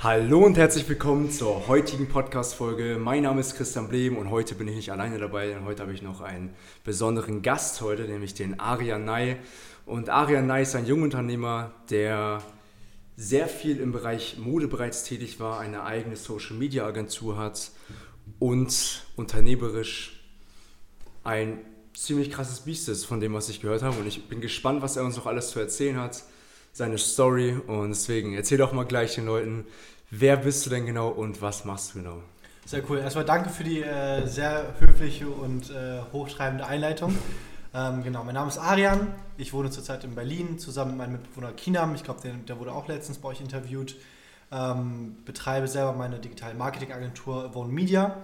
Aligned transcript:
Hallo 0.00 0.46
und 0.46 0.56
herzlich 0.56 0.88
willkommen 0.88 1.28
zur 1.28 1.66
heutigen 1.66 2.06
Podcast-Folge. 2.06 2.98
Mein 3.00 3.24
Name 3.24 3.40
ist 3.40 3.56
Christian 3.56 3.88
Blem 3.88 4.16
und 4.16 4.30
heute 4.30 4.54
bin 4.54 4.68
ich 4.68 4.76
nicht 4.76 4.92
alleine 4.92 5.18
dabei, 5.18 5.48
denn 5.48 5.64
heute 5.64 5.82
habe 5.82 5.92
ich 5.92 6.02
noch 6.02 6.20
einen 6.20 6.54
besonderen 6.84 7.42
Gast 7.42 7.80
heute, 7.80 8.02
nämlich 8.02 8.32
den 8.32 8.60
Arian 8.60 9.04
Ney. 9.04 9.38
Und 9.86 10.08
Arian 10.08 10.46
Ney 10.46 10.62
ist 10.62 10.76
ein 10.76 10.86
Jungunternehmer, 10.86 11.72
der 11.90 12.44
sehr 13.16 13.48
viel 13.48 13.80
im 13.80 13.90
Bereich 13.90 14.38
Mode 14.38 14.68
bereits 14.68 15.02
tätig 15.02 15.40
war, 15.40 15.58
eine 15.58 15.82
eigene 15.82 16.14
Social-Media-Agentur 16.14 17.36
hat 17.36 17.72
und 18.38 19.04
unternehmerisch 19.16 20.20
ein 21.24 21.58
ziemlich 21.92 22.30
krasses 22.30 22.60
Biest 22.60 22.88
ist, 22.88 23.04
von 23.04 23.18
dem, 23.18 23.34
was 23.34 23.48
ich 23.48 23.60
gehört 23.60 23.82
habe. 23.82 23.98
Und 23.98 24.06
ich 24.06 24.28
bin 24.28 24.40
gespannt, 24.40 24.80
was 24.80 24.96
er 24.96 25.02
uns 25.02 25.16
noch 25.16 25.26
alles 25.26 25.50
zu 25.50 25.58
erzählen 25.58 25.96
hat 25.96 26.22
seine 26.78 26.96
Story 26.96 27.60
und 27.66 27.90
deswegen 27.90 28.34
erzähl 28.34 28.56
doch 28.56 28.72
mal 28.72 28.84
gleich 28.84 29.16
den 29.16 29.26
Leuten, 29.26 29.66
wer 30.10 30.36
bist 30.36 30.64
du 30.64 30.70
denn 30.70 30.86
genau 30.86 31.08
und 31.08 31.42
was 31.42 31.64
machst 31.64 31.94
du 31.94 31.98
genau? 31.98 32.22
Sehr 32.64 32.88
cool. 32.88 32.98
Erstmal 32.98 33.24
danke 33.24 33.50
für 33.50 33.64
die 33.64 33.82
äh, 33.82 34.26
sehr 34.26 34.74
höfliche 34.78 35.28
und 35.28 35.70
äh, 35.70 36.00
hochschreibende 36.12 36.66
Einleitung. 36.66 37.16
Ähm, 37.74 38.02
genau, 38.02 38.24
mein 38.24 38.34
Name 38.34 38.48
ist 38.48 38.56
Arian. 38.56 39.08
Ich 39.36 39.52
wohne 39.52 39.68
zurzeit 39.68 40.02
in 40.02 40.14
Berlin 40.14 40.58
zusammen 40.58 40.92
mit 40.92 40.98
meinem 40.98 41.12
Mitbewohner 41.12 41.52
Kinam. 41.52 41.94
Ich 41.94 42.02
glaube, 42.02 42.18
der, 42.22 42.32
der, 42.32 42.58
wurde 42.58 42.72
auch 42.72 42.88
letztens 42.88 43.18
bei 43.18 43.28
euch 43.28 43.42
interviewt. 43.42 43.94
Ähm, 44.50 45.16
betreibe 45.26 45.68
selber 45.68 45.92
meine 45.92 46.18
digitale 46.18 46.54
Marketingagentur 46.54 47.54
Vone 47.54 47.70
Media 47.70 48.16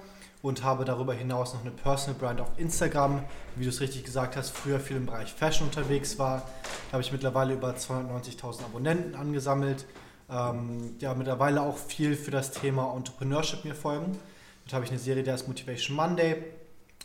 und 0.45 0.62
habe 0.62 0.84
darüber 0.84 1.15
hinaus 1.15 1.55
noch 1.55 1.62
eine 1.62 1.71
Personal 1.71 2.21
Brand 2.21 2.39
auf 2.39 2.51
Instagram. 2.59 3.25
Wie 3.57 3.65
du 3.65 3.71
es 3.71 3.80
richtig 3.80 4.05
gesagt 4.05 4.37
hast, 4.37 4.51
früher 4.51 4.79
viel 4.79 4.98
im 4.98 5.07
Bereich 5.07 5.33
Fashion 5.33 5.69
unterwegs 5.69 6.19
war. 6.19 6.43
Da 6.91 6.93
habe 6.93 7.03
ich 7.03 7.12
mittlerweile 7.12 7.55
über 7.55 7.70
290.000 7.70 8.65
Abonnenten 8.65 9.15
angesammelt. 9.15 9.87
Ähm, 10.29 10.97
ja, 10.98 11.15
mittlerweile 11.15 11.62
auch 11.62 11.79
viel 11.79 12.15
für 12.15 12.30
das 12.30 12.51
Thema 12.51 12.95
Entrepreneurship 12.95 13.65
mir 13.65 13.75
folgen. 13.75 14.19
Dort 14.65 14.75
habe 14.75 14.84
ich 14.84 14.91
eine 14.91 15.01
Serie, 15.01 15.23
der 15.23 15.34
ist 15.34 15.48
Motivation 15.48 15.97
Monday, 15.97 16.45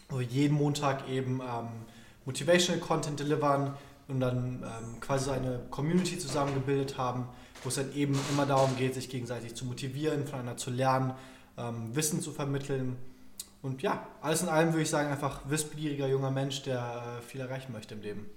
wo 0.09 0.19
wir 0.19 0.25
jeden 0.25 0.57
Montag 0.57 1.07
eben 1.07 1.39
ähm, 1.39 1.69
Motivational 2.25 2.81
Content 2.81 3.21
delivern 3.21 3.73
und 4.09 4.19
dann 4.19 4.63
ähm, 4.63 4.99
quasi 4.99 5.31
eine 5.31 5.61
Community 5.69 6.19
zusammengebildet 6.19 6.97
haben, 6.97 7.29
wo 7.63 7.69
es 7.69 7.75
dann 7.75 7.93
eben 7.93 8.19
immer 8.33 8.45
darum 8.45 8.75
geht, 8.75 8.95
sich 8.95 9.07
gegenseitig 9.09 9.55
zu 9.55 9.63
motivieren, 9.63 10.25
voneinander 10.25 10.57
zu 10.57 10.71
lernen, 10.71 11.13
ähm, 11.57 11.95
Wissen 11.95 12.21
zu 12.21 12.33
vermitteln 12.33 12.97
und 13.61 13.81
ja, 13.81 14.07
alles 14.21 14.41
in 14.41 14.49
allem 14.49 14.69
würde 14.69 14.83
ich 14.83 14.89
sagen, 14.89 15.09
einfach 15.09 15.41
wissbegieriger 15.49 16.07
junger 16.07 16.31
Mensch, 16.31 16.63
der 16.63 17.17
äh, 17.19 17.21
viel 17.21 17.41
erreichen 17.41 17.71
möchte 17.71 17.93
im 17.95 18.01
Leben. 18.01 18.29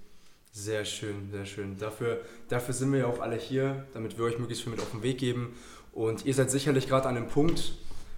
Sehr 0.51 0.85
schön, 0.85 1.29
sehr 1.31 1.45
schön. 1.45 1.77
Dafür, 1.77 2.21
dafür 2.49 2.73
sind 2.73 2.91
wir 2.91 2.99
ja 2.99 3.05
auch 3.07 3.19
alle 3.19 3.37
hier, 3.37 3.87
damit 3.93 4.17
wir 4.17 4.25
euch 4.25 4.37
möglichst 4.37 4.63
viel 4.63 4.71
mit 4.71 4.81
auf 4.81 4.91
den 4.91 5.01
Weg 5.01 5.17
geben. 5.17 5.57
Und 5.93 6.25
ihr 6.25 6.33
seid 6.33 6.51
sicherlich 6.51 6.87
gerade 6.87 7.07
an 7.07 7.15
dem 7.15 7.27
Punkt, 7.27 7.73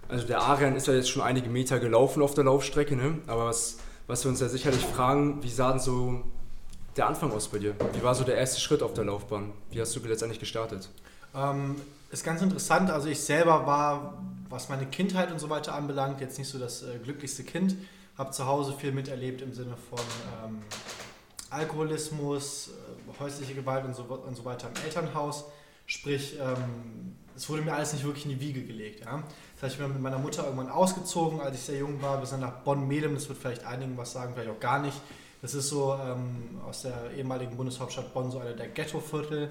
also 0.08 0.26
der 0.26 0.40
Arian 0.40 0.76
ist 0.76 0.86
ja 0.86 0.94
jetzt 0.94 1.10
schon 1.10 1.22
einige 1.22 1.48
Meter 1.48 1.80
gelaufen 1.80 2.22
auf 2.22 2.34
der 2.34 2.44
Laufstrecke, 2.44 2.94
ne? 2.94 3.18
aber 3.26 3.46
was, 3.46 3.78
was 4.06 4.24
wir 4.24 4.30
uns 4.30 4.40
ja 4.40 4.48
sicherlich 4.48 4.84
fragen, 4.84 5.42
wie 5.42 5.48
sah 5.48 5.70
denn 5.70 5.80
so 5.80 6.22
der 6.96 7.08
Anfang 7.08 7.32
aus 7.32 7.48
bei 7.48 7.58
dir? 7.58 7.74
Wie 7.92 8.02
war 8.02 8.14
so 8.14 8.24
der 8.24 8.36
erste 8.36 8.60
Schritt 8.60 8.82
auf 8.82 8.94
der 8.94 9.04
Laufbahn? 9.04 9.52
Wie 9.70 9.80
hast 9.80 9.94
du 9.96 10.00
letztendlich 10.00 10.38
gestartet? 10.38 10.88
Ähm, 11.34 11.76
ist 12.10 12.24
ganz 12.24 12.40
interessant. 12.40 12.90
Also 12.90 13.08
ich 13.08 13.20
selber 13.20 13.66
war, 13.66 14.22
was 14.48 14.68
meine 14.68 14.86
Kindheit 14.86 15.30
und 15.30 15.38
so 15.38 15.50
weiter 15.50 15.74
anbelangt, 15.74 16.20
jetzt 16.20 16.38
nicht 16.38 16.48
so 16.48 16.58
das 16.58 16.82
äh, 16.82 16.98
glücklichste 17.02 17.44
Kind. 17.44 17.76
Habe 18.16 18.30
zu 18.30 18.46
Hause 18.46 18.72
viel 18.72 18.92
miterlebt 18.92 19.42
im 19.42 19.52
Sinne 19.52 19.76
von 19.76 19.98
ähm, 20.44 20.62
Alkoholismus, 21.50 22.68
äh, 22.68 23.20
häusliche 23.20 23.54
Gewalt 23.54 23.84
und 23.84 23.94
so, 23.94 24.02
und 24.04 24.36
so 24.36 24.44
weiter 24.44 24.68
im 24.74 24.82
Elternhaus. 24.84 25.44
Sprich, 25.86 26.36
ähm, 26.40 27.16
es 27.36 27.48
wurde 27.48 27.62
mir 27.62 27.74
alles 27.74 27.92
nicht 27.92 28.04
wirklich 28.04 28.24
in 28.24 28.32
die 28.32 28.40
Wiege 28.40 28.64
gelegt. 28.64 29.04
Ja? 29.04 29.22
Das 29.54 29.64
heißt, 29.64 29.74
ich 29.74 29.80
bin 29.80 29.92
mit 29.92 30.00
meiner 30.00 30.18
Mutter 30.18 30.44
irgendwann 30.44 30.70
ausgezogen, 30.70 31.40
als 31.40 31.56
ich 31.56 31.62
sehr 31.62 31.78
jung 31.78 32.00
war. 32.02 32.18
Wir 32.18 32.26
sind 32.26 32.40
nach 32.40 32.62
Bonn-Melem, 32.64 33.14
das 33.14 33.28
wird 33.28 33.38
vielleicht 33.38 33.64
einigen 33.64 33.96
was 33.96 34.12
sagen, 34.12 34.32
vielleicht 34.34 34.50
auch 34.50 34.60
gar 34.60 34.80
nicht. 34.80 34.96
Das 35.42 35.54
ist 35.54 35.68
so 35.68 35.94
ähm, 35.94 36.60
aus 36.66 36.82
der 36.82 37.12
ehemaligen 37.16 37.56
Bundeshauptstadt 37.56 38.12
Bonn 38.14 38.30
so 38.30 38.38
einer 38.38 38.54
der 38.54 38.68
Ghettoviertel. 38.68 39.50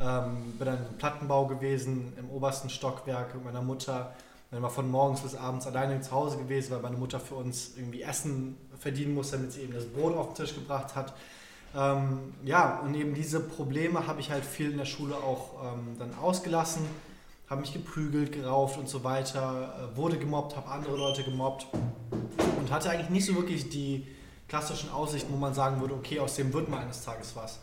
Ähm, 0.00 0.54
bin 0.58 0.66
dann 0.66 0.86
im 0.86 0.96
Plattenbau 0.96 1.46
gewesen, 1.46 2.12
im 2.18 2.30
obersten 2.30 2.70
Stockwerk 2.70 3.34
mit 3.34 3.44
meiner 3.44 3.62
Mutter. 3.62 4.14
Dann 4.54 4.62
war 4.62 4.70
von 4.70 4.88
morgens 4.88 5.20
bis 5.22 5.34
abends 5.34 5.66
alleine 5.66 6.00
zu 6.00 6.12
Hause 6.12 6.36
gewesen, 6.36 6.70
weil 6.70 6.80
meine 6.80 6.96
Mutter 6.96 7.18
für 7.18 7.34
uns 7.34 7.72
irgendwie 7.76 8.02
Essen 8.02 8.56
verdienen 8.78 9.12
musste, 9.12 9.36
damit 9.36 9.50
sie 9.50 9.62
eben 9.62 9.74
das 9.74 9.84
Brot 9.84 10.16
auf 10.16 10.28
den 10.28 10.36
Tisch 10.36 10.54
gebracht 10.54 10.94
hat. 10.94 11.12
Ähm, 11.76 12.32
ja, 12.44 12.78
und 12.78 12.94
eben 12.94 13.14
diese 13.14 13.40
Probleme 13.40 14.06
habe 14.06 14.20
ich 14.20 14.30
halt 14.30 14.44
viel 14.44 14.70
in 14.70 14.78
der 14.78 14.84
Schule 14.84 15.16
auch 15.16 15.74
ähm, 15.74 15.96
dann 15.98 16.14
ausgelassen, 16.22 16.82
habe 17.50 17.62
mich 17.62 17.72
geprügelt, 17.72 18.30
gerauft 18.30 18.78
und 18.78 18.88
so 18.88 19.02
weiter, 19.02 19.90
äh, 19.92 19.96
wurde 19.96 20.18
gemobbt, 20.18 20.54
habe 20.54 20.68
andere 20.68 20.96
Leute 20.96 21.24
gemobbt 21.24 21.66
und 22.56 22.70
hatte 22.70 22.90
eigentlich 22.90 23.10
nicht 23.10 23.26
so 23.26 23.34
wirklich 23.34 23.70
die 23.70 24.06
klassischen 24.46 24.88
Aussichten, 24.92 25.32
wo 25.32 25.36
man 25.36 25.52
sagen 25.52 25.80
würde, 25.80 25.94
okay, 25.94 26.20
aus 26.20 26.36
dem 26.36 26.52
wird 26.52 26.68
mal 26.68 26.78
eines 26.78 27.04
Tages 27.04 27.34
was 27.34 27.58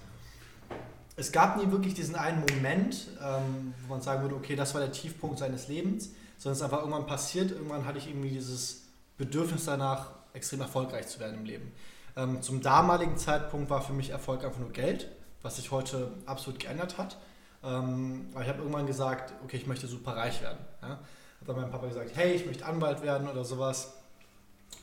es 1.16 1.31
gab 1.31 1.57
nie 1.57 1.72
wirklich 1.72 1.94
diesen 1.94 2.16
einen 2.16 2.39
Moment, 2.39 3.07
ähm, 3.22 3.73
wo 3.83 3.94
man 3.94 4.01
sagen 4.01 4.22
würde, 4.22 4.35
okay, 4.35 4.55
das 4.55 4.73
war 4.73 4.81
der 4.81 4.91
Tiefpunkt 4.91 5.39
seines 5.39 5.67
Lebens, 5.67 6.11
sondern 6.38 6.53
es 6.53 6.59
ist 6.59 6.63
einfach 6.63 6.79
irgendwann 6.79 7.05
passiert. 7.05 7.51
Irgendwann 7.51 7.85
hatte 7.85 7.97
ich 7.97 8.07
irgendwie 8.07 8.29
dieses 8.29 8.83
Bedürfnis 9.17 9.66
danach, 9.66 10.11
extrem 10.33 10.61
erfolgreich 10.61 11.07
zu 11.07 11.19
werden 11.19 11.38
im 11.39 11.45
Leben. 11.45 11.71
Ähm, 12.16 12.41
zum 12.41 12.61
damaligen 12.61 13.17
Zeitpunkt 13.17 13.69
war 13.69 13.81
für 13.81 13.94
mich 13.94 14.09
Erfolg 14.09 14.44
einfach 14.44 14.59
nur 14.59 14.71
Geld, 14.71 15.09
was 15.41 15.57
sich 15.57 15.71
heute 15.71 16.11
absolut 16.25 16.59
geändert 16.59 16.97
hat. 16.97 17.17
Ähm, 17.63 18.29
aber 18.33 18.44
ich 18.44 18.50
habe 18.50 18.59
irgendwann 18.59 18.88
gesagt, 18.88 19.33
okay, 19.44 19.57
ich 19.57 19.67
möchte 19.67 19.88
super 19.88 20.16
reich 20.16 20.41
werden. 20.41 20.59
Ja? 20.81 20.89
Hat 20.89 21.00
dann 21.47 21.55
mein 21.55 21.71
Papa 21.71 21.88
gesagt, 21.88 22.11
hey, 22.16 22.33
ich 22.33 22.45
möchte 22.45 22.66
Anwalt 22.66 23.01
werden 23.01 23.27
oder 23.27 23.44
sowas. 23.44 23.94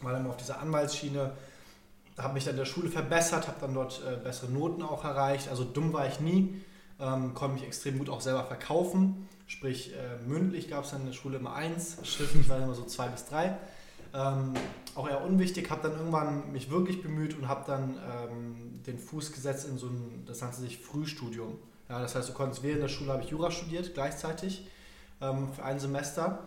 War 0.01 0.13
dann 0.13 0.27
auf 0.27 0.37
dieser 0.37 0.61
Anwaltsschiene 0.61 1.33
habe 2.19 2.35
mich 2.35 2.45
dann 2.45 2.55
in 2.55 2.59
der 2.59 2.65
Schule 2.65 2.89
verbessert, 2.89 3.49
habe 3.49 3.59
dann 3.61 3.75
dort 3.75 4.03
äh, 4.07 4.17
bessere 4.17 4.51
Noten 4.51 4.83
auch 4.83 5.05
erreicht. 5.05 5.49
Also 5.49 5.65
dumm 5.65 5.93
war 5.93 6.07
ich 6.07 6.21
nie, 6.21 6.63
ähm, 7.01 7.35
konnte 7.35 7.55
mich 7.55 7.65
extrem 7.65 7.99
gut 7.99 8.11
auch 8.11 8.21
selber 8.21 8.45
verkaufen. 8.45 9.29
Sprich, 9.47 9.95
äh, 9.95 10.29
mündlich 10.29 10.69
gab 10.69 10.85
es 10.85 10.91
dann 10.91 11.01
in 11.01 11.07
der 11.07 11.13
Schule 11.15 11.39
immer 11.39 11.55
eins, 11.55 11.97
schriftlich 12.03 12.49
war 12.49 12.59
immer 12.59 12.75
so 12.75 12.85
zwei 12.85 13.09
bis 13.09 13.25
drei. 13.25 13.57
Ähm, 14.15 14.55
auch 14.95 15.09
eher 15.09 15.23
unwichtig, 15.23 15.71
habe 15.71 15.89
dann 15.89 15.99
irgendwann 15.99 16.51
mich 16.53 16.71
wirklich 16.71 17.03
bemüht 17.03 17.39
und 17.39 17.47
habe 17.47 17.65
dann 17.67 17.99
ähm, 18.31 18.83
den 18.87 18.99
Fuß 18.99 19.33
gesetzt 19.33 19.69
in 19.69 19.79
so 19.79 19.87
ein, 19.87 20.25
das 20.27 20.41
nannte 20.41 20.59
sich 20.59 20.79
Frühstudium. 20.79 21.59
Ja, 21.89 22.01
das 22.01 22.15
heißt, 22.15 22.29
du 22.29 22.33
konntest 22.33 22.63
während 22.63 22.83
der 22.83 22.89
Schule 22.89 23.13
habe 23.13 23.23
ich 23.23 23.31
Jura 23.31 23.51
studiert, 23.51 23.95
gleichzeitig 23.95 24.67
ähm, 25.21 25.53
für 25.53 25.63
ein 25.63 25.79
Semester. 25.79 26.41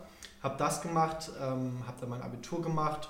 Habe 0.44 0.58
das 0.58 0.82
gemacht, 0.82 1.32
ähm, 1.40 1.86
habe 1.88 1.98
dann 2.02 2.10
mein 2.10 2.22
Abitur 2.22 2.62
gemacht 2.62 3.10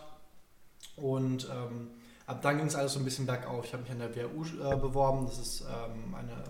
und 0.98 1.50
ähm, 1.50 1.88
Ab 2.32 2.42
dann 2.42 2.58
ging 2.58 2.68
es 2.68 2.76
alles 2.76 2.94
so 2.94 3.00
ein 3.00 3.04
bisschen 3.04 3.26
bergauf. 3.26 3.66
Ich 3.66 3.74
habe 3.74 3.84
mich 3.84 3.92
an 3.92 4.00
der 4.00 4.16
WHU 4.16 4.46
äh, 4.64 4.78
beworben. 4.78 5.26
Das 5.26 5.38
ist 5.38 5.62
ähm, 5.64 6.16
eine, 6.16 6.44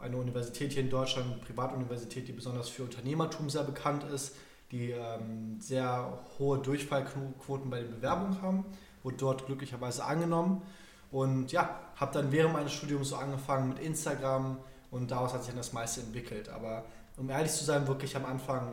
eine 0.00 0.16
Universität 0.16 0.72
hier 0.72 0.82
in 0.82 0.88
Deutschland, 0.88 1.30
eine 1.30 1.42
Privatuniversität, 1.42 2.26
die 2.26 2.32
besonders 2.32 2.70
für 2.70 2.84
Unternehmertum 2.84 3.50
sehr 3.50 3.64
bekannt 3.64 4.02
ist, 4.04 4.34
die 4.72 4.92
ähm, 4.92 5.60
sehr 5.60 6.18
hohe 6.38 6.58
Durchfallquoten 6.60 7.68
bei 7.68 7.80
den 7.80 7.90
Bewerbungen 7.90 8.40
haben. 8.40 8.64
Wurde 9.02 9.18
dort 9.18 9.44
glücklicherweise 9.44 10.04
angenommen. 10.04 10.62
Und 11.10 11.52
ja, 11.52 11.80
habe 11.96 12.14
dann 12.14 12.32
während 12.32 12.54
meines 12.54 12.72
Studiums 12.72 13.10
so 13.10 13.16
angefangen 13.16 13.68
mit 13.68 13.78
Instagram 13.78 14.56
und 14.90 15.10
daraus 15.10 15.34
hat 15.34 15.40
sich 15.42 15.48
dann 15.48 15.58
das 15.58 15.74
meiste 15.74 16.00
entwickelt. 16.00 16.48
Aber 16.48 16.86
um 17.18 17.28
ehrlich 17.28 17.52
zu 17.52 17.64
sein, 17.64 17.86
wirklich 17.86 18.16
am 18.16 18.24
Anfang 18.24 18.72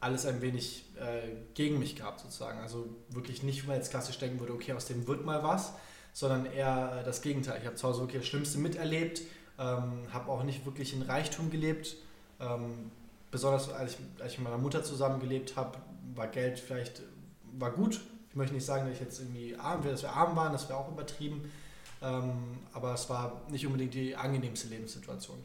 alles 0.00 0.24
ein 0.24 0.40
wenig 0.40 0.83
äh, 0.96 1.28
gegen 1.54 1.78
mich 1.78 1.96
gehabt 1.96 2.20
sozusagen. 2.20 2.60
Also 2.60 2.86
wirklich 3.10 3.42
nicht, 3.42 3.66
man 3.66 3.76
jetzt 3.76 3.90
klassisch 3.90 4.18
denken 4.18 4.40
würde, 4.40 4.52
okay, 4.52 4.72
aus 4.72 4.86
dem 4.86 5.06
wird 5.06 5.24
mal 5.24 5.42
was, 5.42 5.72
sondern 6.12 6.46
eher 6.46 7.02
das 7.04 7.22
Gegenteil. 7.22 7.58
Ich 7.60 7.66
habe 7.66 7.76
zu 7.76 7.88
Hause 7.88 8.00
wirklich 8.00 8.22
das 8.22 8.28
Schlimmste 8.28 8.58
miterlebt, 8.58 9.22
ähm, 9.58 10.06
habe 10.12 10.30
auch 10.30 10.42
nicht 10.42 10.64
wirklich 10.66 10.94
in 10.94 11.02
Reichtum 11.02 11.50
gelebt. 11.50 11.96
Ähm, 12.40 12.90
besonders 13.30 13.70
als 13.70 13.94
ich, 13.94 14.22
als 14.22 14.32
ich 14.32 14.38
mit 14.38 14.48
meiner 14.48 14.62
Mutter 14.62 14.84
zusammen 14.84 15.20
gelebt 15.20 15.56
habe, 15.56 15.78
war 16.14 16.28
Geld 16.28 16.58
vielleicht 16.58 17.02
war 17.58 17.70
gut. 17.70 18.00
Ich 18.30 18.36
möchte 18.36 18.54
nicht 18.54 18.66
sagen, 18.66 18.86
dass 18.86 18.94
ich 18.94 19.00
jetzt 19.00 19.20
irgendwie 19.20 19.56
arm 19.56 19.82
dass 19.84 20.02
wir 20.02 20.10
arm 20.10 20.34
waren, 20.36 20.52
das 20.52 20.68
wäre 20.68 20.78
auch 20.78 20.90
übertrieben. 20.90 21.50
Ähm, 22.02 22.58
aber 22.72 22.94
es 22.94 23.08
war 23.08 23.42
nicht 23.48 23.66
unbedingt 23.66 23.94
die 23.94 24.14
angenehmste 24.14 24.68
Lebenssituation. 24.68 25.38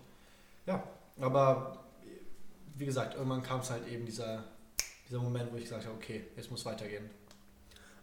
Ja, 0.66 0.84
aber 1.20 1.78
wie 2.76 2.86
gesagt, 2.86 3.16
irgendwann 3.16 3.44
kam 3.44 3.60
es 3.60 3.70
halt 3.70 3.88
eben 3.88 4.06
dieser, 4.06 4.44
dieser 5.10 5.22
Moment, 5.22 5.52
wo 5.52 5.58
ich 5.58 5.64
gesagt 5.64 5.86
habe, 5.86 5.96
okay, 5.96 6.26
jetzt 6.36 6.52
muss 6.52 6.66
weitergehen. 6.66 7.10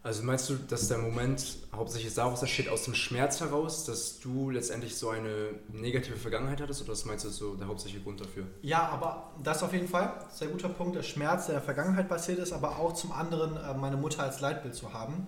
Also 0.03 0.23
meinst 0.23 0.49
du, 0.49 0.55
dass 0.55 0.87
der 0.87 0.99
Moment 0.99 1.57
hauptsächlich 1.75 2.15
daraus 2.15 2.41
entsteht, 2.41 2.69
aus 2.69 2.85
dem 2.85 2.95
Schmerz 2.95 3.41
heraus, 3.41 3.87
dass 3.87 4.21
du 4.21 4.51
letztendlich 4.51 4.97
so 4.97 5.11
eine 5.11 5.51
negative 5.73 6.17
Vergangenheit 6.17 6.61
hattest 6.61 6.83
oder 6.83 6.93
was 6.93 7.05
meinst 7.05 7.25
du 7.25 7.29
so 7.29 7.57
der 7.57 7.67
hauptsächliche 7.67 8.05
Grund 8.05 8.21
dafür? 8.21 8.47
Ja, 8.63 8.89
aber 8.89 9.33
das 9.43 9.65
auf 9.65 9.73
jeden 9.73 9.89
Fall, 9.89 10.15
sehr 10.31 10.47
guter 10.47 10.69
Punkt, 10.69 10.95
der 10.95 11.03
Schmerz, 11.03 11.47
der 11.47 11.57
in 11.57 11.61
der 11.61 11.65
Vergangenheit 11.65 12.09
passiert 12.09 12.39
ist, 12.39 12.53
aber 12.53 12.79
auch 12.79 12.93
zum 12.95 13.11
anderen 13.11 13.57
äh, 13.57 13.75
meine 13.75 13.97
Mutter 13.97 14.23
als 14.23 14.41
Leitbild 14.41 14.77
zu 14.77 14.93
haben. 14.93 15.27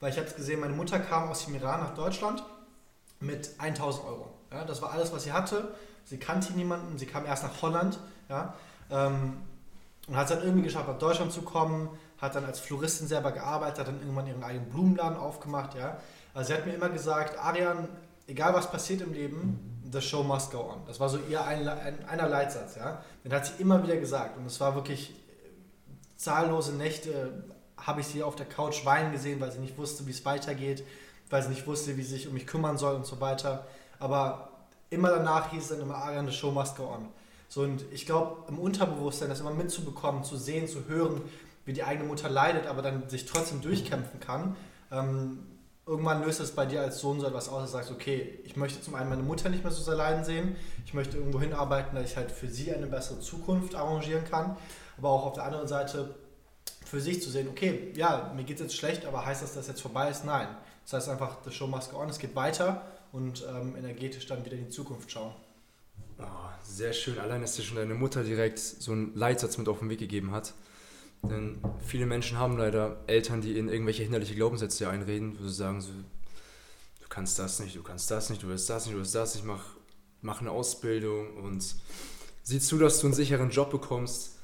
Weil 0.00 0.12
ich 0.12 0.18
habe 0.18 0.28
es 0.28 0.36
gesehen, 0.36 0.60
meine 0.60 0.74
Mutter 0.74 0.98
kam 1.00 1.30
aus 1.30 1.46
dem 1.46 1.54
Iran 1.54 1.80
nach 1.80 1.94
Deutschland 1.94 2.44
mit 3.20 3.58
1000 3.58 4.04
Euro. 4.04 4.28
Ja, 4.52 4.64
das 4.64 4.82
war 4.82 4.92
alles, 4.92 5.10
was 5.10 5.24
sie 5.24 5.32
hatte. 5.32 5.74
Sie 6.04 6.18
kannte 6.18 6.52
niemanden, 6.52 6.98
sie 6.98 7.06
kam 7.06 7.24
erst 7.24 7.44
nach 7.44 7.62
Holland. 7.62 7.98
Ja, 8.28 8.54
ähm, 8.90 9.38
und 10.08 10.16
hat 10.16 10.30
es 10.30 10.36
dann 10.36 10.44
irgendwie 10.44 10.64
geschafft, 10.64 10.88
nach 10.88 10.98
Deutschland 10.98 11.32
zu 11.32 11.42
kommen, 11.42 11.90
hat 12.18 12.34
dann 12.34 12.44
als 12.44 12.58
Floristin 12.58 13.06
selber 13.06 13.32
gearbeitet, 13.32 13.80
hat 13.80 13.88
dann 13.88 14.00
irgendwann 14.00 14.26
ihren 14.26 14.42
eigenen 14.42 14.68
Blumenladen 14.70 15.18
aufgemacht, 15.18 15.74
ja. 15.74 15.98
Also 16.34 16.48
sie 16.48 16.54
hat 16.54 16.66
mir 16.66 16.74
immer 16.74 16.88
gesagt, 16.88 17.38
Arian, 17.38 17.88
egal 18.26 18.54
was 18.54 18.70
passiert 18.70 19.02
im 19.02 19.12
Leben, 19.12 19.82
the 19.90 20.00
show 20.00 20.22
must 20.22 20.50
go 20.50 20.60
on. 20.60 20.82
Das 20.86 20.98
war 21.00 21.08
so 21.08 21.18
ihr 21.28 21.44
ein, 21.44 21.66
ein, 21.68 22.04
einer 22.08 22.28
Leitsatz, 22.28 22.76
ja. 22.76 23.02
Den 23.24 23.32
hat 23.32 23.46
sie 23.46 23.60
immer 23.60 23.82
wieder 23.82 23.96
gesagt 23.96 24.36
und 24.36 24.46
es 24.46 24.58
war 24.60 24.74
wirklich 24.74 25.14
zahllose 26.16 26.72
Nächte, 26.74 27.44
habe 27.76 28.00
ich 28.00 28.06
sie 28.06 28.22
auf 28.22 28.34
der 28.34 28.46
Couch 28.46 28.84
weinen 28.84 29.12
gesehen, 29.12 29.40
weil 29.40 29.52
sie 29.52 29.60
nicht 29.60 29.78
wusste, 29.78 30.06
wie 30.06 30.10
es 30.10 30.24
weitergeht, 30.24 30.84
weil 31.30 31.42
sie 31.42 31.50
nicht 31.50 31.66
wusste, 31.66 31.96
wie 31.96 32.02
sie 32.02 32.16
sich 32.16 32.26
um 32.26 32.34
mich 32.34 32.46
kümmern 32.46 32.76
soll 32.76 32.96
und 32.96 33.06
so 33.06 33.20
weiter. 33.20 33.66
Aber 34.00 34.48
immer 34.90 35.10
danach 35.10 35.50
hieß 35.50 35.62
es 35.62 35.68
dann 35.68 35.80
immer, 35.80 35.96
Arian, 35.96 36.26
the 36.26 36.32
show 36.32 36.50
must 36.50 36.76
go 36.76 36.84
on. 36.84 37.08
So, 37.48 37.62
und 37.62 37.84
ich 37.92 38.04
glaube, 38.06 38.44
im 38.48 38.58
Unterbewusstsein 38.58 39.30
das 39.30 39.40
immer 39.40 39.52
mitzubekommen, 39.54 40.22
zu 40.22 40.36
sehen, 40.36 40.68
zu 40.68 40.86
hören, 40.86 41.22
wie 41.64 41.72
die 41.72 41.82
eigene 41.82 42.06
Mutter 42.06 42.28
leidet, 42.28 42.66
aber 42.66 42.82
dann 42.82 43.08
sich 43.08 43.26
trotzdem 43.26 43.60
durchkämpfen 43.60 44.20
kann, 44.20 44.56
ähm, 44.90 45.46
irgendwann 45.86 46.22
löst 46.22 46.40
es 46.40 46.52
bei 46.52 46.66
dir 46.66 46.82
als 46.82 47.00
Sohn 47.00 47.20
so 47.20 47.26
etwas 47.26 47.48
aus, 47.48 47.62
dass 47.62 47.70
du 47.70 47.76
sagst, 47.78 47.90
okay, 47.90 48.38
ich 48.44 48.56
möchte 48.56 48.82
zum 48.82 48.94
einen 48.94 49.08
meine 49.08 49.22
Mutter 49.22 49.48
nicht 49.48 49.64
mehr 49.64 49.72
so 49.72 49.82
sehr 49.82 49.94
leiden 49.94 50.24
sehen, 50.24 50.56
ich 50.84 50.92
möchte 50.92 51.16
irgendwo 51.16 51.40
hinarbeiten, 51.40 51.96
dass 51.96 52.10
ich 52.10 52.16
halt 52.16 52.30
für 52.30 52.48
sie 52.48 52.72
eine 52.72 52.86
bessere 52.86 53.20
Zukunft 53.20 53.74
arrangieren 53.74 54.24
kann, 54.24 54.56
aber 54.98 55.08
auch 55.08 55.24
auf 55.24 55.32
der 55.32 55.44
anderen 55.44 55.68
Seite 55.68 56.14
für 56.84 57.00
sich 57.00 57.22
zu 57.22 57.30
sehen, 57.30 57.48
okay, 57.48 57.92
ja, 57.96 58.32
mir 58.36 58.44
geht 58.44 58.56
es 58.56 58.62
jetzt 58.62 58.76
schlecht, 58.76 59.06
aber 59.06 59.24
heißt 59.24 59.42
das, 59.42 59.54
dass 59.54 59.66
das 59.66 59.68
jetzt 59.68 59.82
vorbei 59.82 60.10
ist? 60.10 60.24
Nein. 60.24 60.48
Das 60.84 60.94
heißt 60.94 61.08
einfach, 61.10 61.38
the 61.44 61.50
show 61.50 61.66
must 61.66 61.90
go 61.90 61.98
on, 61.98 62.08
es 62.08 62.18
geht 62.18 62.34
weiter 62.34 62.82
und 63.12 63.44
ähm, 63.46 63.76
energetisch 63.76 64.26
dann 64.26 64.44
wieder 64.44 64.56
in 64.56 64.64
die 64.64 64.70
Zukunft 64.70 65.10
schauen. 65.10 65.32
Oh, 66.18 66.24
sehr 66.62 66.92
schön, 66.92 67.18
allein, 67.18 67.40
dass 67.40 67.54
dir 67.54 67.62
schon 67.62 67.76
deine 67.76 67.94
Mutter 67.94 68.24
direkt 68.24 68.58
so 68.58 68.92
einen 68.92 69.14
Leitsatz 69.14 69.58
mit 69.58 69.68
auf 69.68 69.78
den 69.78 69.90
Weg 69.90 70.00
gegeben 70.00 70.32
hat. 70.32 70.54
Denn 71.22 71.58
viele 71.84 72.06
Menschen 72.06 72.38
haben 72.38 72.56
leider 72.56 73.02
Eltern, 73.06 73.40
die 73.40 73.56
ihnen 73.56 73.68
irgendwelche 73.68 74.02
hinderliche 74.02 74.34
Glaubenssätze 74.34 74.88
einreden, 74.88 75.36
wo 75.40 75.46
sie 75.48 75.54
sagen, 75.54 75.80
so, 75.80 75.90
du 75.90 77.08
kannst 77.08 77.38
das 77.38 77.58
nicht, 77.60 77.74
du 77.74 77.82
kannst 77.82 78.10
das 78.10 78.30
nicht, 78.30 78.42
du 78.42 78.48
willst 78.48 78.70
das 78.70 78.86
nicht, 78.86 78.94
du 78.94 78.98
willst 78.98 79.14
das 79.14 79.34
nicht, 79.34 79.44
mach, 79.44 79.64
mach 80.20 80.40
eine 80.40 80.50
Ausbildung 80.50 81.36
und 81.36 81.64
sieh 82.42 82.60
zu, 82.60 82.78
dass 82.78 83.00
du 83.00 83.08
einen 83.08 83.14
sicheren 83.14 83.50
Job 83.50 83.70
bekommst. 83.70 84.36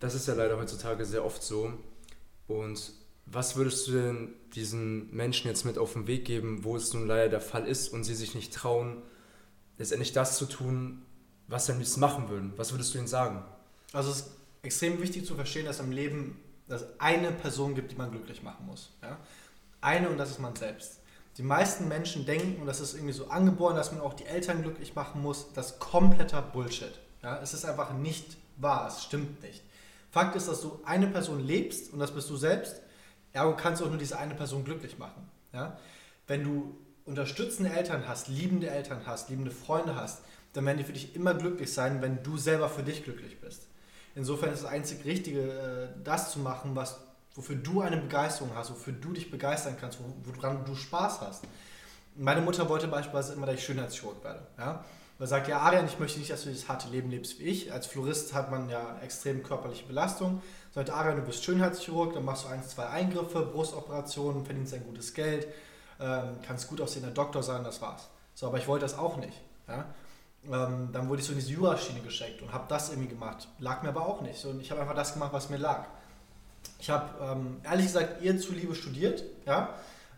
Das 0.00 0.14
ist 0.14 0.26
ja 0.26 0.34
leider 0.34 0.58
heutzutage 0.58 1.04
sehr 1.04 1.24
oft 1.24 1.42
so. 1.42 1.72
Und 2.46 2.92
was 3.26 3.56
würdest 3.56 3.88
du 3.88 3.92
denn 3.92 4.34
diesen 4.54 5.14
Menschen 5.14 5.48
jetzt 5.48 5.64
mit 5.64 5.78
auf 5.78 5.94
den 5.94 6.06
Weg 6.06 6.24
geben, 6.24 6.64
wo 6.64 6.76
es 6.76 6.92
nun 6.92 7.06
leider 7.06 7.28
der 7.28 7.40
Fall 7.40 7.66
ist 7.66 7.92
und 7.92 8.04
sie 8.04 8.14
sich 8.14 8.34
nicht 8.34 8.52
trauen, 8.52 9.02
letztendlich 9.78 10.12
das 10.12 10.36
zu 10.36 10.46
tun, 10.46 11.02
was 11.54 11.66
sie 11.66 11.72
am 11.72 11.78
liebsten 11.78 12.00
machen 12.00 12.28
würden? 12.28 12.52
Was 12.56 12.72
würdest 12.72 12.92
du 12.92 12.98
ihnen 12.98 13.06
sagen? 13.06 13.44
Also 13.92 14.10
es 14.10 14.18
ist 14.18 14.30
extrem 14.62 15.00
wichtig 15.00 15.24
zu 15.24 15.36
verstehen, 15.36 15.66
dass 15.66 15.78
im 15.78 15.92
Leben 15.92 16.36
es 16.66 16.84
eine 16.98 17.30
Person 17.30 17.76
gibt, 17.76 17.92
die 17.92 17.96
man 17.96 18.10
glücklich 18.10 18.42
machen 18.42 18.66
muss. 18.66 18.90
Ja? 19.02 19.18
Eine 19.80 20.08
und 20.08 20.18
das 20.18 20.30
ist 20.30 20.40
man 20.40 20.56
selbst. 20.56 20.98
Die 21.36 21.44
meisten 21.44 21.86
Menschen 21.86 22.26
denken, 22.26 22.60
und 22.60 22.66
das 22.66 22.80
ist 22.80 22.94
irgendwie 22.94 23.12
so 23.12 23.28
angeboren, 23.28 23.76
dass 23.76 23.92
man 23.92 24.00
auch 24.00 24.14
die 24.14 24.24
Eltern 24.24 24.62
glücklich 24.62 24.96
machen 24.96 25.22
muss, 25.22 25.52
das 25.52 25.78
kompletter 25.78 26.42
Bullshit. 26.42 26.98
Ja? 27.22 27.38
Es 27.40 27.54
ist 27.54 27.64
einfach 27.64 27.92
nicht 27.92 28.36
wahr, 28.56 28.88
es 28.88 29.04
stimmt 29.04 29.40
nicht. 29.40 29.62
Fakt 30.10 30.34
ist, 30.34 30.48
dass 30.48 30.60
du 30.60 30.80
eine 30.84 31.06
Person 31.06 31.38
lebst 31.38 31.92
und 31.92 32.00
das 32.00 32.10
bist 32.10 32.28
du 32.30 32.36
selbst, 32.36 32.80
ergo 33.32 33.54
kannst 33.56 33.80
du 33.80 33.86
auch 33.86 33.90
nur 33.90 33.98
diese 33.98 34.18
eine 34.18 34.34
Person 34.34 34.64
glücklich 34.64 34.98
machen. 34.98 35.30
Ja? 35.52 35.78
Wenn 36.26 36.42
du 36.42 36.76
unterstützende 37.04 37.70
Eltern 37.70 38.08
hast, 38.08 38.26
liebende 38.26 38.70
Eltern 38.70 39.02
hast, 39.06 39.28
liebende 39.28 39.52
Freunde 39.52 39.94
hast, 39.94 40.22
dann 40.54 40.64
werden 40.64 40.78
die 40.78 40.84
für 40.84 40.92
dich 40.92 41.14
immer 41.14 41.34
glücklich 41.34 41.72
sein, 41.72 42.00
wenn 42.00 42.22
du 42.22 42.38
selber 42.38 42.68
für 42.70 42.82
dich 42.82 43.04
glücklich 43.04 43.40
bist. 43.40 43.66
Insofern 44.14 44.52
ist 44.52 44.62
das 44.62 44.70
einzig 44.70 45.04
Richtige, 45.04 45.40
äh, 45.40 45.88
das 46.02 46.30
zu 46.30 46.38
machen, 46.38 46.74
was, 46.74 47.00
wofür 47.34 47.56
du 47.56 47.82
eine 47.82 47.98
Begeisterung 47.98 48.52
hast, 48.54 48.70
wofür 48.70 48.92
du 48.92 49.12
dich 49.12 49.30
begeistern 49.30 49.76
kannst, 49.78 49.98
woran 50.24 50.64
du 50.64 50.74
Spaß 50.74 51.20
hast. 51.20 51.44
Meine 52.16 52.40
Mutter 52.40 52.68
wollte 52.68 52.86
beispielsweise 52.86 53.32
immer, 53.32 53.46
dass 53.46 53.56
ich 53.56 53.64
Schönheitschirurg 53.64 54.22
werde. 54.22 54.46
Ja? 54.56 54.84
Man 55.18 55.28
sagt, 55.28 55.48
ja, 55.48 55.58
Arian, 55.58 55.86
ich 55.86 55.98
möchte 55.98 56.20
nicht, 56.20 56.30
dass 56.30 56.44
du 56.44 56.50
das 56.50 56.68
harte 56.68 56.88
Leben 56.88 57.10
lebst 57.10 57.40
wie 57.40 57.44
ich. 57.44 57.72
Als 57.72 57.86
Florist 57.86 58.34
hat 58.34 58.52
man 58.52 58.68
ja 58.68 58.98
extrem 59.02 59.42
körperliche 59.42 59.84
Belastung. 59.86 60.40
Sagt 60.72 60.90
Arian, 60.90 61.16
du 61.16 61.22
bist 61.22 61.44
Schönheitschirurg, 61.44 62.14
dann 62.14 62.24
machst 62.24 62.44
du 62.44 62.48
ein, 62.48 62.62
zwei 62.62 62.86
Eingriffe, 62.86 63.42
Brustoperationen, 63.42 64.44
verdienst 64.44 64.74
ein 64.74 64.84
gutes 64.84 65.14
Geld, 65.14 65.48
ähm, 66.00 66.36
kannst 66.46 66.68
gut 66.68 66.80
aussehender 66.80 67.12
Doktor 67.12 67.42
sein, 67.42 67.64
das 67.64 67.80
war's. 67.80 68.08
So, 68.34 68.46
aber 68.46 68.58
ich 68.58 68.68
wollte 68.68 68.84
das 68.84 68.96
auch 68.96 69.16
nicht. 69.16 69.40
Ja? 69.66 69.86
Ähm, 70.52 70.90
dann 70.92 71.08
wurde 71.08 71.20
ich 71.20 71.26
so 71.26 71.32
in 71.32 71.38
diese 71.38 71.52
Jura-Schiene 71.52 72.00
geschickt 72.00 72.42
und 72.42 72.52
habe 72.52 72.64
das 72.68 72.90
irgendwie 72.90 73.08
gemacht. 73.08 73.48
Lag 73.58 73.82
mir 73.82 73.88
aber 73.88 74.06
auch 74.06 74.20
nicht. 74.20 74.44
Und 74.44 74.60
ich 74.60 74.70
habe 74.70 74.80
einfach 74.80 74.94
das 74.94 75.14
gemacht, 75.14 75.32
was 75.32 75.48
mir 75.50 75.56
lag. 75.56 75.86
Ich 76.78 76.90
habe 76.90 77.10
ähm, 77.22 77.60
ehrlich 77.64 77.86
gesagt 77.86 78.22
ihr 78.22 78.38
zuliebe 78.38 78.74
studiert, 78.74 79.24
ja, 79.46 79.70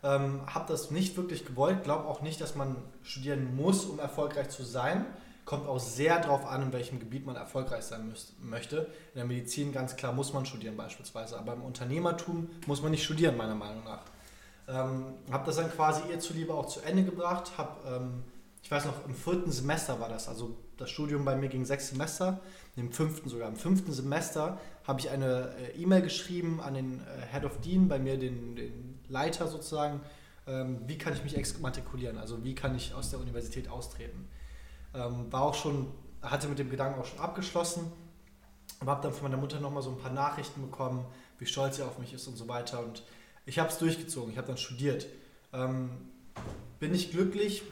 ähm, 0.03 0.41
habe 0.45 0.65
das 0.67 0.91
nicht 0.91 1.17
wirklich 1.17 1.45
gewollt, 1.45 1.83
glaube 1.83 2.07
auch 2.07 2.21
nicht, 2.21 2.41
dass 2.41 2.55
man 2.55 2.75
studieren 3.03 3.55
muss, 3.55 3.85
um 3.85 3.99
erfolgreich 3.99 4.49
zu 4.49 4.63
sein. 4.63 5.05
Kommt 5.45 5.67
auch 5.67 5.79
sehr 5.79 6.19
darauf 6.19 6.45
an, 6.45 6.61
in 6.61 6.73
welchem 6.73 6.99
Gebiet 6.99 7.25
man 7.25 7.37
erfolgreich 7.37 7.83
sein 7.83 8.07
müsst, 8.09 8.33
möchte. 8.43 8.79
In 9.13 9.15
der 9.15 9.25
Medizin 9.25 9.71
ganz 9.71 9.95
klar 9.95 10.11
muss 10.11 10.33
man 10.33 10.45
studieren 10.45 10.75
beispielsweise, 10.75 11.39
aber 11.39 11.53
im 11.53 11.61
Unternehmertum 11.61 12.49
muss 12.65 12.81
man 12.81 12.91
nicht 12.91 13.05
studieren, 13.05 13.37
meiner 13.37 13.55
Meinung 13.55 13.85
nach. 13.85 14.01
Ähm, 14.67 15.13
habe 15.31 15.45
das 15.45 15.55
dann 15.55 15.71
quasi 15.71 16.01
ihr 16.11 16.19
zuliebe 16.19 16.53
auch 16.53 16.65
zu 16.65 16.81
Ende 16.81 17.03
gebracht, 17.03 17.53
habe 17.57 17.77
ähm, 17.87 18.23
ich 18.61 18.71
weiß 18.71 18.85
noch, 18.85 19.05
im 19.05 19.15
vierten 19.15 19.51
Semester 19.51 19.99
war 19.99 20.09
das. 20.09 20.27
Also 20.27 20.57
das 20.77 20.89
Studium 20.89 21.25
bei 21.25 21.35
mir 21.35 21.49
ging 21.49 21.65
sechs 21.65 21.89
Semester, 21.89 22.39
im 22.75 22.91
fünften 22.91 23.29
sogar. 23.29 23.47
Im 23.47 23.55
fünften 23.55 23.91
Semester 23.91 24.59
habe 24.85 24.99
ich 24.99 25.09
eine 25.09 25.55
äh, 25.57 25.81
E-Mail 25.81 26.01
geschrieben 26.01 26.61
an 26.61 26.73
den 26.73 26.99
äh, 27.01 27.33
Head 27.33 27.45
of 27.45 27.59
Dean, 27.61 27.87
bei 27.87 27.99
mir 27.99 28.17
den, 28.17 28.55
den 28.55 28.99
Leiter 29.07 29.47
sozusagen, 29.47 30.01
ähm, 30.47 30.81
wie 30.85 30.97
kann 30.97 31.13
ich 31.13 31.23
mich 31.23 31.35
exmatrikulieren, 31.35 32.17
also 32.17 32.43
wie 32.43 32.55
kann 32.55 32.75
ich 32.75 32.93
aus 32.93 33.09
der 33.09 33.19
Universität 33.19 33.69
austreten. 33.69 34.27
Ähm, 34.93 35.31
war 35.31 35.41
auch 35.41 35.55
schon, 35.55 35.87
hatte 36.21 36.47
mit 36.47 36.59
dem 36.59 36.69
Gedanken 36.69 36.99
auch 36.99 37.05
schon 37.05 37.19
abgeschlossen, 37.19 37.91
aber 38.79 38.91
habe 38.91 39.01
dann 39.01 39.13
von 39.13 39.23
meiner 39.23 39.41
Mutter 39.41 39.59
nochmal 39.59 39.81
so 39.83 39.89
ein 39.89 39.97
paar 39.97 40.11
Nachrichten 40.11 40.61
bekommen, 40.61 41.05
wie 41.39 41.45
stolz 41.45 41.77
sie 41.77 41.83
auf 41.83 41.97
mich 41.99 42.13
ist 42.13 42.27
und 42.27 42.37
so 42.37 42.47
weiter. 42.47 42.83
Und 42.83 43.03
ich 43.45 43.59
habe 43.59 43.69
es 43.69 43.77
durchgezogen, 43.77 44.31
ich 44.31 44.37
habe 44.37 44.47
dann 44.47 44.57
studiert. 44.57 45.07
Ähm, 45.53 45.89
bin 46.79 46.93
ich 46.93 47.11
glücklich? 47.11 47.63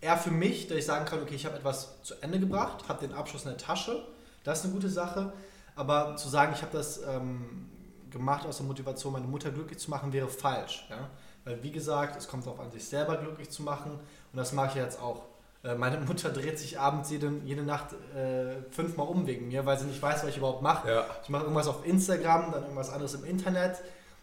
Eher 0.00 0.16
für 0.16 0.30
mich, 0.30 0.66
dass 0.68 0.78
ich 0.78 0.86
sagen 0.86 1.04
kann, 1.04 1.22
okay, 1.22 1.34
ich 1.34 1.46
habe 1.46 1.56
etwas 1.56 2.02
zu 2.02 2.14
Ende 2.20 2.40
gebracht, 2.40 2.88
habe 2.88 3.06
den 3.06 3.14
Abschluss 3.14 3.44
in 3.44 3.50
der 3.50 3.58
Tasche, 3.58 4.04
das 4.44 4.60
ist 4.60 4.64
eine 4.64 4.74
gute 4.74 4.88
Sache. 4.88 5.32
Aber 5.76 6.16
zu 6.16 6.28
sagen, 6.28 6.52
ich 6.54 6.62
habe 6.62 6.76
das 6.76 7.00
ähm, 7.06 7.68
gemacht 8.10 8.46
aus 8.46 8.58
der 8.58 8.66
Motivation, 8.66 9.12
meine 9.12 9.26
Mutter 9.26 9.50
glücklich 9.50 9.78
zu 9.78 9.90
machen, 9.90 10.12
wäre 10.12 10.28
falsch. 10.28 10.86
Ja? 10.90 11.08
Weil 11.44 11.62
wie 11.62 11.70
gesagt, 11.70 12.16
es 12.16 12.28
kommt 12.28 12.46
darauf 12.46 12.60
an, 12.60 12.70
sich 12.70 12.86
selber 12.86 13.16
glücklich 13.16 13.50
zu 13.50 13.62
machen 13.62 13.92
und 13.92 14.36
das 14.36 14.52
mache 14.52 14.68
ich 14.68 14.74
jetzt 14.74 15.00
auch. 15.00 15.22
Äh, 15.62 15.74
meine 15.74 15.98
Mutter 16.06 16.30
dreht 16.30 16.58
sich 16.58 16.78
abends 16.78 17.10
jede, 17.10 17.32
jede 17.44 17.62
Nacht 17.62 17.94
äh, 18.14 18.62
fünfmal 18.70 19.06
um 19.06 19.26
wegen 19.26 19.48
mir, 19.48 19.64
weil 19.64 19.78
sie 19.78 19.86
nicht 19.86 20.02
weiß, 20.02 20.22
was 20.22 20.30
ich 20.30 20.38
überhaupt 20.38 20.62
mache. 20.62 20.90
Ja. 20.90 21.06
Ich 21.22 21.28
mache 21.28 21.44
irgendwas 21.44 21.68
auf 21.68 21.86
Instagram, 21.86 22.52
dann 22.52 22.62
irgendwas 22.62 22.90
anderes 22.90 23.14
im 23.14 23.24
Internet 23.24 23.80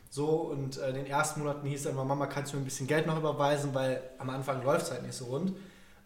so, 0.09 0.27
und 0.27 0.77
äh, 0.77 0.89
in 0.89 0.95
den 0.95 1.05
ersten 1.05 1.41
Monaten 1.41 1.67
hieß 1.67 1.81
es 1.81 1.91
immer, 1.91 2.05
Mama, 2.05 2.27
kannst 2.27 2.53
du 2.53 2.57
mir 2.57 2.63
ein 2.63 2.65
bisschen 2.65 2.87
Geld 2.87 3.07
noch 3.07 3.17
überweisen, 3.17 3.73
weil 3.73 4.01
am 4.17 4.29
Anfang 4.29 4.63
läuft 4.63 4.85
es 4.85 4.91
halt 4.91 5.03
nicht 5.03 5.15
so 5.15 5.25
rund. 5.25 5.53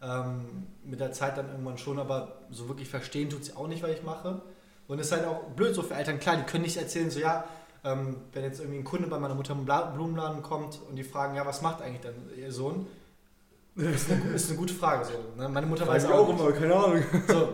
Ähm, 0.02 0.68
mit 0.84 1.00
der 1.00 1.12
Zeit 1.12 1.38
dann 1.38 1.50
irgendwann 1.50 1.78
schon, 1.78 2.00
aber 2.00 2.40
so 2.50 2.68
wirklich 2.68 2.90
verstehen 2.90 3.30
tut 3.30 3.46
sie 3.46 3.56
auch 3.56 3.68
nicht, 3.68 3.84
was 3.84 3.92
ich 3.92 4.04
mache. 4.04 4.42
Und 4.88 5.00
es 5.00 5.08
ist 5.08 5.12
halt 5.14 5.26
auch 5.26 5.44
blöd 5.56 5.76
so 5.76 5.84
für 5.84 5.94
Eltern, 5.94 6.20
klar, 6.20 6.38
die 6.38 6.44
können 6.44 6.64
nicht 6.64 6.78
erzählen, 6.78 7.12
so 7.12 7.20
ja, 7.20 7.46
ähm, 7.84 8.18
wenn 8.34 8.44
jetzt 8.44 8.60
irgendwie 8.60 8.80
ein 8.80 8.84
Kunde 8.84 9.08
bei 9.08 9.20
meiner 9.20 9.36
Mutter 9.36 9.54
im 9.54 9.66
Blumenladen 9.66 10.42
kommt 10.42 10.80
und 10.90 10.96
die 10.96 11.04
fragen, 11.04 11.36
ja, 11.36 11.46
was 11.46 11.62
macht 11.62 11.82
eigentlich 11.82 12.02
dein 12.02 12.16
ihr 12.38 12.52
Sohn? 12.52 12.88
Ist 13.76 14.12
eine, 14.12 14.34
ist 14.34 14.50
eine 14.50 14.58
gute 14.58 14.74
Frage. 14.74 15.06
So, 15.06 15.14
ne? 15.42 15.48
Meine 15.48 15.66
Mutter 15.66 15.88
weiß 15.88 16.06
auch, 16.06 16.28
auch 16.28 16.30
immer, 16.30 16.52
keine 16.52 16.76
Ahnung. 16.76 17.04
So, 17.28 17.54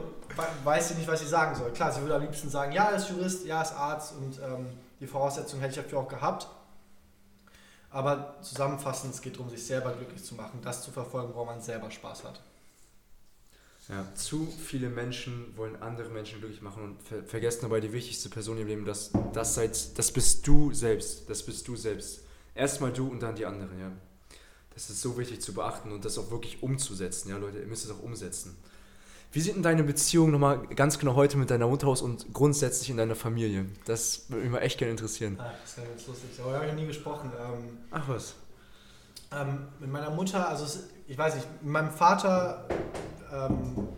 weiß 0.63 0.89
sie 0.89 0.95
nicht, 0.95 1.07
was 1.07 1.19
sie 1.19 1.27
sagen 1.27 1.55
soll. 1.55 1.71
Klar, 1.71 1.91
sie 1.91 2.01
würde 2.01 2.15
am 2.15 2.21
liebsten 2.21 2.49
sagen, 2.49 2.71
ja, 2.71 2.89
er 2.89 2.97
ist 2.97 3.09
Jurist, 3.09 3.45
ja, 3.45 3.57
er 3.57 3.63
ist 3.63 3.73
Arzt 3.73 4.13
und 4.17 4.39
ähm, 4.43 4.67
die 4.99 5.07
Voraussetzungen 5.07 5.61
hätte 5.61 5.79
ich 5.79 5.83
dafür 5.83 5.99
auch 5.99 6.07
gehabt. 6.07 6.47
Aber 7.89 8.35
zusammenfassend, 8.41 9.13
es 9.13 9.21
geht 9.21 9.35
darum, 9.35 9.49
sich 9.49 9.65
selber 9.65 9.93
glücklich 9.93 10.23
zu 10.23 10.35
machen, 10.35 10.59
das 10.61 10.83
zu 10.83 10.91
verfolgen, 10.91 11.33
wo 11.33 11.45
man 11.45 11.61
selber 11.61 11.89
Spaß 11.89 12.23
hat. 12.25 12.41
Ja, 13.89 14.05
zu 14.15 14.45
viele 14.45 14.89
Menschen 14.89 15.55
wollen 15.55 15.81
andere 15.81 16.09
Menschen 16.09 16.39
glücklich 16.39 16.61
machen 16.61 16.83
und 16.83 17.01
ver 17.01 17.23
vergessen 17.23 17.61
dabei 17.61 17.79
die 17.79 17.93
wichtigste 17.93 18.27
Person 18.27 18.57
im 18.57 18.67
Leben, 18.67 18.83
das, 18.83 19.11
das, 19.31 19.55
seid, 19.55 19.97
das 19.97 20.11
bist 20.11 20.45
du 20.45 20.73
selbst. 20.73 21.29
Das 21.29 21.43
bist 21.43 21.65
du 21.67 21.77
selbst. 21.77 22.23
Erstmal 22.53 22.91
du 22.91 23.07
und 23.07 23.21
dann 23.21 23.35
die 23.35 23.45
anderen, 23.45 23.79
ja. 23.79 23.91
Das 24.73 24.89
ist 24.89 25.01
so 25.01 25.17
wichtig 25.17 25.41
zu 25.41 25.53
beachten 25.53 25.91
und 25.91 26.03
das 26.03 26.17
auch 26.17 26.29
wirklich 26.29 26.61
umzusetzen, 26.61 27.29
ja, 27.29 27.37
Leute, 27.37 27.59
ihr 27.59 27.67
müsst 27.67 27.85
es 27.85 27.91
auch 27.91 28.03
umsetzen. 28.03 28.57
Wie 29.31 29.41
sieht 29.41 29.55
denn 29.55 29.63
deine 29.63 29.83
Beziehung 29.83 30.31
nochmal 30.31 30.65
ganz 30.67 30.97
genau 30.99 31.15
heute 31.15 31.37
mit 31.37 31.49
deiner 31.51 31.67
Mutter 31.67 31.87
aus 31.87 32.01
und 32.01 32.33
grundsätzlich 32.33 32.89
in 32.89 32.97
deiner 32.97 33.15
Familie? 33.15 33.65
Das 33.85 34.29
würde 34.29 34.43
mich 34.43 34.51
mal 34.51 34.59
echt 34.59 34.77
gerne 34.77 34.91
interessieren. 34.91 35.37
Ah, 35.39 35.51
das 35.61 35.71
ist 35.71 35.77
ja 35.77 35.83
ganz 35.83 36.07
lustig. 36.07 36.29
Aber 36.41 36.53
habe 36.53 36.65
ich 36.65 36.71
noch 36.71 36.79
nie 36.79 36.87
gesprochen. 36.87 37.31
Ähm, 37.39 37.77
Ach 37.91 38.07
was. 38.07 38.35
Ähm, 39.31 39.67
mit 39.79 39.91
meiner 39.91 40.09
Mutter, 40.09 40.47
also 40.47 40.63
es, 40.63 40.87
ich 41.07 41.17
weiß 41.17 41.35
nicht, 41.35 41.47
mit 41.61 41.71
meinem 41.71 41.91
Vater, 41.91 42.67
ähm, 43.31 43.89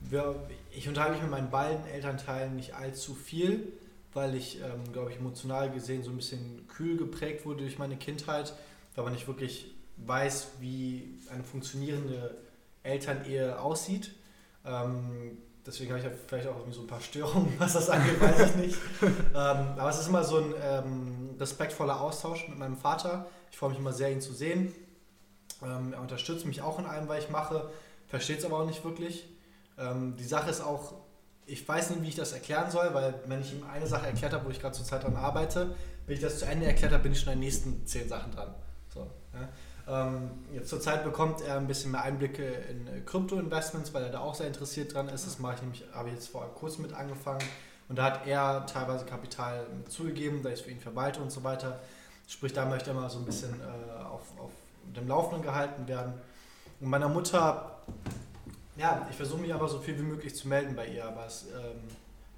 wir, 0.00 0.34
ich 0.70 0.88
unterhalte 0.88 1.14
mich 1.14 1.22
mit 1.22 1.30
meinen 1.30 1.50
beiden 1.50 1.86
Elternteilen 1.86 2.56
nicht 2.56 2.74
allzu 2.74 3.14
viel. 3.14 3.72
weil 4.12 4.34
ich, 4.34 4.60
ähm, 4.60 4.92
glaube 4.92 5.12
ich, 5.12 5.18
emotional 5.18 5.70
gesehen 5.70 6.02
so 6.02 6.10
ein 6.10 6.16
bisschen 6.16 6.66
kühl 6.66 6.96
geprägt 6.96 7.44
wurde 7.46 7.60
durch 7.60 7.78
meine 7.78 7.96
Kindheit, 7.96 8.54
weil 8.96 9.04
man 9.04 9.12
nicht 9.12 9.28
wirklich 9.28 9.72
weiß, 9.98 10.48
wie 10.60 11.16
eine 11.32 11.44
funktionierende 11.44 12.36
Elternehe 12.82 13.60
aussieht. 13.60 14.12
Ähm, 14.64 15.38
deswegen 15.66 15.90
habe 15.90 16.00
ich 16.00 16.06
ja 16.06 16.12
vielleicht 16.26 16.48
auch 16.48 16.56
irgendwie 16.56 16.76
so 16.76 16.82
ein 16.82 16.86
paar 16.86 17.00
Störungen, 17.00 17.54
was 17.58 17.74
das 17.74 17.90
angeht, 17.90 18.20
weiß 18.20 18.50
ich 18.50 18.56
nicht. 18.56 18.78
ähm, 19.02 19.14
aber 19.34 19.88
es 19.90 20.00
ist 20.00 20.08
immer 20.08 20.24
so 20.24 20.38
ein 20.38 20.54
ähm, 20.62 21.30
respektvoller 21.38 22.00
Austausch 22.00 22.48
mit 22.48 22.58
meinem 22.58 22.76
Vater. 22.76 23.26
Ich 23.50 23.58
freue 23.58 23.70
mich 23.70 23.78
immer 23.78 23.92
sehr, 23.92 24.10
ihn 24.10 24.20
zu 24.20 24.32
sehen. 24.32 24.74
Ähm, 25.62 25.92
er 25.92 26.00
unterstützt 26.00 26.46
mich 26.46 26.62
auch 26.62 26.78
in 26.78 26.86
allem, 26.86 27.08
was 27.08 27.24
ich 27.24 27.30
mache, 27.30 27.70
versteht 28.08 28.38
es 28.38 28.44
aber 28.44 28.60
auch 28.60 28.66
nicht 28.66 28.84
wirklich. 28.84 29.28
Ähm, 29.78 30.16
die 30.16 30.24
Sache 30.24 30.50
ist 30.50 30.60
auch, 30.60 30.94
ich 31.46 31.66
weiß 31.66 31.90
nicht, 31.90 32.02
wie 32.02 32.08
ich 32.08 32.16
das 32.16 32.32
erklären 32.32 32.70
soll, 32.70 32.94
weil 32.94 33.14
wenn 33.26 33.40
ich 33.40 33.52
ihm 33.52 33.64
eine 33.64 33.86
Sache 33.86 34.06
erklärt 34.06 34.32
habe, 34.32 34.46
wo 34.46 34.50
ich 34.50 34.60
gerade 34.60 34.74
zurzeit 34.74 35.02
dran 35.02 35.16
arbeite, 35.16 35.74
wenn 36.06 36.14
ich 36.14 36.22
das 36.22 36.38
zu 36.38 36.46
Ende 36.46 36.66
erklärt 36.66 36.92
habe, 36.92 37.02
bin 37.02 37.12
ich 37.12 37.20
schon 37.20 37.28
an 37.28 37.36
den 37.36 37.44
nächsten 37.44 37.86
zehn 37.86 38.08
Sachen 38.08 38.32
dran. 38.32 38.54
So, 38.92 39.00
ja. 39.34 39.48
Ähm, 39.90 40.30
jetzt 40.52 40.68
zurzeit 40.68 41.02
bekommt 41.02 41.40
er 41.40 41.56
ein 41.56 41.66
bisschen 41.66 41.90
mehr 41.90 42.02
Einblicke 42.02 42.44
in 42.44 42.86
äh, 42.86 43.00
Krypto-Investments, 43.00 43.92
weil 43.92 44.04
er 44.04 44.10
da 44.10 44.20
auch 44.20 44.36
sehr 44.36 44.46
interessiert 44.46 44.94
dran 44.94 45.08
ist. 45.08 45.26
Das 45.26 45.40
mache 45.40 45.56
ich 45.56 45.62
nämlich, 45.62 45.84
habe 45.92 46.08
ich 46.08 46.14
jetzt 46.14 46.28
vor 46.28 46.46
kurzem 46.54 46.82
mit 46.82 46.92
angefangen. 46.92 47.42
Und 47.88 47.98
da 47.98 48.04
hat 48.04 48.26
er 48.26 48.66
teilweise 48.66 49.04
Kapital 49.04 49.66
zugegeben, 49.88 50.44
da 50.44 50.50
ich 50.50 50.56
es 50.56 50.60
für 50.60 50.70
ihn 50.70 50.78
verwalte 50.78 51.20
und 51.20 51.32
so 51.32 51.42
weiter. 51.42 51.80
Sprich, 52.28 52.52
da 52.52 52.66
möchte 52.66 52.90
er 52.90 52.94
mal 52.94 53.10
so 53.10 53.18
ein 53.18 53.24
bisschen 53.24 53.60
äh, 53.60 54.04
auf, 54.04 54.22
auf 54.38 54.52
dem 54.94 55.08
Laufenden 55.08 55.42
gehalten 55.42 55.88
werden. 55.88 56.14
Und 56.80 56.88
meiner 56.88 57.08
Mutter, 57.08 57.80
ja, 58.76 59.04
ich 59.10 59.16
versuche 59.16 59.40
mich 59.40 59.52
aber 59.52 59.68
so 59.68 59.80
viel 59.80 59.98
wie 59.98 60.04
möglich 60.04 60.36
zu 60.36 60.46
melden 60.46 60.76
bei 60.76 60.86
ihr, 60.86 61.04
aber 61.04 61.26
es 61.26 61.46
ähm, 61.46 61.80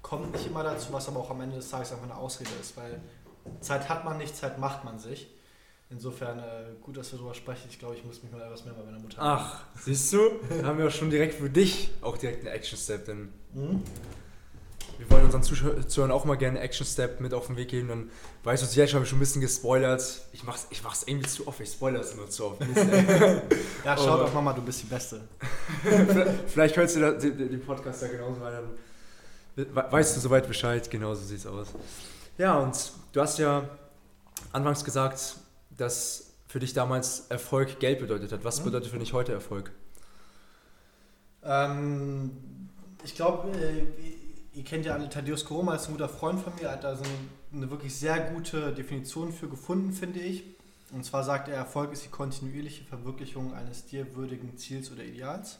kommt 0.01 0.31
nicht 0.31 0.47
immer 0.47 0.63
dazu, 0.63 0.91
was 0.91 1.07
aber 1.07 1.19
auch 1.19 1.29
am 1.29 1.41
Ende 1.41 1.57
des 1.57 1.69
Tages 1.69 1.91
einfach 1.91 2.05
eine 2.05 2.17
Ausrede 2.17 2.49
ist, 2.59 2.75
weil 2.75 2.99
Zeit 3.61 3.89
hat 3.89 4.03
man 4.03 4.17
nicht, 4.17 4.35
Zeit 4.35 4.57
macht 4.57 4.83
man 4.83 4.97
sich. 4.97 5.29
Insofern 5.89 6.39
äh, 6.39 6.43
gut, 6.81 6.97
dass 6.97 7.11
wir 7.11 7.19
darüber 7.19 7.35
sprechen. 7.35 7.67
Ich 7.69 7.77
glaube, 7.77 7.95
ich 7.95 8.03
muss 8.03 8.23
mich 8.23 8.31
mal 8.31 8.41
etwas 8.41 8.65
mehr 8.65 8.73
bei 8.73 8.83
meiner 8.83 8.99
Mutter. 8.99 9.17
Ach, 9.19 9.63
siehst 9.79 10.11
du? 10.11 10.31
Da 10.61 10.67
haben 10.67 10.79
wir 10.79 10.87
auch 10.87 10.91
schon 10.91 11.09
direkt 11.09 11.35
für 11.35 11.49
dich 11.49 11.91
auch 12.01 12.17
direkt 12.17 12.39
einen 12.45 12.55
Action-Step. 12.55 13.05
Denn 13.05 13.29
mhm. 13.53 13.83
wir 14.97 15.11
wollen 15.11 15.25
unseren 15.25 15.43
Zuschauern 15.43 16.09
auch 16.09 16.25
mal 16.25 16.35
gerne 16.35 16.57
einen 16.57 16.65
Action-Step 16.65 17.19
mit 17.19 17.33
auf 17.33 17.45
den 17.45 17.57
Weg 17.57 17.67
geben. 17.67 17.89
Dann 17.89 18.09
weißt 18.43 18.63
du, 18.63 18.81
habe 18.81 19.03
ich 19.03 19.09
schon 19.09 19.17
ein 19.17 19.19
bisschen 19.19 19.41
gespoilert. 19.41 20.21
Ich 20.31 20.43
mach's, 20.43 20.65
ich 20.71 20.83
mach's 20.83 21.03
irgendwie 21.05 21.29
zu 21.29 21.47
oft, 21.47 21.59
ich 21.59 21.69
spoilere 21.69 22.01
es 22.01 22.13
immer 22.13 22.27
zu 22.27 22.45
oft. 22.45 22.61
ja, 23.85 23.95
schau 23.95 24.17
doch 24.17 24.33
Mama, 24.33 24.53
du 24.53 24.63
bist 24.63 24.81
die 24.81 24.87
Beste. 24.87 25.21
Vielleicht 26.47 26.75
hörst 26.75 26.95
du 26.95 27.19
den 27.19 27.61
Podcast 27.63 28.01
ja 28.01 28.07
genauso 28.07 28.41
weiter. 28.41 28.63
Weißt 29.55 30.15
du 30.15 30.21
soweit 30.21 30.47
Bescheid, 30.47 30.89
genau 30.89 31.13
so 31.13 31.23
sieht's 31.23 31.45
aus. 31.45 31.67
Ja, 32.39 32.57
und 32.57 32.91
du 33.11 33.21
hast 33.21 33.37
ja 33.37 33.69
anfangs 34.51 34.83
gesagt, 34.83 35.35
dass 35.77 36.33
für 36.47 36.59
dich 36.59 36.73
damals 36.73 37.27
Erfolg 37.29 37.79
Geld 37.79 37.99
bedeutet 37.99 38.31
hat. 38.31 38.43
Was 38.43 38.59
mhm. 38.59 38.65
bedeutet 38.65 38.91
für 38.91 38.99
dich 38.99 39.13
heute 39.13 39.31
Erfolg? 39.31 39.71
Ähm, 41.43 42.31
ich 43.03 43.15
glaube, 43.15 43.49
äh, 43.57 43.85
ihr 44.53 44.63
kennt 44.63 44.85
ja 44.85 44.93
alle 44.93 45.09
Thaddeus 45.09 45.45
Koroma, 45.45 45.75
ist 45.75 45.87
ein 45.87 45.93
guter 45.93 46.09
Freund 46.09 46.39
von 46.39 46.53
mir, 46.55 46.71
hat 46.71 46.83
da 46.83 46.95
so 46.95 47.03
eine, 47.03 47.63
eine 47.63 47.71
wirklich 47.71 47.95
sehr 47.95 48.19
gute 48.19 48.71
Definition 48.71 49.33
für 49.33 49.49
gefunden, 49.49 49.93
finde 49.93 50.19
ich. 50.19 50.43
Und 50.91 51.03
zwar 51.03 51.23
sagt 51.23 51.47
er, 51.47 51.55
Erfolg 51.55 51.91
ist 51.91 52.05
die 52.05 52.09
kontinuierliche 52.09 52.83
Verwirklichung 52.83 53.53
eines 53.55 53.85
dir 53.85 54.15
würdigen 54.15 54.57
Ziels 54.57 54.91
oder 54.91 55.03
Ideals, 55.03 55.57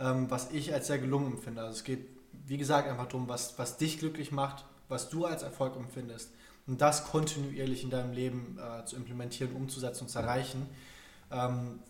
ähm, 0.00 0.30
was 0.30 0.50
ich 0.50 0.72
als 0.72 0.86
sehr 0.86 0.98
gelungen 0.98 1.32
empfinde. 1.32 1.60
Also 1.60 1.72
es 1.72 1.84
geht, 1.84 2.08
wie 2.46 2.56
gesagt, 2.56 2.88
einfach 2.88 3.06
darum, 3.06 3.28
was, 3.28 3.58
was 3.58 3.76
dich 3.76 3.98
glücklich 3.98 4.32
macht, 4.32 4.64
was 4.88 5.10
du 5.10 5.26
als 5.26 5.42
Erfolg 5.42 5.76
empfindest 5.76 6.30
und 6.66 6.80
das 6.80 7.04
kontinuierlich 7.04 7.84
in 7.84 7.90
deinem 7.90 8.12
Leben 8.12 8.58
äh, 8.58 8.84
zu 8.84 8.96
implementieren, 8.96 9.54
umzusetzen 9.54 10.04
und 10.04 10.08
zu 10.08 10.18
erreichen. 10.18 10.66
Ähm, 11.30 11.80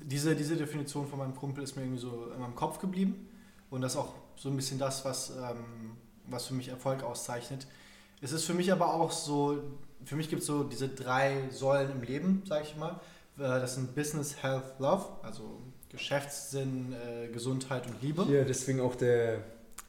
diese, 0.00 0.34
diese 0.34 0.56
Definition 0.56 1.06
von 1.06 1.18
meinem 1.18 1.36
Kumpel 1.36 1.62
ist 1.62 1.76
mir 1.76 1.82
irgendwie 1.82 2.00
so 2.00 2.30
in 2.34 2.40
meinem 2.40 2.54
Kopf 2.54 2.78
geblieben 2.78 3.28
und 3.70 3.82
das 3.82 3.92
ist 3.92 3.98
auch 3.98 4.14
so 4.36 4.48
ein 4.48 4.56
bisschen 4.56 4.78
das, 4.78 5.04
was, 5.04 5.30
ähm, 5.30 5.96
was 6.26 6.46
für 6.46 6.54
mich 6.54 6.68
Erfolg 6.68 7.02
auszeichnet. 7.02 7.66
Es 8.20 8.32
ist 8.32 8.44
für 8.44 8.54
mich 8.54 8.72
aber 8.72 8.94
auch 8.94 9.10
so, 9.10 9.62
für 10.04 10.16
mich 10.16 10.28
gibt 10.28 10.42
es 10.42 10.46
so 10.46 10.64
diese 10.64 10.88
drei 10.88 11.48
Säulen 11.50 11.90
im 11.90 12.02
Leben, 12.02 12.42
sage 12.46 12.64
ich 12.64 12.76
mal. 12.76 13.00
Äh, 13.36 13.60
das 13.60 13.74
sind 13.74 13.94
Business, 13.94 14.42
Health, 14.42 14.78
Love, 14.78 15.04
also 15.22 15.60
Geschäftssinn, 15.90 16.94
äh, 16.94 17.28
Gesundheit 17.28 17.86
und 17.86 18.00
Liebe. 18.02 18.24
Hier, 18.24 18.44
deswegen 18.44 18.80
auch 18.80 18.94
der 18.94 19.44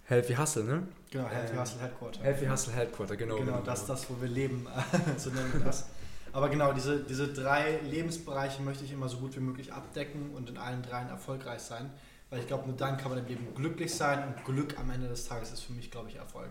Healthy 0.06 0.36
Hustle, 0.36 0.64
ne? 0.64 0.88
Genau, 1.12 1.28
Healthy 1.28 1.54
ähm, 1.54 1.62
Hustle 1.62 1.82
Headquarter. 1.82 2.24
Healthy 2.24 2.46
Hustle 2.48 2.74
Headquarter, 2.74 3.16
genau. 3.16 3.36
Genau, 3.36 3.52
genau 3.52 3.62
das 3.64 3.82
ist 3.82 3.90
das, 3.90 4.10
wo 4.10 4.22
wir 4.22 4.28
leben, 4.28 4.68
so 5.18 5.30
nennen 5.30 5.54
wir 5.54 5.62
das. 5.62 5.86
Aber 6.34 6.50
genau, 6.50 6.74
diese, 6.74 7.04
diese 7.04 7.32
drei 7.32 7.80
Lebensbereiche 7.82 8.62
möchte 8.64 8.84
ich 8.84 8.92
immer 8.92 9.08
so 9.08 9.18
gut 9.18 9.36
wie 9.36 9.40
möglich 9.40 9.72
abdecken 9.72 10.32
und 10.36 10.50
in 10.50 10.58
allen 10.58 10.82
dreien 10.82 11.08
erfolgreich 11.10 11.62
sein. 11.62 11.92
Weil 12.32 12.40
ich 12.40 12.48
glaube, 12.48 12.68
nur 12.68 12.76
dann 12.76 12.98
kann 12.98 13.12
man 13.12 13.20
im 13.20 13.28
Leben 13.28 13.54
glücklich 13.54 13.94
sein 13.94 14.28
und 14.28 14.44
Glück 14.44 14.80
am 14.80 14.90
Ende 14.90 15.08
des 15.08 15.28
Tages 15.28 15.52
ist 15.52 15.62
für 15.62 15.74
mich, 15.74 15.92
glaube 15.92 16.10
ich, 16.10 16.16
Erfolg. 16.16 16.50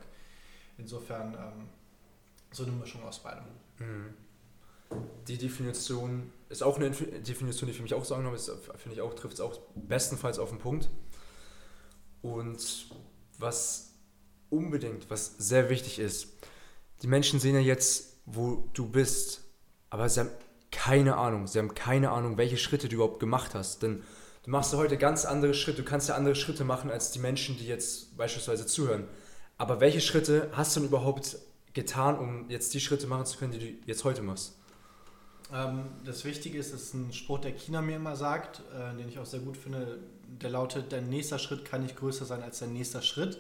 Insofern 0.79 1.35
ähm, 1.35 1.69
so 2.53 2.63
eine 2.63 2.73
Mischung 2.73 3.03
aus 3.03 3.19
beidem. 3.19 3.45
Mhm. 3.81 4.15
Die 5.27 5.39
Definition 5.39 6.31
ist 6.49 6.63
auch 6.63 6.77
eine 6.77 6.91
Definition, 6.91 7.69
die 7.69 7.75
für 7.75 7.83
mich 7.83 7.95
auch 7.95 8.05
sagen 8.05 8.25
habe, 8.25 8.39
finde 8.39 8.95
ich 8.95 9.01
auch, 9.01 9.15
trifft 9.15 9.35
es 9.35 9.41
auch 9.41 9.59
bestenfalls 9.75 10.39
auf 10.39 10.51
den 10.51 10.59
Punkt. 10.59 10.89
Und 12.21 12.87
was 13.43 13.95
unbedingt, 14.51 15.11
was 15.11 15.35
sehr 15.39 15.71
wichtig 15.71 15.99
ist. 15.99 16.29
Die 17.03 17.07
Menschen 17.07 17.41
sehen 17.41 17.55
ja 17.55 17.61
jetzt, 17.61 18.17
wo 18.27 18.69
du 18.75 18.87
bist, 18.87 19.43
aber 19.91 20.09
sie 20.09 20.21
haben 20.21 20.31
keine 20.71 21.17
Ahnung. 21.17 21.47
Sie 21.47 21.59
haben 21.59 21.75
keine 21.75 22.11
Ahnung, 22.11 22.39
welche 22.39 22.57
Schritte 22.57 22.89
du 22.89 22.97
überhaupt 22.97 23.21
gemacht 23.21 23.55
hast. 23.55 23.83
Denn 23.83 24.03
du 24.45 24.51
machst 24.51 24.73
ja 24.73 24.79
heute 24.79 24.97
ganz 24.97 25.25
andere 25.25 25.55
Schritte. 25.55 25.83
Du 25.83 25.89
kannst 25.89 26.09
ja 26.09 26.17
andere 26.17 26.35
Schritte 26.35 26.65
machen 26.65 26.91
als 26.91 27.13
die 27.13 27.19
Menschen, 27.19 27.57
die 27.57 27.67
jetzt 27.67 28.17
beispielsweise 28.17 28.67
zuhören. 28.67 29.05
Aber 29.59 29.81
welche 29.81 30.01
Schritte 30.01 30.51
hast 30.53 30.75
du 30.75 30.81
denn 30.81 30.89
überhaupt 30.89 31.37
getan, 31.75 32.19
um 32.19 32.51
jetzt 32.51 32.75
die 32.75 32.81
Schritte 32.81 33.07
machen 33.07 33.27
zu 33.27 33.39
können, 33.39 33.53
die 33.53 33.59
du 33.59 33.87
jetzt 33.87 34.05
heute 34.05 34.23
machst? 34.23 34.57
Ähm, 35.53 35.85
das 36.05 36.25
Wichtige 36.25 36.59
ist, 36.59 36.73
das 36.73 36.83
ist 36.83 36.95
ein 36.95 37.13
Spruch, 37.13 37.39
der 37.39 37.53
China 37.53 37.83
mir 37.83 37.97
immer 37.97 38.17
sagt, 38.17 38.63
äh, 38.75 38.97
den 38.97 39.09
ich 39.09 39.19
auch 39.19 39.27
sehr 39.27 39.41
gut 39.41 39.57
finde. 39.57 39.99
Der 40.41 40.51
lautet: 40.51 40.93
Dein 40.93 41.09
nächster 41.09 41.39
Schritt 41.39 41.65
kann 41.65 41.83
nicht 41.83 41.97
größer 41.97 42.25
sein 42.25 42.43
als 42.43 42.59
dein 42.59 42.73
nächster 42.73 43.03
Schritt 43.03 43.39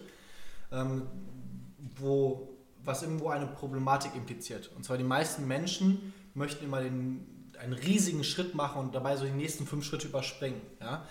ähm, 0.72 1.06
wo, 1.99 2.49
was 2.84 3.02
irgendwo 3.02 3.28
eine 3.28 3.46
Problematik 3.46 4.14
impliziert. 4.14 4.70
Und 4.75 4.84
zwar 4.84 4.96
die 4.96 5.04
meisten 5.04 5.46
Menschen 5.46 6.12
möchten 6.34 6.64
immer 6.64 6.80
den, 6.80 7.52
einen 7.58 7.75
riesigen 7.75 8.25
Schritt 8.25 8.54
machen 8.54 8.80
und 8.80 8.94
dabei 8.94 9.16
so 9.16 9.25
die 9.25 9.30
nächsten 9.30 9.66
fünf 9.66 9.84
Schritte 9.84 10.08
überspringen. 10.08 10.61
Ja? 10.80 11.04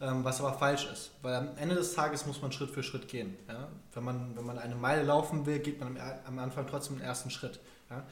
Ähm, 0.00 0.24
was 0.24 0.40
aber 0.40 0.52
falsch 0.52 0.86
ist. 0.92 1.12
Weil 1.22 1.34
am 1.34 1.48
Ende 1.56 1.74
des 1.74 1.94
Tages 1.94 2.26
muss 2.26 2.42
man 2.42 2.52
Schritt 2.52 2.70
für 2.70 2.82
Schritt 2.82 3.08
gehen. 3.08 3.34
Ja? 3.48 3.68
Wenn, 3.94 4.04
man, 4.04 4.36
wenn 4.36 4.44
man 4.44 4.58
eine 4.58 4.74
Meile 4.74 5.02
laufen 5.02 5.46
will, 5.46 5.58
geht 5.58 5.80
man 5.80 5.96
am, 5.96 6.12
am 6.26 6.38
Anfang 6.38 6.66
trotzdem 6.66 6.98
den 6.98 7.04
ersten 7.04 7.30
Schritt. 7.30 7.60
Ja? 7.90 8.04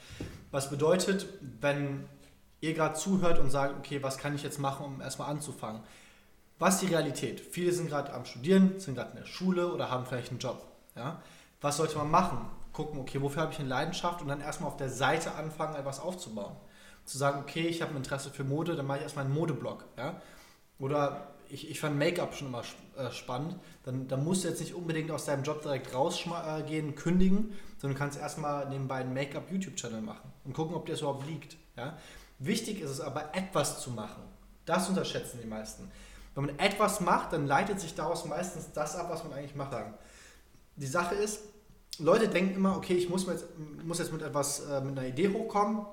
Was 0.50 0.70
bedeutet, 0.70 1.26
wenn 1.60 2.06
ihr 2.60 2.72
gerade 2.72 2.94
zuhört 2.94 3.38
und 3.38 3.50
sagt, 3.50 3.76
okay, 3.78 4.02
was 4.02 4.16
kann 4.16 4.34
ich 4.34 4.42
jetzt 4.42 4.58
machen, 4.58 4.86
um 4.86 5.00
erstmal 5.02 5.30
anzufangen? 5.30 5.82
Was 6.64 6.76
ist 6.76 6.88
die 6.88 6.94
Realität? 6.94 7.40
Viele 7.40 7.72
sind 7.72 7.90
gerade 7.90 8.14
am 8.14 8.24
Studieren, 8.24 8.80
sind 8.80 8.94
gerade 8.94 9.10
in 9.10 9.18
der 9.18 9.26
Schule 9.26 9.70
oder 9.70 9.90
haben 9.90 10.06
vielleicht 10.06 10.30
einen 10.30 10.38
Job. 10.38 10.66
Ja? 10.96 11.20
Was 11.60 11.76
sollte 11.76 11.98
man 11.98 12.10
machen? 12.10 12.38
Gucken, 12.72 12.98
okay, 12.98 13.20
wofür 13.20 13.42
habe 13.42 13.52
ich 13.52 13.58
eine 13.58 13.68
Leidenschaft 13.68 14.22
und 14.22 14.28
dann 14.28 14.40
erstmal 14.40 14.70
auf 14.70 14.78
der 14.78 14.88
Seite 14.88 15.34
anfangen, 15.34 15.76
etwas 15.76 16.00
aufzubauen. 16.00 16.56
Zu 17.04 17.18
sagen, 17.18 17.40
okay, 17.40 17.66
ich 17.66 17.82
habe 17.82 17.92
ein 17.92 17.98
Interesse 17.98 18.30
für 18.30 18.44
Mode, 18.44 18.76
dann 18.76 18.86
mache 18.86 18.96
ich 18.96 19.02
erstmal 19.02 19.26
einen 19.26 19.34
Modeblog. 19.34 19.84
Ja? 19.98 20.22
Oder 20.78 21.34
ich, 21.50 21.70
ich 21.70 21.78
fand 21.80 21.98
Make-up 21.98 22.34
schon 22.34 22.48
immer 22.48 22.62
äh, 22.96 23.10
spannend. 23.10 23.56
Dann, 23.82 24.08
dann 24.08 24.24
musst 24.24 24.44
du 24.44 24.48
jetzt 24.48 24.60
nicht 24.60 24.72
unbedingt 24.72 25.10
aus 25.10 25.26
deinem 25.26 25.42
Job 25.42 25.60
direkt 25.60 25.92
rausgehen, 25.92 26.88
äh, 26.88 26.92
kündigen, 26.92 27.52
sondern 27.76 27.94
du 27.94 27.98
kannst 27.98 28.18
erstmal 28.18 28.70
nebenbei 28.70 29.00
einen 29.00 29.12
Make-up-YouTube-Channel 29.12 30.00
machen 30.00 30.32
und 30.44 30.54
gucken, 30.54 30.74
ob 30.74 30.86
dir 30.86 30.92
das 30.92 31.02
überhaupt 31.02 31.26
liegt. 31.26 31.58
Ja? 31.76 31.98
Wichtig 32.38 32.80
ist 32.80 32.88
es 32.88 33.00
aber, 33.02 33.34
etwas 33.34 33.82
zu 33.82 33.90
machen. 33.90 34.22
Das 34.64 34.88
unterschätzen 34.88 35.40
die 35.42 35.46
meisten. 35.46 35.90
Wenn 36.34 36.46
man 36.46 36.58
etwas 36.58 37.00
macht, 37.00 37.32
dann 37.32 37.46
leitet 37.46 37.80
sich 37.80 37.94
daraus 37.94 38.24
meistens 38.24 38.72
das 38.72 38.96
ab, 38.96 39.08
was 39.10 39.22
man 39.24 39.32
eigentlich 39.32 39.54
macht 39.54 39.72
die 40.76 40.86
Sache 40.86 41.14
ist, 41.14 41.40
Leute 41.98 42.28
denken 42.28 42.56
immer, 42.56 42.76
okay, 42.76 42.94
ich 42.94 43.08
muss 43.08 43.26
jetzt, 43.26 43.46
muss 43.84 43.98
jetzt 43.98 44.12
mit 44.12 44.22
etwas, 44.22 44.60
äh, 44.66 44.80
mit 44.80 44.98
einer 44.98 45.06
Idee 45.06 45.32
hochkommen, 45.32 45.86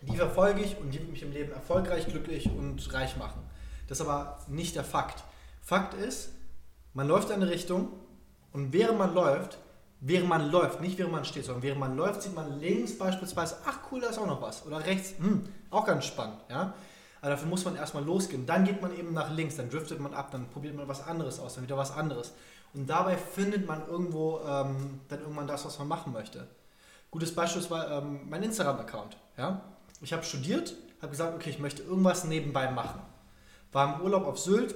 die 0.00 0.16
verfolge 0.16 0.62
ich 0.62 0.78
und 0.78 0.90
die 0.90 0.98
wird 0.98 1.10
mich 1.10 1.22
im 1.22 1.32
Leben 1.32 1.52
erfolgreich, 1.52 2.06
glücklich 2.06 2.46
und 2.46 2.92
reich 2.92 3.16
machen. 3.16 3.42
Das 3.88 4.00
ist 4.00 4.06
aber 4.06 4.38
nicht 4.48 4.76
der 4.76 4.84
Fakt. 4.84 5.22
Fakt 5.62 5.94
ist, 5.94 6.30
man 6.94 7.08
läuft 7.08 7.28
in 7.28 7.36
eine 7.36 7.50
Richtung 7.50 7.88
und 8.52 8.72
während 8.72 8.98
man 8.98 9.14
läuft, 9.14 9.58
während 10.00 10.28
man 10.28 10.50
läuft, 10.50 10.80
nicht 10.80 10.98
während 10.98 11.12
man 11.12 11.24
steht, 11.24 11.44
sondern 11.44 11.62
während 11.62 11.80
man 11.80 11.96
läuft, 11.96 12.22
sieht 12.22 12.34
man 12.34 12.60
links 12.60 12.96
beispielsweise, 12.96 13.56
ach 13.66 13.78
cool, 13.90 14.00
da 14.00 14.08
ist 14.08 14.18
auch 14.18 14.26
noch 14.26 14.40
was. 14.42 14.64
Oder 14.66 14.84
rechts, 14.84 15.14
hm, 15.18 15.44
auch 15.70 15.84
ganz 15.84 16.06
spannend. 16.06 16.38
Ja? 16.50 16.74
Aber 17.24 17.30
dafür 17.30 17.48
muss 17.48 17.64
man 17.64 17.74
erstmal 17.74 18.04
losgehen. 18.04 18.44
Dann 18.44 18.66
geht 18.66 18.82
man 18.82 18.94
eben 18.94 19.14
nach 19.14 19.30
links, 19.30 19.56
dann 19.56 19.70
driftet 19.70 19.98
man 19.98 20.12
ab, 20.12 20.30
dann 20.30 20.46
probiert 20.50 20.76
man 20.76 20.86
was 20.88 21.06
anderes 21.06 21.40
aus, 21.40 21.54
dann 21.54 21.64
wieder 21.64 21.78
was 21.78 21.90
anderes. 21.90 22.34
Und 22.74 22.86
dabei 22.86 23.16
findet 23.16 23.66
man 23.66 23.88
irgendwo 23.88 24.40
ähm, 24.46 25.00
dann 25.08 25.20
irgendwann 25.20 25.46
das, 25.46 25.64
was 25.64 25.78
man 25.78 25.88
machen 25.88 26.12
möchte. 26.12 26.46
Gutes 27.10 27.34
Beispiel 27.34 27.70
war 27.70 27.90
ähm, 27.90 28.28
mein 28.28 28.42
Instagram-Account. 28.42 29.16
Ja? 29.38 29.62
Ich 30.02 30.12
habe 30.12 30.22
studiert, 30.22 30.76
habe 31.00 31.12
gesagt, 31.12 31.34
okay, 31.34 31.48
ich 31.48 31.58
möchte 31.58 31.82
irgendwas 31.82 32.24
nebenbei 32.24 32.70
machen. 32.70 33.00
War 33.72 33.94
im 33.94 34.02
Urlaub 34.02 34.26
auf 34.26 34.38
Sylt 34.38 34.74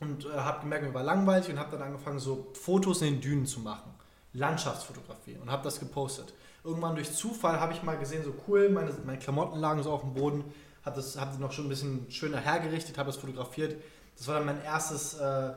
und 0.00 0.26
äh, 0.26 0.32
habe 0.32 0.60
gemerkt, 0.60 0.84
mir 0.84 0.92
war 0.92 1.02
langweilig 1.02 1.48
und 1.48 1.58
habe 1.58 1.78
dann 1.78 1.86
angefangen, 1.86 2.18
so 2.18 2.48
Fotos 2.52 3.00
in 3.00 3.14
den 3.14 3.20
Dünen 3.22 3.46
zu 3.46 3.60
machen. 3.60 3.90
Landschaftsfotografie 4.34 5.38
und 5.40 5.50
habe 5.50 5.64
das 5.64 5.80
gepostet. 5.80 6.34
Irgendwann 6.62 6.94
durch 6.94 7.10
Zufall 7.14 7.58
habe 7.58 7.72
ich 7.72 7.82
mal 7.82 7.96
gesehen, 7.96 8.22
so 8.22 8.34
cool, 8.46 8.68
meine, 8.68 8.92
meine 9.06 9.18
Klamotten 9.18 9.58
lagen 9.58 9.82
so 9.82 9.92
auf 9.92 10.02
dem 10.02 10.12
Boden, 10.12 10.44
habe 10.84 11.00
hab 11.00 11.32
sie 11.32 11.40
noch 11.40 11.52
schon 11.52 11.66
ein 11.66 11.70
bisschen 11.70 12.10
schöner 12.10 12.38
hergerichtet, 12.38 12.98
habe 12.98 13.10
es 13.10 13.16
fotografiert. 13.16 13.76
Das 14.16 14.28
war 14.28 14.36
dann 14.36 14.46
mein 14.46 14.62
erstes 14.62 15.14
äh, 15.14 15.48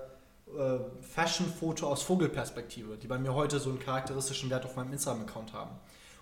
äh, 0.56 0.80
Fashion-Foto 1.02 1.88
aus 1.88 2.04
Vogelperspektive, 2.04 2.98
die 2.98 3.08
bei 3.08 3.18
mir 3.18 3.34
heute 3.34 3.60
so 3.60 3.70
einen 3.70 3.80
charakteristischen 3.80 4.50
Wert 4.50 4.66
auf 4.66 4.76
meinem 4.76 4.94
Instagram-Account 4.94 5.54
haben. 5.54 5.72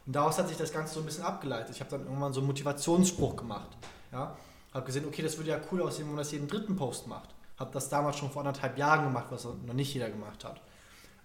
Und 0.05 0.15
daraus 0.15 0.37
hat 0.37 0.47
sich 0.47 0.57
das 0.57 0.71
Ganze 0.71 0.95
so 0.95 0.99
ein 0.99 1.05
bisschen 1.05 1.23
abgeleitet. 1.23 1.75
Ich 1.75 1.79
habe 1.79 1.91
dann 1.91 2.05
irgendwann 2.05 2.33
so 2.33 2.39
einen 2.39 2.47
Motivationsspruch 2.47 3.35
gemacht. 3.35 3.69
Ja? 4.11 4.35
Habe 4.73 4.85
gesehen, 4.85 5.05
okay, 5.05 5.21
das 5.21 5.37
würde 5.37 5.51
ja 5.51 5.59
cool 5.71 5.81
aussehen, 5.81 6.05
wenn 6.05 6.15
man 6.15 6.23
das 6.23 6.31
jeden 6.31 6.47
dritten 6.47 6.75
Post 6.75 7.07
macht. 7.07 7.29
Habe 7.57 7.71
das 7.73 7.89
damals 7.89 8.17
schon 8.17 8.29
vor 8.29 8.41
anderthalb 8.41 8.77
Jahren 8.77 9.05
gemacht, 9.05 9.27
was 9.29 9.45
noch 9.45 9.73
nicht 9.73 9.93
jeder 9.93 10.09
gemacht 10.09 10.43
hat. 10.43 10.61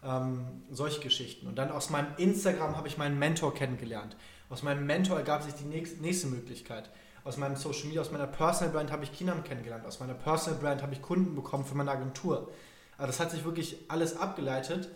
Ähm, 0.02 0.62
solche 0.70 1.00
Geschichten. 1.00 1.46
Und 1.46 1.56
dann 1.56 1.70
aus 1.70 1.90
meinem 1.90 2.14
Instagram 2.16 2.76
habe 2.76 2.88
ich 2.88 2.96
meinen 2.96 3.18
Mentor 3.18 3.52
kennengelernt. 3.52 4.16
Aus 4.48 4.62
meinem 4.62 4.86
Mentor 4.86 5.18
ergab 5.18 5.42
sich 5.42 5.54
die 5.54 5.64
nächste 5.64 6.28
Möglichkeit. 6.28 6.90
Aus 7.24 7.36
meinem 7.36 7.56
Social 7.56 7.86
Media, 7.86 8.00
aus 8.00 8.10
meiner 8.10 8.26
Personal 8.26 8.72
Brand 8.72 8.90
habe 8.90 9.04
ich 9.04 9.12
Kinam 9.12 9.44
kennengelernt. 9.44 9.84
Aus 9.86 10.00
meiner 10.00 10.14
Personal 10.14 10.58
Brand 10.60 10.82
habe 10.82 10.94
ich 10.94 11.02
Kunden 11.02 11.34
bekommen 11.34 11.64
für 11.64 11.74
meine 11.74 11.90
Agentur. 11.90 12.50
Also 12.96 13.06
das 13.06 13.20
hat 13.20 13.30
sich 13.30 13.44
wirklich 13.44 13.76
alles 13.88 14.16
abgeleitet. 14.16 14.88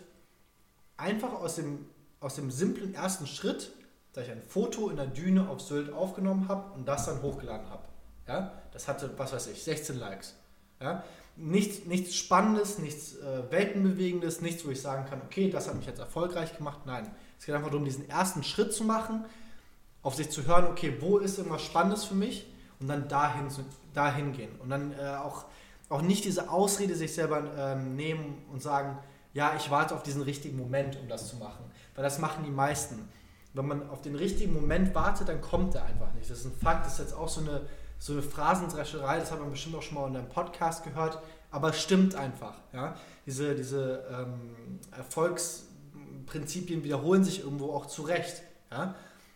Einfach 0.97 1.33
aus 1.33 1.55
dem, 1.55 1.85
aus 2.19 2.35
dem 2.35 2.51
simplen 2.51 2.93
ersten 2.93 3.27
Schritt, 3.27 3.71
dass 4.13 4.25
ich 4.25 4.31
ein 4.31 4.41
Foto 4.41 4.89
in 4.89 4.97
der 4.97 5.07
Düne 5.07 5.49
auf 5.49 5.61
Sylt 5.61 5.91
aufgenommen 5.91 6.47
habe 6.47 6.73
und 6.73 6.87
das 6.87 7.05
dann 7.05 7.21
hochgeladen 7.21 7.69
habe. 7.69 7.83
Ja? 8.27 8.53
Das 8.71 8.87
hatte, 8.87 9.11
was 9.17 9.33
weiß 9.33 9.47
ich, 9.47 9.63
16 9.63 9.99
Likes. 9.99 10.35
Ja? 10.79 11.03
Nichts, 11.35 11.85
nichts 11.85 12.15
Spannendes, 12.15 12.79
nichts 12.79 13.17
äh, 13.17 13.51
Weltenbewegendes, 13.51 14.41
nichts, 14.41 14.65
wo 14.65 14.71
ich 14.71 14.81
sagen 14.81 15.05
kann, 15.09 15.21
okay, 15.21 15.49
das 15.49 15.67
hat 15.67 15.75
mich 15.75 15.85
jetzt 15.85 15.99
erfolgreich 15.99 16.55
gemacht. 16.55 16.85
Nein, 16.85 17.11
es 17.37 17.45
geht 17.45 17.53
einfach 17.53 17.69
darum, 17.69 17.83
diesen 17.83 18.09
ersten 18.09 18.43
Schritt 18.43 18.73
zu 18.73 18.85
machen, 18.85 19.25
auf 20.05 20.15
sich 20.15 20.29
zu 20.29 20.45
hören, 20.45 20.67
okay, 20.67 20.97
wo 20.99 21.17
ist 21.17 21.37
irgendwas 21.37 21.63
Spannendes 21.63 22.05
für 22.05 22.13
mich 22.13 22.45
und 22.79 22.87
dann 22.87 23.07
dahin, 23.07 23.47
dahin 23.93 24.31
gehen. 24.31 24.51
Und 24.59 24.69
dann 24.69 24.93
äh, 24.93 25.15
auch, 25.15 25.45
auch 25.89 26.01
nicht 26.01 26.23
diese 26.25 26.49
Ausrede 26.49 26.95
sich 26.95 27.13
selber 27.13 27.43
ähm, 27.57 27.95
nehmen 27.95 28.45
und 28.51 28.61
sagen, 28.61 28.97
ja, 29.33 29.53
ich 29.57 29.69
warte 29.69 29.95
auf 29.95 30.03
diesen 30.03 30.21
richtigen 30.21 30.57
Moment, 30.57 30.97
um 31.01 31.09
das 31.09 31.27
zu 31.27 31.35
machen. 31.37 31.65
Weil 31.95 32.03
das 32.03 32.19
machen 32.19 32.45
die 32.45 32.51
meisten. 32.51 33.09
Wenn 33.53 33.67
man 33.67 33.89
auf 33.89 34.01
den 34.01 34.15
richtigen 34.15 34.53
Moment 34.53 34.95
wartet, 34.95 35.27
dann 35.27 35.41
kommt 35.41 35.75
er 35.75 35.85
einfach 35.85 36.13
nicht. 36.13 36.29
Das 36.29 36.39
ist 36.39 36.45
ein 36.45 36.55
Fakt, 36.55 36.85
das 36.85 36.93
ist 36.93 36.99
jetzt 36.99 37.13
auch 37.13 37.27
so 37.27 37.41
eine 37.41 37.61
so 37.99 38.13
eine 38.13 38.21
Phrasendrescherei, 38.21 39.19
das 39.19 39.31
hat 39.31 39.39
man 39.39 39.51
bestimmt 39.51 39.75
auch 39.75 39.81
schon 39.81 39.95
mal 39.95 40.07
in 40.07 40.15
einem 40.15 40.29
Podcast 40.29 40.83
gehört, 40.83 41.17
aber 41.51 41.69
es 41.69 41.81
stimmt 41.81 42.15
einfach. 42.15 42.53
Ja? 42.73 42.95
Diese, 43.25 43.55
diese 43.55 44.03
ähm, 44.11 44.79
Erfolgsprinzipien 44.91 46.83
wiederholen 46.83 47.23
sich 47.23 47.43
irgendwo 47.43 47.73
auch 47.73 47.85
zurecht. 47.85 48.43
Ja? 48.71 48.93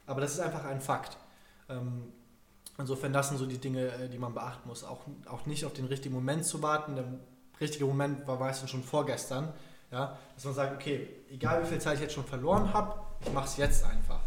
Aber 0.09 0.21
das 0.21 0.33
ist 0.33 0.39
einfach 0.39 0.65
ein 0.65 0.81
Fakt. 0.81 1.17
Ähm, 1.69 2.11
insofern, 2.77 3.13
das 3.13 3.29
sind 3.29 3.37
so 3.37 3.45
die 3.45 3.57
Dinge, 3.57 3.87
äh, 3.87 4.09
die 4.09 4.17
man 4.17 4.33
beachten 4.33 4.67
muss. 4.67 4.83
Auch, 4.83 5.01
auch 5.27 5.45
nicht 5.45 5.65
auf 5.65 5.73
den 5.73 5.85
richtigen 5.85 6.15
Moment 6.15 6.45
zu 6.45 6.61
warten. 6.61 6.95
Der 6.95 7.05
richtige 7.61 7.85
Moment 7.85 8.27
war 8.27 8.39
meistens 8.39 8.69
schon 8.69 8.83
vorgestern. 8.83 9.53
Ja? 9.91 10.17
Dass 10.35 10.45
man 10.45 10.53
sagt, 10.53 10.75
okay, 10.75 11.07
egal 11.29 11.63
wie 11.63 11.67
viel 11.67 11.79
Zeit 11.79 11.95
ich 11.95 12.01
jetzt 12.01 12.13
schon 12.13 12.25
verloren 12.25 12.73
habe, 12.73 12.99
ich 13.21 13.31
mache 13.31 13.45
es 13.45 13.57
jetzt 13.57 13.85
einfach 13.85 14.21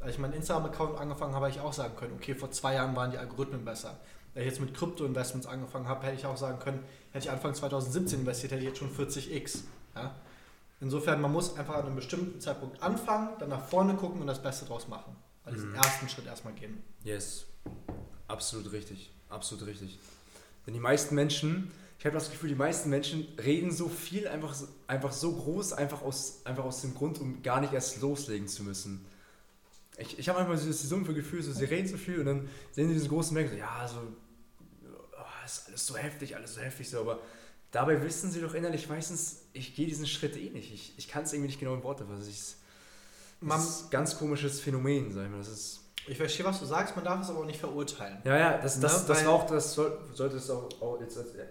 als 0.00 0.14
ich 0.14 0.18
meinen 0.18 0.32
Instagram-Account 0.32 0.98
angefangen 0.98 1.34
habe, 1.34 1.46
habe 1.46 1.54
ich 1.54 1.60
auch 1.60 1.72
sagen 1.72 1.94
können, 1.96 2.14
okay, 2.14 2.34
vor 2.34 2.50
zwei 2.50 2.74
Jahren 2.74 2.96
waren 2.96 3.10
die 3.10 3.18
Algorithmen 3.18 3.64
besser. 3.64 3.98
Wenn 4.32 4.42
ich 4.42 4.48
jetzt 4.48 4.60
mit 4.60 4.74
Krypto-Investments 4.74 5.46
angefangen 5.46 5.88
habe, 5.88 6.06
hätte 6.06 6.16
ich 6.16 6.26
auch 6.26 6.36
sagen 6.36 6.58
können, 6.58 6.82
hätte 7.12 7.26
ich 7.26 7.30
Anfang 7.30 7.54
2017 7.54 8.20
investiert, 8.20 8.52
hätte 8.52 8.62
ich 8.62 8.68
jetzt 8.68 8.78
schon 8.78 8.90
40x. 8.90 9.62
Ja? 9.94 10.14
Insofern, 10.80 11.20
man 11.20 11.32
muss 11.32 11.56
einfach 11.56 11.74
an 11.74 11.86
einem 11.86 11.96
bestimmten 11.96 12.40
Zeitpunkt 12.40 12.82
anfangen, 12.82 13.30
dann 13.38 13.50
nach 13.50 13.66
vorne 13.66 13.94
gucken 13.94 14.20
und 14.20 14.26
das 14.26 14.42
Beste 14.42 14.64
draus 14.64 14.88
machen. 14.88 15.14
Also 15.44 15.56
diesen 15.56 15.70
mhm. 15.70 15.76
ersten 15.76 16.08
Schritt 16.08 16.26
erstmal 16.26 16.54
gehen. 16.54 16.82
Yes, 17.04 17.46
absolut 18.28 18.72
richtig, 18.72 19.10
absolut 19.28 19.66
richtig. 19.66 19.98
Denn 20.66 20.74
die 20.74 20.80
meisten 20.80 21.14
Menschen, 21.14 21.70
ich 21.98 22.06
habe 22.06 22.14
das 22.14 22.30
Gefühl, 22.30 22.48
die 22.48 22.54
meisten 22.54 22.88
Menschen 22.88 23.26
reden 23.42 23.72
so 23.72 23.88
viel 23.88 24.26
einfach, 24.28 24.54
einfach 24.86 25.12
so 25.12 25.32
groß, 25.32 25.74
einfach 25.74 26.02
aus, 26.02 26.40
einfach 26.44 26.64
aus 26.64 26.80
dem 26.80 26.94
Grund, 26.94 27.20
um 27.20 27.42
gar 27.42 27.60
nicht 27.60 27.72
erst 27.72 28.00
loslegen 28.00 28.48
zu 28.48 28.62
müssen 28.62 29.04
ich, 30.00 30.18
ich 30.18 30.28
habe 30.28 30.38
manchmal 30.38 30.58
so 30.58 30.66
das 30.66 30.88
dumpfe 30.88 31.14
Gefühl, 31.14 31.42
so, 31.42 31.52
sie 31.52 31.64
reden 31.64 31.86
so 31.86 31.96
viel 31.96 32.20
und 32.20 32.26
dann 32.26 32.48
sehen 32.72 32.88
sie 32.88 32.94
diesen 32.94 33.08
großen 33.08 33.34
Mengen, 33.34 33.50
so, 33.50 33.56
ja, 33.56 33.86
so, 33.86 33.98
oh, 34.86 35.44
ist 35.44 35.68
alles 35.68 35.86
so 35.86 35.96
heftig, 35.96 36.36
alles 36.36 36.54
so 36.54 36.60
heftig, 36.60 36.88
so, 36.88 37.00
aber 37.00 37.20
dabei 37.70 38.02
wissen 38.02 38.30
sie 38.30 38.40
doch 38.40 38.54
innerlich 38.54 38.88
meistens, 38.88 39.42
ich 39.52 39.74
gehe 39.74 39.86
diesen 39.86 40.06
Schritt 40.06 40.36
eh 40.36 40.50
nicht. 40.50 40.72
Ich, 40.72 40.94
ich 40.96 41.08
kann 41.08 41.24
es 41.24 41.32
irgendwie 41.32 41.48
nicht 41.48 41.60
genau 41.60 41.74
in 41.74 41.82
Worte 41.82 42.04
fassen. 42.04 42.18
Das 42.18 42.28
ist 42.28 42.56
ein 43.42 43.90
ganz 43.90 44.18
komisches 44.18 44.60
Phänomen, 44.60 45.12
sag 45.12 45.24
ich 45.24 45.30
mal. 45.30 45.38
Das 45.38 45.48
ist 45.48 45.80
ich 46.06 46.16
verstehe, 46.16 46.46
was 46.46 46.58
du 46.58 46.64
sagst, 46.64 46.96
man 46.96 47.04
darf 47.04 47.20
es 47.20 47.30
aber 47.30 47.40
auch 47.40 47.44
nicht 47.44 47.60
verurteilen. 47.60 48.18
Ja, 48.24 48.36
ja, 48.36 48.58
das, 48.58 48.80
das, 48.80 49.02
ne? 49.02 49.08
das, 49.08 49.24
war 49.24 49.32
auch, 49.32 49.46
das 49.46 49.74
soll, 49.74 49.98
sollte 50.12 50.36
es 50.36 50.50
auch, 50.50 50.68
auch 50.80 51.00
jetzt 51.00 51.16
als 51.18 51.34
ja, 51.36 51.44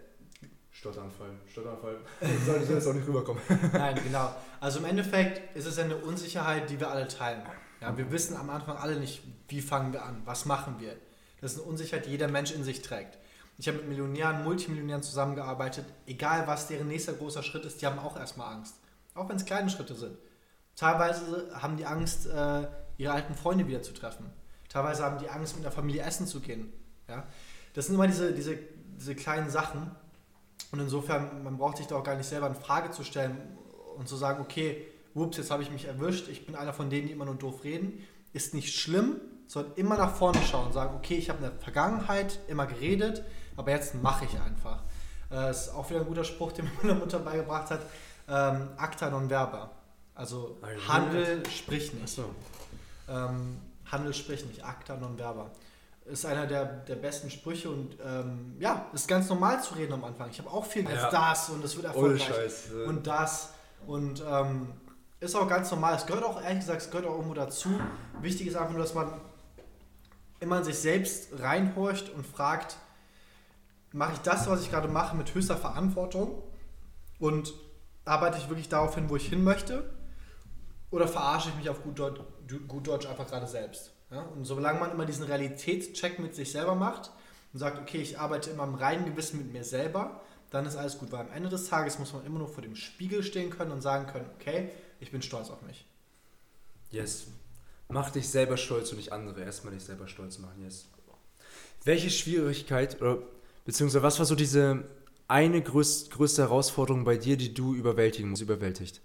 Stotteranfall, 0.72 1.30
Stotteranfall, 1.52 1.98
sollte 2.46 2.74
es 2.74 2.88
auch 2.88 2.94
nicht 2.94 3.08
rüberkommen. 3.08 3.42
Nein, 3.74 4.00
genau. 4.04 4.34
Also 4.60 4.80
im 4.80 4.86
Endeffekt 4.86 5.56
ist 5.56 5.66
es 5.66 5.78
eine 5.78 5.98
Unsicherheit, 5.98 6.70
die 6.70 6.80
wir 6.80 6.90
alle 6.90 7.08
teilen. 7.08 7.42
Ja, 7.80 7.96
wir 7.96 8.12
wissen 8.12 8.36
am 8.36 8.50
Anfang 8.50 8.78
alle 8.78 9.00
nicht, 9.00 9.22
wie 9.48 9.62
fangen 9.62 9.94
wir 9.94 10.04
an, 10.04 10.22
was 10.26 10.46
machen 10.46 10.76
wir. 10.80 10.96
Das 11.40 11.54
ist 11.54 11.60
eine 11.60 11.70
Unsicherheit, 11.70 12.06
die 12.06 12.12
jeder 12.12 12.28
Mensch 12.28 12.52
in 12.52 12.64
sich 12.64 12.82
trägt. 12.82 13.18
Ich 13.60 13.68
habe 13.68 13.80
mit 13.80 13.90
Millionären, 13.90 14.46
Multimillionären 14.46 15.04
zusammengearbeitet, 15.04 15.86
egal 16.08 16.48
was 16.48 16.68
deren 16.68 16.88
nächster 16.88 17.12
großer 17.12 17.44
Schritt 17.44 17.66
ist, 17.66 17.82
die 17.82 17.86
haben 17.86 18.00
auch 18.00 18.18
erstmal 18.18 18.54
Angst. 18.54 18.76
Auch 19.16 19.28
wenn 19.28 19.36
es 19.36 19.44
kleine 19.44 19.70
Schritte 19.70 19.96
sind. 19.96 20.18
Teilweise 20.78 21.50
haben 21.54 21.76
die 21.76 21.86
Angst, 21.86 22.26
äh, 22.28 22.68
ihre 22.98 23.12
alten 23.12 23.36
Freunde 23.36 23.68
wieder 23.68 23.82
zu 23.82 23.94
treffen. 23.94 24.32
Teilweise 24.70 25.04
haben 25.04 25.20
die 25.20 25.30
Angst, 25.30 25.56
mit 25.56 25.66
der 25.66 25.74
Familie 25.74 26.04
essen 26.04 26.26
zu 26.26 26.40
gehen. 26.40 26.72
Ja? 27.10 27.28
Das 27.74 27.88
sind 27.88 27.96
immer 27.96 28.08
diese, 28.08 28.32
diese, 28.32 28.58
diese 28.98 29.14
kleinen 29.14 29.50
Sachen. 29.50 29.92
Und 30.72 30.80
insofern, 30.80 31.44
man 31.44 31.58
braucht 31.58 31.78
sich 31.78 31.88
da 31.88 31.98
auch 31.98 32.04
gar 32.04 32.16
nicht 32.16 32.30
selber 32.30 32.48
in 32.48 32.56
Frage 32.56 32.92
zu 32.92 33.04
stellen 33.04 33.36
und 33.98 34.08
zu 34.08 34.16
sagen, 34.16 34.42
okay, 34.42 34.88
ups, 35.16 35.36
jetzt 35.36 35.52
habe 35.52 35.64
ich 35.64 35.72
mich 35.72 35.84
erwischt, 35.84 36.30
ich 36.30 36.46
bin 36.46 36.56
einer 36.56 36.72
von 36.72 36.90
denen, 36.90 37.08
die 37.08 37.14
immer 37.14 37.26
nur 37.26 37.36
doof 37.36 37.66
reden, 37.66 38.06
ist 38.32 38.54
nicht 38.54 38.74
schlimm, 38.74 39.20
sondern 39.48 39.74
immer 39.76 39.98
nach 39.98 40.16
vorne 40.16 40.40
schauen 40.44 40.72
sagen, 40.72 40.96
okay, 40.96 41.16
ich 41.16 41.30
habe 41.30 41.44
in 41.44 41.52
der 41.52 41.60
Vergangenheit 41.60 42.40
immer 42.48 42.68
geredet, 42.68 43.24
aber 43.60 43.72
jetzt 43.72 43.94
mache 43.94 44.24
ich 44.24 44.40
einfach. 44.40 44.80
Das 45.30 45.46
äh, 45.46 45.52
ist 45.52 45.76
auch 45.76 45.90
wieder 45.90 46.00
ein 46.00 46.06
guter 46.06 46.24
Spruch, 46.24 46.54
den 46.54 46.72
meine 46.82 46.96
Mutter 46.96 47.20
beigebracht 47.20 47.70
hat. 47.70 47.82
Ähm, 48.30 48.70
acta 48.78 49.10
non 49.10 49.28
verba. 49.28 49.70
Also 50.16 50.58
Handel 50.88 51.44
sprich 51.50 51.94
nicht. 51.94 52.08
So. 52.08 52.34
Ähm, 53.10 53.60
Handel 53.92 54.14
sprich 54.14 54.46
nicht, 54.46 54.64
acta 54.64 54.96
non 54.96 55.18
verba. 55.18 55.52
Ist 56.06 56.26
einer 56.26 56.48
der, 56.48 56.66
der 56.66 56.96
besten 56.96 57.30
Sprüche 57.30 57.70
und 57.70 57.98
ähm, 58.04 58.56
ja, 58.60 58.86
ist 58.94 59.10
ganz 59.10 59.28
normal 59.28 59.62
zu 59.62 59.76
reden 59.76 59.92
am 59.94 60.06
Anfang. 60.06 60.30
Ich 60.30 60.40
habe 60.40 60.50
auch 60.50 60.66
viel 60.66 60.88
als 60.88 61.02
ja. 61.02 61.12
das 61.12 61.50
und 61.50 61.64
es 61.64 61.76
wird 61.76 61.86
erfolgreich. 61.86 62.28
Scheiß, 62.28 62.72
und 62.88 63.06
das. 63.06 63.50
Und 63.86 64.24
ähm, 64.26 64.70
ist 65.20 65.36
auch 65.36 65.50
ganz 65.50 65.70
normal. 65.70 65.96
Es 65.96 66.06
gehört 66.06 66.24
auch, 66.24 66.42
ehrlich 66.42 66.62
gesagt, 66.62 66.82
es 66.82 66.90
gehört 66.90 67.06
auch 67.06 67.16
irgendwo 67.16 67.34
dazu. 67.34 67.70
Wichtig 68.22 68.48
ist 68.48 68.56
einfach 68.56 68.72
nur, 68.72 68.82
dass 68.82 68.94
man 68.94 69.14
immer 70.40 70.60
in 70.60 70.64
sich 70.64 70.80
selbst 70.80 71.40
reinhorcht 71.40 72.10
und 72.10 72.26
fragt, 72.26 72.78
mache 73.92 74.14
ich 74.14 74.20
das, 74.20 74.48
was 74.48 74.62
ich 74.62 74.70
gerade 74.70 74.88
mache, 74.88 75.16
mit 75.16 75.34
höchster 75.34 75.58
Verantwortung 75.58 76.44
und 77.20 77.54
arbeite 78.06 78.38
ich 78.38 78.50
wirklich 78.50 78.70
darauf 78.70 78.96
hin, 78.96 79.10
wo 79.10 79.16
ich 79.16 79.28
hin 79.28 79.44
möchte? 79.44 79.90
Oder 80.92 81.08
verarsche 81.08 81.50
ich 81.50 81.56
mich 81.56 81.70
auf 81.70 81.84
gut 81.84 82.00
Deutsch, 82.00 82.22
gut 82.68 82.88
Deutsch 82.88 83.06
einfach 83.06 83.28
gerade 83.28 83.48
selbst? 83.48 83.92
Ja? 84.12 84.22
Und 84.22 84.46
solange 84.46 84.80
man 84.80 84.92
immer 84.92 85.06
diesen 85.06 85.26
Realitätscheck 85.26 86.20
mit 86.20 86.36
sich 86.36 86.52
selber 86.52 86.76
macht 86.76 87.12
und 87.54 87.60
sagt, 87.60 87.80
okay, 87.80 88.02
ich 88.02 88.20
arbeite 88.20 88.50
immer 88.50 88.64
im 88.64 88.76
reinen 88.76 89.06
Gewissen 89.06 89.38
mit 89.38 89.54
mir 89.54 89.64
selber, 89.64 90.22
dann 90.50 90.66
ist 90.66 90.76
alles 90.76 90.98
gut. 90.98 91.12
Weil 91.12 91.22
am 91.22 91.32
Ende 91.32 91.50
des 91.50 91.68
Tages 91.68 92.00
muss 92.00 92.14
man 92.14 92.26
immer 92.26 92.40
nur 92.40 92.48
vor 92.48 92.64
dem 92.64 92.76
Spiegel 92.76 93.24
stehen 93.24 93.52
können 93.52 93.72
und 93.72 93.82
sagen 93.82 94.08
können, 94.08 94.30
okay, 94.40 94.72
ich 95.00 95.12
bin 95.12 95.22
stolz 95.22 95.50
auf 95.50 95.62
mich. 95.62 95.86
Yes. 96.92 97.28
Mach 97.88 98.10
dich 98.10 98.30
selber 98.30 98.58
stolz 98.58 98.92
und 98.92 98.98
nicht 98.98 99.12
andere. 99.12 99.44
Erstmal 99.44 99.74
dich 99.74 99.84
selber 99.84 100.08
stolz 100.08 100.40
machen, 100.40 100.62
yes. 100.64 100.88
Welche 101.84 102.10
Schwierigkeit 102.10 103.02
oder 103.02 103.20
beziehungsweise 103.70 104.02
was 104.02 104.18
war 104.18 104.26
so 104.26 104.34
diese 104.34 104.84
eine 105.28 105.62
größ, 105.62 106.10
größte 106.10 106.42
Herausforderung 106.42 107.04
bei 107.04 107.18
dir, 107.18 107.38
die 107.38 107.54
du 107.54 107.76
überwältigen 107.76 108.32
musst, 108.32 108.42
überwältigt? 108.42 109.00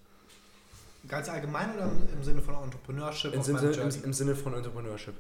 Ganz 1.06 1.28
allgemein 1.28 1.74
oder 1.74 1.92
im 2.10 2.24
Sinne 2.24 2.40
von 2.40 2.54
Entrepreneurship? 2.54 3.34
Im, 3.34 3.42
Sinne, 3.42 3.60
im, 3.60 4.04
Im 4.04 4.12
Sinne 4.14 4.34
von 4.34 4.54
Entrepreneurship. 4.54 5.14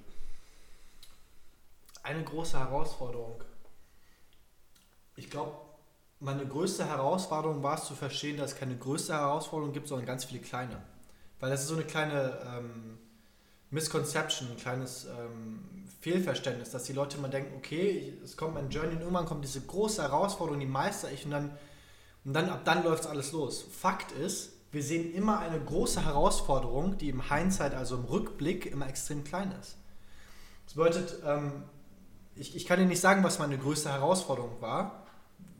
Eine 2.02 2.24
große 2.24 2.58
Herausforderung. 2.58 3.44
Ich 5.16 5.28
glaube, 5.28 5.52
meine 6.20 6.46
größte 6.46 6.86
Herausforderung 6.86 7.62
war 7.62 7.74
es 7.76 7.84
zu 7.84 7.94
verstehen, 7.94 8.38
dass 8.38 8.52
es 8.52 8.58
keine 8.58 8.78
größte 8.78 9.12
Herausforderung 9.12 9.74
gibt, 9.74 9.88
sondern 9.88 10.06
ganz 10.06 10.24
viele 10.24 10.40
kleine. 10.40 10.80
Weil 11.38 11.50
das 11.50 11.64
ist 11.64 11.68
so 11.68 11.74
eine 11.74 11.84
kleine 11.84 12.38
ähm, 12.46 12.98
Misconception, 13.70 14.52
ein 14.52 14.56
kleines 14.56 15.04
ähm, 15.04 15.83
Fehlverständnis, 16.04 16.70
dass 16.70 16.84
die 16.84 16.92
Leute 16.92 17.16
immer 17.16 17.28
denken, 17.28 17.56
okay, 17.56 18.12
es 18.22 18.36
kommt 18.36 18.52
mein 18.52 18.68
Journey 18.68 18.92
und 18.92 19.00
irgendwann 19.00 19.24
kommt 19.24 19.42
diese 19.42 19.62
große 19.62 20.02
Herausforderung, 20.02 20.60
die 20.60 20.66
meister 20.66 21.10
ich 21.10 21.24
und 21.24 21.30
dann, 21.30 21.56
und 22.26 22.34
dann 22.34 22.50
ab 22.50 22.60
dann 22.66 22.84
läuft 22.84 23.06
alles 23.06 23.32
los. 23.32 23.64
Fakt 23.72 24.12
ist, 24.12 24.52
wir 24.70 24.82
sehen 24.82 25.14
immer 25.14 25.38
eine 25.38 25.58
große 25.58 26.04
Herausforderung, 26.04 26.98
die 26.98 27.08
im 27.08 27.30
Hindsight, 27.30 27.72
also 27.72 27.96
im 27.96 28.04
Rückblick, 28.04 28.66
immer 28.66 28.86
extrem 28.86 29.24
klein 29.24 29.54
ist. 29.58 29.78
Das 30.66 30.74
bedeutet, 30.74 31.22
ähm, 31.24 31.62
ich, 32.34 32.54
ich 32.54 32.66
kann 32.66 32.78
dir 32.78 32.84
nicht 32.84 33.00
sagen, 33.00 33.24
was 33.24 33.38
meine 33.38 33.56
größte 33.56 33.90
Herausforderung 33.90 34.60
war. 34.60 35.06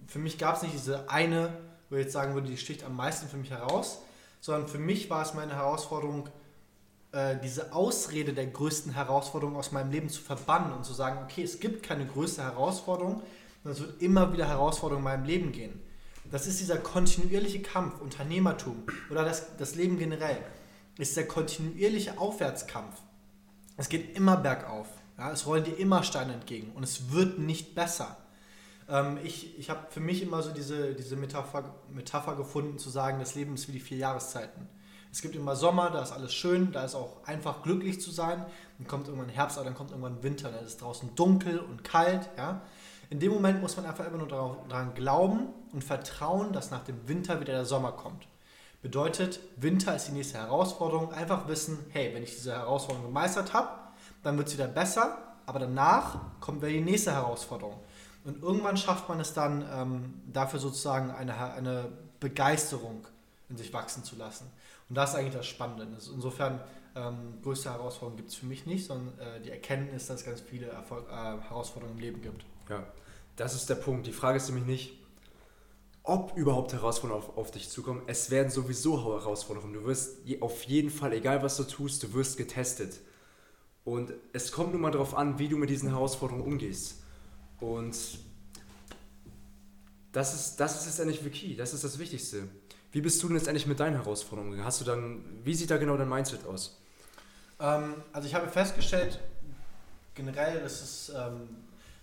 Für 0.09 0.19
mich 0.19 0.37
gab 0.37 0.57
es 0.57 0.63
nicht 0.63 0.75
diese 0.75 1.09
eine, 1.09 1.57
wo 1.89 1.97
ich 1.97 2.03
jetzt 2.03 2.13
sagen 2.13 2.35
würde, 2.35 2.49
die 2.49 2.59
sticht 2.59 2.85
am 2.85 2.97
meisten 2.97 3.29
für 3.29 3.39
mich 3.39 3.51
heraus, 3.51 4.03
sondern 4.43 4.69
für 4.69 4.79
mich 4.79 5.09
war 5.09 5.23
es 5.23 5.33
meine 5.33 5.55
Herausforderung, 5.55 6.29
äh, 7.15 7.39
diese 7.41 7.73
Ausrede 7.73 8.33
der 8.33 8.47
größten 8.47 8.93
Herausforderung 8.93 9.57
aus 9.57 9.71
meinem 9.71 9.93
Leben 9.93 10.09
zu 10.09 10.21
verbannen 10.21 10.73
und 10.73 10.85
zu 10.85 10.93
sagen, 10.93 11.21
okay, 11.23 11.45
es 11.45 11.61
gibt 11.61 11.85
keine 11.85 12.07
größte 12.07 12.43
Herausforderung, 12.43 13.23
sondern 13.63 13.81
es 13.81 13.87
wird 13.89 14.03
immer 14.03 14.33
wieder 14.33 14.49
Herausforderungen 14.49 15.07
in 15.07 15.13
meinem 15.13 15.25
Leben 15.25 15.53
gehen. 15.53 15.81
Das 16.31 16.49
ist 16.49 16.59
dieser 16.59 16.79
kontinuierliche 16.79 17.63
Kampf, 17.63 18.01
Unternehmertum 18.01 18.83
oder 19.11 19.25
das, 19.25 19.57
das 19.59 19.77
Leben 19.77 19.99
generell, 19.99 20.39
ist 20.99 21.17
der 21.17 21.29
kontinuierliche 21.29 22.19
Aufwärtskampf. 22.19 22.97
Es 23.77 23.89
geht 23.89 24.17
immer 24.17 24.37
bergauf. 24.37 24.89
Ja, 25.17 25.31
es 25.31 25.47
rollen 25.47 25.63
dir 25.63 25.79
immer 25.79 26.03
Steine 26.03 26.33
entgegen 26.33 26.73
und 26.75 26.83
es 26.83 27.13
wird 27.13 27.39
nicht 27.39 27.77
besser. 27.77 28.17
Ähm, 28.89 29.19
ich 29.23 29.57
ich 29.57 29.71
habe 29.71 29.87
für 29.91 30.01
mich 30.01 30.21
immer 30.23 30.43
so 30.43 30.51
diese, 30.51 30.95
diese 30.95 31.15
Metapher, 31.15 31.77
Metapher 31.93 32.35
gefunden, 32.35 32.79
zu 32.79 32.91
sagen, 32.91 33.21
das 33.21 33.37
Leben 33.37 33.55
ist 33.55 33.69
wie 33.69 33.73
die 33.73 33.81
vier 33.81 33.99
Jahreszeiten. 33.99 34.69
Es 35.15 35.23
gibt 35.23 35.37
immer 35.37 35.55
Sommer, 35.55 35.91
da 35.91 36.03
ist 36.03 36.11
alles 36.11 36.35
schön, 36.35 36.73
da 36.73 36.83
ist 36.83 36.97
auch 36.97 37.25
einfach 37.25 37.63
glücklich 37.63 38.01
zu 38.01 38.11
sein. 38.11 38.45
Dann 38.79 38.89
kommt 38.89 39.07
irgendwann 39.07 39.29
Herbst, 39.29 39.57
aber 39.57 39.67
dann 39.67 39.77
kommt 39.77 39.93
irgendwann 39.93 40.25
Winter, 40.25 40.51
dann 40.51 40.65
ist 40.65 40.73
es 40.73 40.77
draußen 40.79 41.15
dunkel 41.15 41.61
und 41.61 41.85
kalt. 41.85 42.29
Ja? 42.37 42.63
In 43.11 43.21
dem 43.21 43.31
Moment 43.31 43.63
muss 43.63 43.77
man 43.77 43.87
einfach 43.87 44.05
immer 44.09 44.19
nur 44.19 44.27
daran 44.27 44.93
glauben 44.95 45.51
und 45.73 45.85
vertrauen, 45.85 46.53
dass 46.53 46.73
nach 46.73 46.83
dem 46.83 47.07
Winter 47.07 47.41
wieder 47.41 47.53
der 47.53 47.65
Sommer 47.65 47.93
kommt. 47.93 48.27
Bedeutet, 48.83 49.39
Winter 49.55 49.95
ist 49.95 50.09
die 50.09 50.13
nächste 50.13 50.39
Herausforderung. 50.39 51.13
Einfach 51.13 51.47
wissen, 51.47 51.79
hey, 51.91 52.13
wenn 52.13 52.25
ich 52.25 52.35
diese 52.35 52.51
Herausforderung 52.51 53.07
gemeistert 53.07 53.53
habe, 53.53 53.69
dann 54.25 54.37
wird 54.37 54.49
es 54.49 54.55
wieder 54.55 54.67
besser, 54.67 55.17
aber 55.47 55.61
danach 55.61 56.19
kommt 56.41 56.61
wieder 56.61 56.73
die 56.73 56.81
nächste 56.81 57.13
Herausforderung. 57.13 57.79
Und 58.25 58.43
irgendwann 58.43 58.77
schafft 58.77 59.09
man 59.09 59.21
es 59.21 59.33
dann, 59.33 59.65
ähm, 59.73 60.23
dafür 60.33 60.59
sozusagen 60.59 61.13
eine, 61.13 61.39
eine 61.53 61.85
Begeisterung 62.19 63.07
in 63.49 63.57
sich 63.57 63.73
wachsen 63.73 64.03
zu 64.03 64.17
lassen. 64.17 64.51
Und 64.95 64.99
das 64.99 65.11
ist 65.11 65.17
eigentlich 65.17 65.35
das 65.35 65.49
Spannende. 65.49 65.89
Insofern, 66.15 66.61
ähm, 66.95 67.43
größte 67.43 67.69
Herausforderungen 67.69 68.17
gibt 68.17 68.29
es 68.29 68.37
für 68.37 68.47
mich 68.47 68.65
nicht, 68.65 68.87
sondern 68.87 69.19
äh, 69.19 69.41
die 69.41 69.51
Erkenntnis, 69.51 70.07
dass 70.07 70.21
es 70.21 70.25
ganz 70.25 70.41
viele 70.41 70.67
Erfolg, 70.67 71.09
äh, 71.09 71.13
Herausforderungen 71.13 71.99
im 71.99 72.01
Leben 72.01 72.23
gibt. 72.23 72.45
Ja, 72.69 72.87
das 73.35 73.57
ist 73.57 73.69
der 73.69 73.75
Punkt. 73.75 74.07
Die 74.07 74.13
Frage 74.13 74.37
ist 74.37 74.49
nämlich 74.49 74.67
nicht, 74.67 74.93
ob 76.05 76.37
überhaupt 76.37 76.75
Herausforderungen 76.75 77.27
auf, 77.27 77.37
auf 77.37 77.51
dich 77.51 77.71
zukommen. 77.71 78.03
Es 78.07 78.31
werden 78.31 78.53
sowieso 78.53 79.03
Herausforderungen. 79.03 79.73
Du 79.73 79.85
wirst 79.85 80.19
auf 80.41 80.63
jeden 80.63 80.91
Fall, 80.91 81.13
egal 81.13 81.43
was 81.43 81.57
du 81.57 81.65
tust, 81.65 82.01
du 82.05 82.15
wirst 82.15 82.37
getestet. 82.37 83.01
Und 83.83 84.13
es 84.33 84.53
kommt 84.53 84.75
nun 84.75 84.81
mal 84.81 84.93
darauf 84.93 85.17
an, 85.17 85.41
wie 85.41 85.49
du 85.49 85.57
mit 85.57 85.71
diesen 85.71 85.89
Herausforderungen 85.89 86.47
umgehst. 86.47 87.03
Und 87.59 87.97
das 90.13 90.35
ist, 90.35 90.61
das 90.61 90.77
ist 90.79 90.87
letztendlich 90.87 91.21
the 91.21 91.57
das 91.57 91.75
ist 91.75 91.83
das 91.83 91.99
Wichtigste. 91.99 92.49
Wie 92.95 93.01
bist 93.01 93.21
du 93.21 93.27
denn 93.27 93.35
letztendlich 93.35 93.67
mit 93.67 93.81
deinen 93.81 93.97
Herausforderungen? 93.97 94.65
Hast 94.65 94.81
du 94.81 94.85
dann, 94.85 95.25
wie 95.43 95.53
sieht 95.53 95.69
da 95.69 95.79
genau 95.79 95.97
dein 95.97 96.09
Mindset 96.09 96.47
aus? 96.47 96.79
Ähm, 97.59 97.97
also 98.13 98.29
ich 98.29 98.37
habe 98.37 98.47
festgestellt, 98.47 99.19
generell, 100.15 100.61
dass 100.61 100.81
es, 100.81 101.09
ähm, 101.09 101.49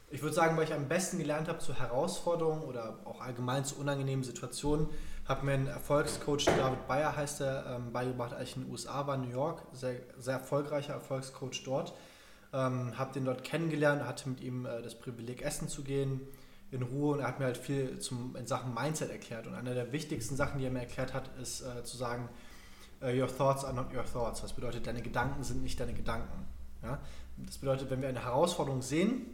ich 0.09 0.21
würde 0.21 0.35
sagen, 0.35 0.57
weil 0.57 0.65
ich 0.65 0.73
am 0.73 0.89
besten 0.89 1.17
gelernt 1.17 1.47
habe 1.47 1.59
zu 1.59 1.79
Herausforderungen 1.79 2.63
oder 2.63 2.99
auch 3.05 3.21
allgemein 3.21 3.63
zu 3.63 3.77
unangenehmen 3.77 4.25
Situationen, 4.25 4.89
hat 5.23 5.45
mir 5.45 5.53
ein 5.53 5.67
Erfolgscoach, 5.67 6.43
David 6.43 6.85
Bayer 6.89 7.15
heißt 7.15 7.39
er, 7.39 7.67
ähm, 7.67 7.93
beigebracht, 7.93 8.33
als 8.33 8.49
ich 8.49 8.57
in 8.57 8.63
den 8.63 8.71
USA 8.71 9.07
war, 9.07 9.15
New 9.15 9.31
York, 9.31 9.61
sehr, 9.71 9.95
sehr 10.19 10.33
erfolgreicher 10.39 10.91
Erfolgscoach 10.91 11.63
dort. 11.63 11.93
Ähm, 12.51 12.97
habe 12.97 13.13
den 13.13 13.23
dort 13.23 13.45
kennengelernt, 13.45 14.05
hatte 14.05 14.27
mit 14.27 14.41
ihm 14.41 14.65
äh, 14.65 14.81
das 14.81 14.95
Privileg, 14.95 15.41
essen 15.41 15.69
zu 15.69 15.83
gehen 15.83 16.19
in 16.71 16.81
Ruhe 16.81 17.13
und 17.13 17.19
er 17.19 17.27
hat 17.27 17.39
mir 17.39 17.45
halt 17.45 17.57
viel 17.57 17.99
zum, 17.99 18.35
in 18.35 18.47
Sachen 18.47 18.73
Mindset 18.73 19.11
erklärt. 19.11 19.45
Und 19.45 19.53
eine 19.53 19.73
der 19.73 19.91
wichtigsten 19.91 20.35
Sachen, 20.35 20.59
die 20.59 20.65
er 20.65 20.71
mir 20.71 20.79
erklärt 20.79 21.13
hat, 21.13 21.29
ist 21.37 21.61
äh, 21.61 21.83
zu 21.83 21.97
sagen, 21.97 22.29
uh, 23.01 23.07
your 23.07 23.27
thoughts 23.27 23.65
are 23.65 23.73
not 23.73 23.93
your 23.93 24.05
thoughts. 24.05 24.41
Das 24.41 24.53
bedeutet, 24.53 24.87
deine 24.87 25.01
Gedanken 25.01 25.43
sind 25.43 25.63
nicht 25.63 25.79
deine 25.79 25.93
Gedanken. 25.93 26.45
Ja? 26.81 26.99
Das 27.37 27.57
bedeutet, 27.57 27.89
wenn 27.89 28.01
wir 28.01 28.07
eine 28.07 28.23
Herausforderung 28.23 28.81
sehen, 28.81 29.25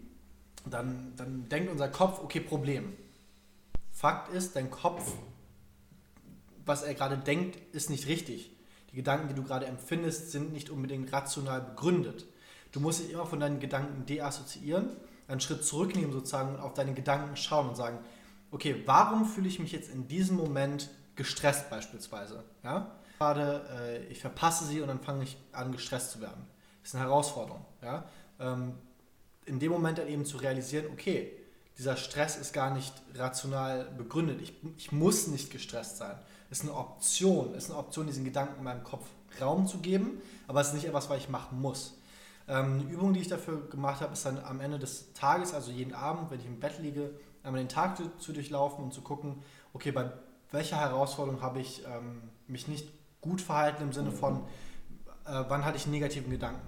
dann, 0.65 1.13
dann 1.15 1.47
denkt 1.49 1.71
unser 1.71 1.89
Kopf, 1.89 2.19
okay, 2.23 2.39
Problem. 2.39 2.93
Fakt 3.91 4.33
ist, 4.33 4.55
dein 4.55 4.71
Kopf, 4.71 5.13
was 6.65 6.83
er 6.83 6.93
gerade 6.93 7.17
denkt, 7.17 7.57
ist 7.73 7.89
nicht 7.89 8.07
richtig. 8.07 8.51
Die 8.91 8.95
Gedanken, 8.95 9.27
die 9.27 9.35
du 9.35 9.43
gerade 9.43 9.65
empfindest, 9.67 10.31
sind 10.31 10.53
nicht 10.53 10.69
unbedingt 10.69 11.11
rational 11.13 11.61
begründet. 11.61 12.25
Du 12.71 12.79
musst 12.79 12.99
dich 12.99 13.11
immer 13.11 13.25
von 13.25 13.39
deinen 13.39 13.59
Gedanken 13.59 14.05
deassoziieren, 14.05 14.89
einen 15.27 15.39
Schritt 15.39 15.63
zurücknehmen 15.63 16.11
sozusagen 16.11 16.55
und 16.55 16.61
auf 16.61 16.73
deine 16.73 16.93
Gedanken 16.93 17.35
schauen 17.35 17.69
und 17.69 17.75
sagen, 17.75 17.99
okay, 18.51 18.83
warum 18.85 19.25
fühle 19.25 19.47
ich 19.47 19.59
mich 19.59 19.71
jetzt 19.71 19.89
in 19.89 20.07
diesem 20.07 20.37
Moment 20.37 20.89
gestresst 21.15 21.69
beispielsweise? 21.69 22.43
Ja? 22.63 22.95
Gerade 23.19 23.65
äh, 23.79 24.05
ich 24.05 24.21
verpasse 24.21 24.65
sie 24.65 24.81
und 24.81 24.87
dann 24.87 24.99
fange 24.99 25.23
ich 25.23 25.37
an 25.51 25.71
gestresst 25.71 26.11
zu 26.11 26.21
werden. 26.21 26.45
Das 26.81 26.89
ist 26.89 26.95
eine 26.95 27.05
Herausforderung. 27.05 27.65
Ja? 27.81 28.05
Ähm, 28.39 28.75
in 29.45 29.59
dem 29.59 29.71
Moment 29.71 29.97
dann 29.97 30.07
eben 30.07 30.25
zu 30.25 30.37
realisieren, 30.37 30.85
okay, 30.91 31.31
dieser 31.77 31.95
Stress 31.95 32.37
ist 32.37 32.53
gar 32.53 32.73
nicht 32.73 32.93
rational 33.15 33.85
begründet. 33.97 34.41
Ich, 34.41 34.53
ich 34.77 34.91
muss 34.91 35.27
nicht 35.27 35.51
gestresst 35.51 35.97
sein. 35.97 36.17
Ist 36.49 36.63
eine 36.63 36.73
Option. 36.73 37.53
Ist 37.53 37.69
eine 37.69 37.79
Option, 37.79 38.07
diesen 38.07 38.25
Gedanken 38.25 38.57
in 38.57 38.63
meinem 38.63 38.83
Kopf 38.83 39.05
Raum 39.39 39.67
zu 39.67 39.79
geben, 39.79 40.21
aber 40.47 40.61
es 40.61 40.69
ist 40.69 40.73
nicht 40.73 40.85
etwas, 40.85 41.09
was 41.09 41.19
ich 41.19 41.29
machen 41.29 41.61
muss. 41.61 41.97
Ähm, 42.47 42.79
eine 42.79 42.83
Übung, 42.83 43.13
die 43.13 43.19
ich 43.19 43.27
dafür 43.27 43.69
gemacht 43.69 44.01
habe, 44.01 44.13
ist 44.13 44.25
dann 44.25 44.39
am 44.39 44.61
Ende 44.61 44.79
des 44.79 45.13
Tages, 45.13 45.53
also 45.53 45.71
jeden 45.71 45.93
Abend, 45.93 46.31
wenn 46.31 46.39
ich 46.39 46.45
im 46.45 46.59
Bett 46.59 46.79
liege, 46.79 47.11
einmal 47.43 47.61
den 47.61 47.69
Tag 47.69 47.97
zu 48.19 48.33
durchlaufen 48.33 48.83
und 48.83 48.93
zu 48.93 49.01
gucken, 49.01 49.43
okay, 49.73 49.91
bei 49.91 50.11
welcher 50.51 50.77
Herausforderung 50.77 51.41
habe 51.41 51.59
ich 51.59 51.83
ähm, 51.85 52.21
mich 52.47 52.67
nicht 52.67 52.87
gut 53.21 53.41
verhalten 53.41 53.83
im 53.83 53.93
Sinne 53.93 54.11
von, 54.11 54.43
äh, 55.25 55.43
wann 55.47 55.65
hatte 55.65 55.77
ich 55.77 55.87
negativen 55.87 56.31
Gedanken? 56.31 56.67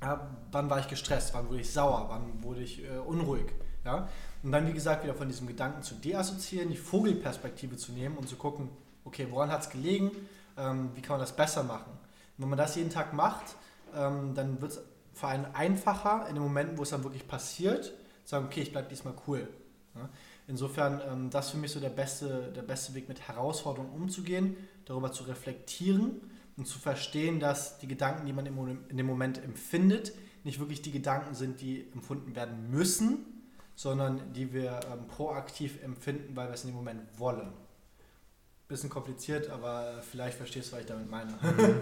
Ja, 0.00 0.28
wann 0.52 0.70
war 0.70 0.78
ich 0.78 0.88
gestresst? 0.88 1.34
Wann 1.34 1.48
wurde 1.48 1.60
ich 1.60 1.72
sauer? 1.72 2.06
Wann 2.08 2.42
wurde 2.42 2.60
ich 2.60 2.84
äh, 2.84 2.98
unruhig? 2.98 3.46
Ja? 3.84 4.08
Und 4.42 4.52
dann, 4.52 4.66
wie 4.66 4.72
gesagt, 4.72 5.02
wieder 5.02 5.14
von 5.14 5.28
diesem 5.28 5.46
Gedanken 5.46 5.82
zu 5.82 5.94
deassoziieren, 5.94 6.68
die 6.68 6.76
Vogelperspektive 6.76 7.76
zu 7.76 7.92
nehmen 7.92 8.16
und 8.16 8.28
zu 8.28 8.36
gucken, 8.36 8.68
okay, 9.04 9.26
woran 9.30 9.50
hat 9.50 9.62
es 9.62 9.70
gelegen? 9.70 10.10
Ähm, 10.56 10.90
wie 10.94 11.00
kann 11.00 11.14
man 11.14 11.20
das 11.20 11.34
besser 11.34 11.62
machen? 11.62 11.90
Und 11.90 12.42
wenn 12.42 12.48
man 12.50 12.58
das 12.58 12.76
jeden 12.76 12.90
Tag 12.90 13.12
macht, 13.12 13.56
ähm, 13.96 14.34
dann 14.34 14.60
wird 14.60 14.72
es 14.72 14.80
für 15.12 15.28
einen 15.28 15.46
einfacher, 15.54 16.26
in 16.28 16.34
den 16.34 16.42
Momenten, 16.42 16.76
wo 16.76 16.82
es 16.82 16.90
dann 16.90 17.04
wirklich 17.04 17.26
passiert, 17.26 17.84
zu 17.84 17.92
sagen, 18.24 18.46
okay, 18.46 18.62
ich 18.62 18.72
bleibe 18.72 18.88
diesmal 18.88 19.14
cool. 19.26 19.48
Ja? 19.94 20.08
Insofern, 20.46 21.00
ähm, 21.08 21.30
das 21.30 21.46
ist 21.46 21.52
für 21.52 21.58
mich 21.58 21.70
so 21.70 21.80
der 21.80 21.90
beste, 21.90 22.52
der 22.54 22.62
beste 22.62 22.94
Weg, 22.94 23.08
mit 23.08 23.26
Herausforderungen 23.28 23.92
umzugehen, 23.92 24.56
darüber 24.84 25.12
zu 25.12 25.24
reflektieren 25.24 26.20
und 26.56 26.66
zu 26.66 26.78
verstehen, 26.78 27.40
dass 27.40 27.78
die 27.78 27.88
Gedanken, 27.88 28.26
die 28.26 28.32
man 28.32 28.46
im, 28.46 28.84
in 28.88 28.96
dem 28.96 29.06
Moment 29.06 29.42
empfindet, 29.42 30.12
nicht 30.44 30.58
wirklich 30.58 30.82
die 30.82 30.92
Gedanken 30.92 31.34
sind, 31.34 31.60
die 31.60 31.90
empfunden 31.92 32.36
werden 32.36 32.70
müssen, 32.70 33.24
sondern 33.74 34.32
die 34.34 34.52
wir 34.52 34.80
ähm, 34.92 35.08
proaktiv 35.08 35.82
empfinden, 35.82 36.36
weil 36.36 36.48
wir 36.48 36.54
es 36.54 36.64
in 36.64 36.70
dem 36.70 36.76
Moment 36.76 37.00
wollen. 37.18 37.52
Bisschen 38.68 38.90
kompliziert, 38.90 39.50
aber 39.50 40.00
vielleicht 40.02 40.36
verstehst 40.36 40.68
du, 40.68 40.76
was 40.76 40.82
ich 40.82 40.86
damit 40.86 41.10
meine. 41.10 41.34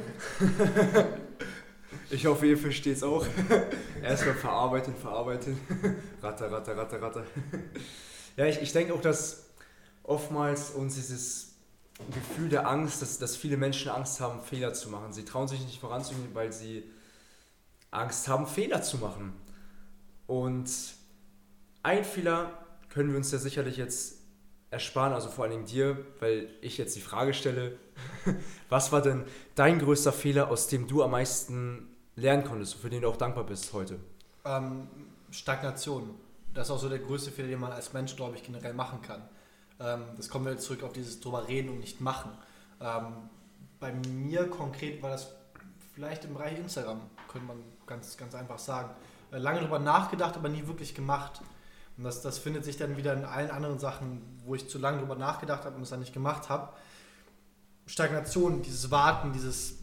Ich 2.13 2.27
hoffe, 2.27 2.47
ihr 2.47 2.59
versteht 2.59 2.99
es 2.99 3.03
auch. 3.03 3.25
Erstmal 4.03 4.35
verarbeiten, 4.35 4.95
verarbeiten. 4.95 5.59
Ratter, 6.23 6.53
ratter, 6.53 6.77
ratter, 6.77 7.01
ratter. 7.01 7.25
Ja, 8.37 8.47
ich, 8.47 8.61
ich 8.61 8.73
denke 8.73 8.95
auch, 8.95 9.01
dass 9.01 9.51
oftmals 10.03 10.71
uns 10.71 10.95
dieses 10.95 11.55
Gefühl 12.13 12.49
der 12.49 12.67
Angst, 12.69 13.01
dass, 13.03 13.19
dass 13.19 13.37
viele 13.37 13.59
Menschen 13.59 13.91
Angst 13.91 14.21
haben, 14.21 14.43
Fehler 14.43 14.73
zu 14.75 14.91
machen. 14.91 15.13
Sie 15.13 15.25
trauen 15.25 15.49
sich 15.49 15.61
nicht 15.61 15.81
voranzugehen, 15.81 16.35
weil 16.35 16.51
sie 16.53 16.83
Angst 17.91 18.29
haben, 18.29 18.47
Fehler 18.47 18.83
zu 18.83 18.99
machen. 18.99 19.35
Und 20.27 20.71
ein 21.83 22.05
Fehler 22.05 22.67
können 22.89 23.11
wir 23.11 23.19
uns 23.19 23.33
ja 23.33 23.39
sicherlich 23.39 23.77
jetzt 23.79 24.19
ersparen, 24.71 25.13
also 25.13 25.29
vor 25.29 25.45
allen 25.45 25.53
Dingen 25.53 25.67
dir, 25.67 25.99
weil 26.21 26.49
ich 26.63 26.79
jetzt 26.79 26.97
die 26.97 27.03
Frage 27.03 27.35
stelle, 27.35 27.79
was 28.71 28.93
war 28.93 29.03
denn 29.03 29.25
dein 29.55 29.79
größter 29.79 30.13
Fehler, 30.13 30.49
aus 30.49 30.69
dem 30.69 30.89
du 30.89 31.03
am 31.03 31.11
meisten 31.11 31.92
lernen 32.17 32.45
konntest, 32.45 32.75
für 32.75 32.91
den 32.91 33.03
du 33.03 33.09
auch 33.09 33.17
dankbar 33.17 33.45
bist 33.45 33.73
heute? 33.73 33.99
Ähm, 34.45 34.89
Stagnation. 35.31 36.15
Das 36.55 36.69
ist 36.69 36.71
auch 36.71 36.79
so 36.79 36.89
der 36.89 36.99
größte 36.99 37.31
Fehler, 37.31 37.49
den 37.49 37.61
man 37.61 37.73
als 37.73 37.93
Mensch, 37.93 38.15
glaube 38.17 38.37
ich, 38.37 38.43
generell 38.43 38.75
machen 38.75 39.01
kann. 39.03 39.23
Ähm, 39.81 40.03
das 40.17 40.29
kommen 40.29 40.47
wir 40.47 40.59
zurück 40.59 40.83
auf 40.83 40.93
dieses 40.93 41.21
drüber 41.21 41.49
reden 41.49 41.71
und 41.71 41.81
nicht 41.81 42.01
machen. 42.01 42.31
Ähm, 42.81 43.31
bei 43.81 43.93
mir 43.93 44.49
konkret 44.49 45.03
war 45.03 45.11
das 45.11 45.29
vielleicht 45.95 46.25
im 46.25 46.35
Bereich 46.35 46.59
Instagram, 46.59 47.01
könnte 47.29 47.49
man 47.49 47.57
ganz, 47.87 48.17
ganz 48.17 48.35
einfach 48.35 48.59
sagen. 48.59 48.91
Äh, 49.31 49.39
lange 49.39 49.61
darüber 49.61 49.79
nachgedacht, 49.79 50.37
aber 50.37 50.49
nie 50.49 50.67
wirklich 50.67 50.95
gemacht. 50.95 51.41
Und 51.97 52.05
das, 52.05 52.23
das 52.23 52.39
findet 52.39 52.65
sich 52.65 52.77
dann 52.77 52.97
wieder 52.97 53.13
in 53.13 53.25
allen 53.25 53.51
anderen 53.51 53.79
Sachen, 53.79 54.23
wo 54.45 54.55
ich 54.55 54.69
zu 54.69 54.79
lange 54.79 54.99
darüber 54.99 55.17
nachgedacht 55.17 55.65
habe 55.65 55.77
und 55.77 55.83
es 55.83 55.91
dann 55.91 56.01
nicht 56.01 56.13
gemacht 56.13 56.49
habe. 56.49 56.73
Stagnation, 57.87 58.63
dieses 58.63 58.91
Warten, 58.91 59.33
dieses 59.33 59.82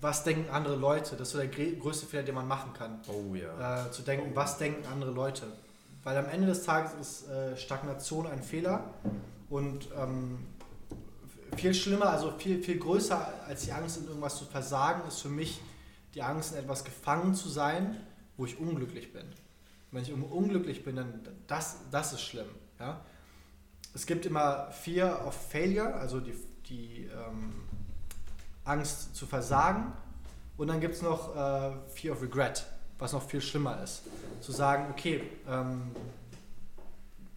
was 0.00 0.24
denken 0.24 0.50
andere 0.50 0.76
Leute, 0.76 1.16
das 1.16 1.28
ist 1.28 1.32
so 1.32 1.38
der 1.38 1.48
größte 1.48 2.06
Fehler, 2.06 2.22
den 2.22 2.34
man 2.34 2.48
machen 2.48 2.72
kann. 2.72 3.00
Oh 3.08 3.34
ja. 3.34 3.86
Äh, 3.86 3.90
zu 3.90 4.02
denken, 4.02 4.34
was 4.34 4.58
denken 4.58 4.86
andere 4.86 5.10
Leute. 5.10 5.46
Weil 6.02 6.16
am 6.16 6.26
Ende 6.26 6.46
des 6.46 6.64
Tages 6.64 6.92
ist 7.00 7.28
äh, 7.28 7.56
Stagnation 7.56 8.26
ein 8.26 8.42
Fehler 8.42 8.84
und 9.50 9.88
ähm, 9.96 10.46
viel 11.56 11.74
schlimmer, 11.74 12.10
also 12.10 12.32
viel, 12.38 12.62
viel 12.62 12.78
größer 12.78 13.44
als 13.46 13.64
die 13.64 13.72
Angst 13.72 13.98
in 13.98 14.06
irgendwas 14.06 14.38
zu 14.38 14.46
versagen, 14.46 15.06
ist 15.06 15.20
für 15.20 15.28
mich 15.28 15.60
die 16.14 16.22
Angst 16.22 16.52
in 16.52 16.58
etwas 16.58 16.84
gefangen 16.84 17.34
zu 17.34 17.48
sein, 17.48 18.00
wo 18.36 18.46
ich 18.46 18.58
unglücklich 18.58 19.12
bin. 19.12 19.26
Wenn 19.90 20.02
ich 20.02 20.12
unglücklich 20.12 20.84
bin, 20.84 20.96
dann 20.96 21.20
das, 21.46 21.78
das 21.90 22.12
ist 22.12 22.22
schlimm. 22.22 22.48
Ja? 22.78 23.04
Es 23.92 24.06
gibt 24.06 24.24
immer 24.24 24.70
Fear 24.70 25.26
of 25.26 25.34
Failure, 25.34 25.94
also 25.94 26.20
die, 26.20 26.34
die 26.66 27.06
ähm, 27.06 27.52
Angst 28.64 29.14
zu 29.14 29.26
versagen. 29.26 29.92
Und 30.56 30.68
dann 30.68 30.80
gibt 30.80 30.94
es 30.94 31.02
noch 31.02 31.34
äh, 31.34 31.72
Fear 31.94 32.14
of 32.14 32.22
Regret, 32.22 32.66
was 32.98 33.12
noch 33.12 33.22
viel 33.22 33.40
schlimmer 33.40 33.82
ist. 33.82 34.02
Zu 34.40 34.52
sagen, 34.52 34.86
okay, 34.90 35.22
ähm, 35.48 35.90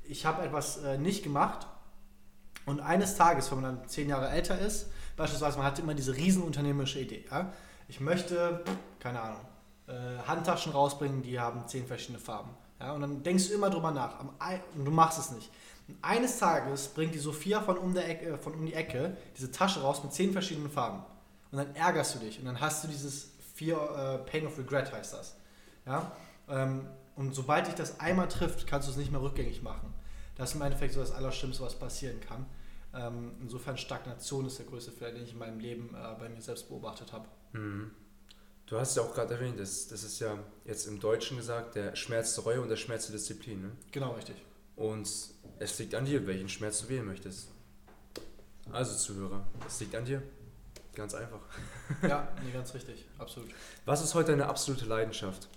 ich 0.04 0.26
habe 0.26 0.44
etwas 0.44 0.78
äh, 0.78 0.98
nicht 0.98 1.24
gemacht 1.24 1.68
und 2.66 2.80
eines 2.80 3.16
Tages, 3.16 3.52
wenn 3.52 3.62
man 3.62 3.78
dann 3.78 3.88
zehn 3.88 4.10
Jahre 4.10 4.30
älter 4.30 4.58
ist, 4.60 4.88
beispielsweise 5.18 5.58
man 5.58 5.68
hat 5.68 5.80
immer 5.80 5.94
diese 5.94 6.16
riesenunternehmerische 6.16 7.00
Idee. 7.00 7.26
Ja? 7.30 7.52
Ich 7.88 8.00
möchte, 8.00 8.64
keine 9.00 9.22
Ahnung, 9.22 9.42
äh, 9.88 10.28
Handtaschen 10.28 10.72
rausbringen, 10.72 11.22
die 11.22 11.40
haben 11.40 11.68
zehn 11.68 11.86
verschiedene 11.86 12.20
Farben. 12.20 12.52
Ja? 12.80 12.94
Und 12.94 13.02
dann 13.02 13.24
denkst 13.24 13.50
du 13.50 13.54
immer 13.54 13.70
drüber 13.70 13.92
nach 13.92 14.20
und 14.20 14.86
du 14.86 14.92
machst 14.92 15.20
es 15.20 15.32
nicht. 15.32 15.52
Und 15.88 15.98
eines 16.02 16.40
Tages 16.40 16.88
bringt 16.88 17.14
die 17.14 17.20
Sophia 17.20 17.60
von 17.60 17.78
um, 17.78 17.94
der 17.94 18.10
Ecke, 18.10 18.38
von 18.38 18.54
um 18.54 18.66
die 18.66 18.74
Ecke 18.74 19.18
diese 19.36 19.52
Tasche 19.52 19.82
raus 19.82 20.02
mit 20.02 20.14
zehn 20.14 20.32
verschiedenen 20.32 20.70
Farben. 20.70 21.04
Und 21.54 21.60
dann 21.60 21.76
ärgerst 21.76 22.16
du 22.16 22.20
dich 22.20 22.40
und 22.40 22.46
dann 22.46 22.60
hast 22.60 22.84
du 22.84 22.88
dieses 22.88 23.30
Fear, 23.54 24.16
äh, 24.16 24.18
Pain 24.28 24.48
of 24.48 24.58
Regret 24.58 24.92
heißt 24.92 25.14
das. 25.14 25.36
Ja? 25.86 26.12
Ähm, 26.50 26.88
und 27.16 27.36
sobald 27.36 27.68
dich 27.68 27.76
das 27.76 28.00
einmal 28.00 28.28
trifft, 28.28 28.66
kannst 28.66 28.88
du 28.88 28.92
es 28.92 28.98
nicht 28.98 29.12
mehr 29.12 29.22
rückgängig 29.22 29.62
machen. 29.62 29.94
Das 30.34 30.50
ist 30.50 30.56
im 30.56 30.64
Endeffekt 30.64 30.96
so 30.96 31.00
das 31.00 31.12
Allerschlimmste, 31.12 31.62
was 31.62 31.78
passieren 31.78 32.20
kann. 32.22 32.48
Ähm, 32.96 33.36
insofern 33.40 33.78
Stagnation 33.78 34.48
ist 34.48 34.58
der 34.58 34.66
größte 34.66 34.92
Fehler, 34.92 35.12
den 35.12 35.26
ich 35.26 35.34
in 35.34 35.38
meinem 35.38 35.60
Leben 35.60 35.94
äh, 35.94 36.16
bei 36.20 36.28
mir 36.28 36.42
selbst 36.42 36.70
beobachtet 36.70 37.14
habe. 37.14 37.28
Mhm. 37.52 37.92
Du 38.66 38.80
hast 38.80 38.98
ja 38.98 39.04
auch 39.04 39.14
gerade 39.14 39.36
erwähnt, 39.36 39.60
das, 39.60 39.88
das 39.88 40.04
ist 40.04 40.20
ja 40.22 40.40
jetzt 40.66 40.88
im 40.88 41.00
Deutschen 41.00 41.38
gesagt, 41.38 41.76
der 41.76 41.96
Schmerz 41.96 42.34
der 42.34 42.46
Reue 42.46 42.62
und 42.62 42.70
der 42.70 42.78
Schmerz 42.78 43.06
der 43.06 43.16
Disziplin. 43.16 43.62
Ne? 43.62 43.72
Genau, 43.92 44.14
richtig. 44.14 44.38
Und 44.76 45.08
es 45.60 45.78
liegt 45.78 45.94
an 45.94 46.06
dir, 46.06 46.26
welchen 46.26 46.50
Schmerz 46.50 46.82
du 46.82 46.90
wählen 46.90 47.06
möchtest. 47.06 47.50
Also 48.72 48.96
Zuhörer, 48.96 49.46
es 49.68 49.80
liegt 49.80 49.94
an 49.94 50.06
dir. 50.06 50.24
Ganz 50.96 51.16
einfach. 51.16 51.40
ja, 52.08 52.28
nee, 52.44 52.52
ganz 52.52 52.74
richtig, 52.74 53.06
absolut. 53.18 53.50
Was 53.86 54.04
ist 54.04 54.14
heute 54.14 54.32
deine 54.32 54.48
absolute 54.48 54.86
Leidenschaft? 54.86 55.48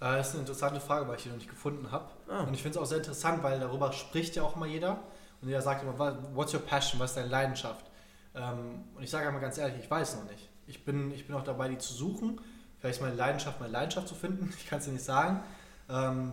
Äh, 0.00 0.16
das 0.16 0.28
ist 0.28 0.32
eine 0.34 0.40
interessante 0.40 0.80
Frage, 0.80 1.08
weil 1.08 1.16
ich 1.16 1.24
die 1.24 1.28
noch 1.28 1.36
nicht 1.36 1.50
gefunden 1.50 1.90
habe. 1.90 2.08
Ah. 2.28 2.44
Und 2.44 2.54
ich 2.54 2.62
finde 2.62 2.78
es 2.78 2.82
auch 2.82 2.86
sehr 2.86 2.98
interessant, 2.98 3.42
weil 3.42 3.58
darüber 3.60 3.92
spricht 3.92 4.36
ja 4.36 4.42
auch 4.42 4.56
mal 4.56 4.68
jeder. 4.68 5.02
Und 5.42 5.48
jeder 5.48 5.62
sagt 5.62 5.82
immer, 5.82 5.98
what's 6.34 6.52
your 6.54 6.60
passion, 6.60 7.00
was 7.00 7.10
ist 7.10 7.16
deine 7.16 7.28
Leidenschaft? 7.28 7.86
Ähm, 8.34 8.84
und 8.94 9.02
ich 9.02 9.10
sage 9.10 9.26
einmal 9.26 9.40
ganz 9.40 9.58
ehrlich, 9.58 9.78
ich 9.82 9.90
weiß 9.90 10.16
noch 10.16 10.30
nicht. 10.30 10.48
Ich 10.66 10.84
bin, 10.84 11.10
ich 11.10 11.26
bin 11.26 11.34
auch 11.34 11.44
dabei, 11.44 11.68
die 11.68 11.78
zu 11.78 11.92
suchen. 11.92 12.40
Vielleicht 12.78 12.96
ist 12.96 13.02
meine 13.02 13.16
Leidenschaft, 13.16 13.60
meine 13.60 13.72
Leidenschaft 13.72 14.08
zu 14.08 14.14
finden. 14.14 14.52
Ich 14.58 14.68
kann 14.68 14.78
es 14.78 14.84
dir 14.84 14.92
nicht 14.92 15.04
sagen. 15.04 15.42
Ähm, 15.88 16.32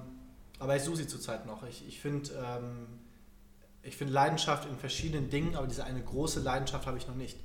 aber 0.59 0.75
ich 0.75 0.83
suche 0.83 0.97
sie 0.97 1.07
zurzeit 1.07 1.45
noch. 1.45 1.63
Ich, 1.63 1.87
ich 1.87 1.99
finde 1.99 2.29
ähm, 2.33 2.87
find 3.83 4.11
Leidenschaft 4.11 4.67
in 4.67 4.77
verschiedenen 4.77 5.29
Dingen, 5.29 5.55
aber 5.55 5.67
diese 5.67 5.83
eine 5.83 6.01
große 6.01 6.39
Leidenschaft 6.41 6.85
habe 6.87 6.97
ich 6.97 7.07
noch 7.07 7.15
nicht. 7.15 7.39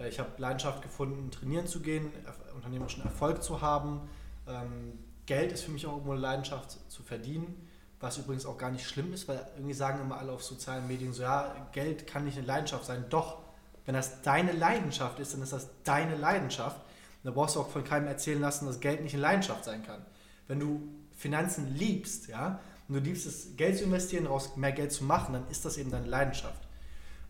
Äh, 0.00 0.08
ich 0.08 0.18
habe 0.18 0.30
Leidenschaft 0.38 0.82
gefunden, 0.82 1.30
trainieren 1.30 1.66
zu 1.66 1.80
gehen, 1.80 2.10
unternehmerischen 2.54 3.02
Erfolg 3.02 3.42
zu 3.42 3.60
haben. 3.60 4.08
Ähm, 4.48 4.98
Geld 5.26 5.52
ist 5.52 5.64
für 5.64 5.70
mich 5.70 5.86
auch 5.86 5.92
irgendwo 5.92 6.12
eine 6.12 6.20
Leidenschaft 6.20 6.78
zu 6.90 7.02
verdienen, 7.02 7.68
was 8.00 8.18
übrigens 8.18 8.46
auch 8.46 8.58
gar 8.58 8.70
nicht 8.70 8.86
schlimm 8.86 9.12
ist, 9.12 9.28
weil 9.28 9.46
irgendwie 9.54 9.74
sagen 9.74 10.00
immer 10.00 10.18
alle 10.18 10.32
auf 10.32 10.42
sozialen 10.42 10.88
Medien 10.88 11.12
so, 11.12 11.22
ja, 11.22 11.54
Geld 11.72 12.06
kann 12.06 12.24
nicht 12.24 12.38
eine 12.38 12.46
Leidenschaft 12.46 12.84
sein. 12.84 13.04
Doch, 13.10 13.38
wenn 13.86 13.94
das 13.94 14.22
deine 14.22 14.52
Leidenschaft 14.52 15.18
ist, 15.20 15.34
dann 15.34 15.42
ist 15.42 15.52
das 15.52 15.68
deine 15.84 16.16
Leidenschaft. 16.16 16.80
Da 17.22 17.30
brauchst 17.30 17.56
du 17.56 17.60
auch 17.60 17.68
von 17.68 17.84
keinem 17.84 18.08
erzählen 18.08 18.40
lassen, 18.40 18.66
dass 18.66 18.80
Geld 18.80 19.02
nicht 19.02 19.12
eine 19.12 19.22
Leidenschaft 19.22 19.64
sein 19.64 19.82
kann. 19.82 20.04
Wenn 20.48 20.58
du 20.58 20.82
Finanzen 21.14 21.74
liebst, 21.76 22.28
ja, 22.28 22.58
und 22.88 22.94
du 22.94 23.00
liebst 23.00 23.26
es, 23.26 23.56
Geld 23.56 23.78
zu 23.78 23.84
investieren, 23.84 24.24
daraus 24.24 24.56
mehr 24.56 24.72
Geld 24.72 24.90
zu 24.90 25.04
machen, 25.04 25.34
dann 25.34 25.46
ist 25.48 25.64
das 25.64 25.76
eben 25.76 25.90
deine 25.90 26.06
Leidenschaft. 26.06 26.66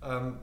Ähm, 0.03 0.39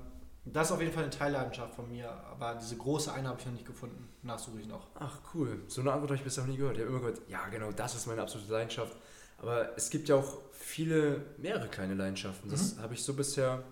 das 0.53 0.67
ist 0.67 0.73
auf 0.73 0.81
jeden 0.81 0.93
Fall 0.93 1.03
eine 1.03 1.12
Teilleidenschaft 1.12 1.75
von 1.75 1.89
mir, 1.89 2.10
aber 2.10 2.55
diese 2.55 2.77
große 2.77 3.12
eine 3.13 3.29
habe 3.29 3.39
ich 3.39 3.45
noch 3.45 3.53
nicht 3.53 3.65
gefunden. 3.65 4.07
Nachsuche 4.23 4.60
ich 4.60 4.67
noch. 4.67 4.88
Ach 4.95 5.19
cool, 5.33 5.62
so 5.67 5.81
eine 5.81 5.91
Antwort 5.91 6.12
habe 6.12 6.17
ich 6.17 6.23
bisher 6.23 6.43
noch 6.43 6.51
nie 6.51 6.57
gehört. 6.57 6.75
Ich 6.75 6.81
habe 6.81 6.91
immer 6.91 6.99
gehört, 6.99 7.21
ja 7.27 7.47
genau, 7.47 7.71
das 7.71 7.95
ist 7.95 8.07
meine 8.07 8.21
absolute 8.21 8.51
Leidenschaft. 8.51 8.95
Aber 9.39 9.77
es 9.77 9.89
gibt 9.89 10.10
ja 10.10 10.15
auch 10.15 10.38
viele, 10.51 11.23
mehrere 11.38 11.67
kleine 11.67 11.93
Leidenschaften. 11.93 12.49
Das 12.49 12.75
mhm. 12.75 12.81
habe 12.81 12.93
ich 12.93 13.03
so 13.03 13.13
bisher 13.13 13.63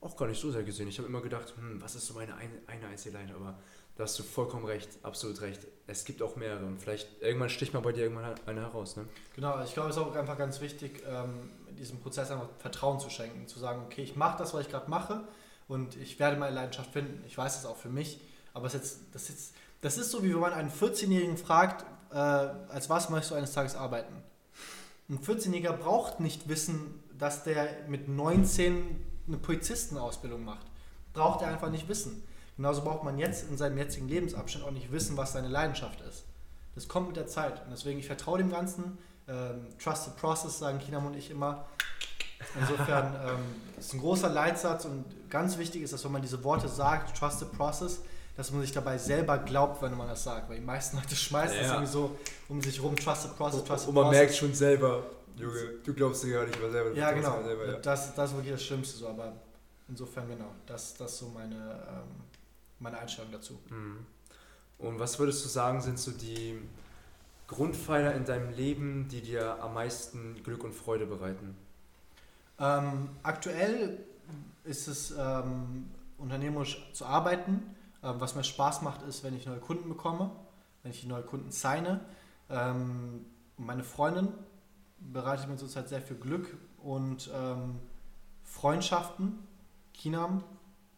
auch 0.00 0.16
gar 0.16 0.26
nicht 0.26 0.40
so 0.40 0.50
sehr 0.50 0.64
gesehen. 0.64 0.88
Ich 0.88 0.98
habe 0.98 1.08
immer 1.08 1.20
gedacht, 1.20 1.54
hm, 1.56 1.80
was 1.80 1.94
ist 1.94 2.06
so 2.06 2.14
meine 2.14 2.34
eine, 2.34 2.52
eine 2.66 2.86
einzige 2.88 3.14
Leidenschaft? 3.14 3.40
Aber 3.40 3.58
da 3.96 4.04
hast 4.04 4.18
du 4.18 4.22
vollkommen 4.22 4.64
recht, 4.64 4.88
absolut 5.02 5.40
recht. 5.42 5.66
Es 5.86 6.04
gibt 6.04 6.22
auch 6.22 6.36
mehrere 6.36 6.64
und 6.64 6.80
vielleicht 6.80 7.22
irgendwann 7.22 7.50
sticht 7.50 7.74
mal 7.74 7.80
bei 7.80 7.92
dir 7.92 8.04
irgendwann 8.04 8.34
eine 8.46 8.62
heraus. 8.62 8.96
Ne? 8.96 9.06
Genau, 9.34 9.62
ich 9.62 9.74
glaube, 9.74 9.90
es 9.90 9.96
ist 9.96 10.02
auch 10.02 10.14
einfach 10.14 10.38
ganz 10.38 10.60
wichtig, 10.60 11.02
ähm, 11.06 11.50
diesem 11.78 12.00
Prozess 12.00 12.30
einfach 12.30 12.48
Vertrauen 12.58 12.98
zu 12.98 13.10
schenken, 13.10 13.46
zu 13.46 13.58
sagen, 13.58 13.82
okay, 13.84 14.02
ich 14.02 14.16
mache 14.16 14.38
das, 14.38 14.54
was 14.54 14.62
ich 14.62 14.70
gerade 14.70 14.90
mache 14.90 15.22
und 15.72 15.96
ich 15.96 16.18
werde 16.18 16.36
meine 16.36 16.54
Leidenschaft 16.54 16.92
finden. 16.92 17.24
Ich 17.26 17.38
weiß 17.38 17.58
es 17.58 17.64
auch 17.64 17.78
für 17.78 17.88
mich, 17.88 18.20
aber 18.52 18.64
das, 18.64 18.74
jetzt, 18.74 18.98
das, 19.12 19.28
jetzt, 19.28 19.54
das 19.80 19.96
ist 19.96 20.10
so, 20.10 20.22
wie 20.22 20.34
wenn 20.34 20.40
man 20.40 20.52
einen 20.52 20.70
14-Jährigen 20.70 21.38
fragt, 21.38 21.86
äh, 22.12 22.16
als 22.16 22.90
was 22.90 23.08
möchtest 23.08 23.30
du 23.30 23.36
eines 23.36 23.52
Tages 23.52 23.74
arbeiten? 23.74 24.14
Ein 25.08 25.18
14-Jähriger 25.18 25.72
braucht 25.72 26.20
nicht 26.20 26.46
wissen, 26.46 27.02
dass 27.18 27.44
der 27.44 27.68
mit 27.88 28.06
19 28.06 29.02
eine 29.26 29.38
Polizistenausbildung 29.38 30.44
macht. 30.44 30.66
Braucht 31.14 31.40
er 31.40 31.48
einfach 31.48 31.70
nicht 31.70 31.88
wissen. 31.88 32.22
Genauso 32.58 32.82
braucht 32.82 33.02
man 33.02 33.18
jetzt 33.18 33.48
in 33.48 33.56
seinem 33.56 33.78
jetzigen 33.78 34.08
Lebensabschnitt 34.08 34.64
auch 34.64 34.72
nicht 34.72 34.92
wissen, 34.92 35.16
was 35.16 35.32
seine 35.32 35.48
Leidenschaft 35.48 36.02
ist. 36.02 36.24
Das 36.74 36.86
kommt 36.86 37.08
mit 37.08 37.16
der 37.16 37.28
Zeit. 37.28 37.64
Und 37.64 37.70
deswegen, 37.70 37.98
ich 37.98 38.06
vertraue 38.06 38.36
dem 38.36 38.50
Ganzen. 38.50 38.98
Ähm, 39.26 39.68
trust 39.78 40.04
the 40.04 40.10
process, 40.20 40.58
sagen 40.58 40.80
Kinam 40.80 41.06
und 41.06 41.16
ich 41.16 41.30
immer. 41.30 41.64
Insofern 42.58 43.14
ähm, 43.14 43.44
ist 43.78 43.94
ein 43.94 44.00
großer 44.00 44.28
Leitsatz 44.28 44.84
und 44.84 45.04
ganz 45.30 45.58
wichtig 45.58 45.82
ist, 45.82 45.92
dass 45.92 46.04
wenn 46.04 46.12
man 46.12 46.22
diese 46.22 46.42
Worte 46.44 46.68
sagt, 46.68 47.16
trust 47.16 47.40
the 47.40 47.46
process, 47.46 48.00
dass 48.36 48.50
man 48.50 48.62
sich 48.62 48.72
dabei 48.72 48.98
selber 48.98 49.38
glaubt, 49.38 49.82
wenn 49.82 49.96
man 49.96 50.08
das 50.08 50.24
sagt. 50.24 50.48
Weil 50.48 50.56
die 50.56 50.64
meisten 50.64 50.96
Leute 50.96 51.14
schmeißen 51.14 51.56
ja. 51.56 51.62
das 51.62 51.72
irgendwie 51.72 51.92
so 51.92 52.18
um 52.48 52.60
sich 52.60 52.82
rum, 52.82 52.96
trust 52.96 53.22
the 53.22 53.28
process, 53.36 53.64
trust 53.64 53.84
the 53.84 53.88
Und 53.88 53.94
man 53.94 54.04
process. 54.04 54.20
merkt 54.20 54.34
schon 54.36 54.54
selber, 54.54 55.02
Junge, 55.36 55.74
du 55.84 55.94
glaubst 55.94 56.24
dir 56.24 56.34
gar 56.34 56.46
nicht 56.46 56.60
mal 56.60 56.70
selber. 56.70 56.92
Ja, 56.96 57.12
genau. 57.12 57.42
Selber, 57.42 57.66
ja. 57.66 57.72
Das, 57.78 58.14
das 58.14 58.30
ist 58.30 58.36
wirklich 58.36 58.52
das 58.52 58.64
Schlimmste 58.64 58.98
so, 58.98 59.08
aber 59.08 59.32
insofern 59.88 60.28
genau, 60.28 60.52
das, 60.66 60.94
das 60.94 61.12
ist 61.12 61.18
so 61.18 61.28
meine, 61.28 61.54
ähm, 61.54 62.22
meine 62.78 62.98
Einstellung 62.98 63.32
dazu. 63.32 63.58
Mhm. 63.68 64.06
Und 64.78 64.98
was 64.98 65.18
würdest 65.18 65.44
du 65.44 65.48
sagen, 65.48 65.80
sind 65.80 65.98
so 65.98 66.10
die 66.10 66.60
Grundpfeiler 67.46 68.14
in 68.14 68.24
deinem 68.24 68.50
Leben, 68.50 69.08
die 69.08 69.20
dir 69.20 69.62
am 69.62 69.74
meisten 69.74 70.42
Glück 70.42 70.64
und 70.64 70.74
Freude 70.74 71.06
bereiten? 71.06 71.56
Ähm, 72.62 73.08
aktuell 73.24 73.98
ist 74.62 74.86
es 74.86 75.12
ähm, 75.18 75.90
unternehmerisch 76.16 76.80
zu 76.92 77.04
arbeiten. 77.04 77.74
Ähm, 78.04 78.20
was 78.20 78.36
mir 78.36 78.44
Spaß 78.44 78.82
macht, 78.82 79.02
ist, 79.02 79.24
wenn 79.24 79.36
ich 79.36 79.46
neue 79.46 79.58
Kunden 79.58 79.88
bekomme, 79.88 80.30
wenn 80.82 80.92
ich 80.92 81.04
neue 81.04 81.24
Kunden 81.24 81.50
signe. 81.50 82.00
Ähm, 82.48 83.26
meine 83.56 83.82
Freundin 83.82 84.28
bereitet 85.00 85.48
mir 85.48 85.56
zurzeit 85.56 85.88
sehr 85.88 86.00
viel 86.00 86.16
Glück 86.16 86.56
und 86.78 87.28
ähm, 87.34 87.80
Freundschaften. 88.44 89.40
Kinam, 89.92 90.44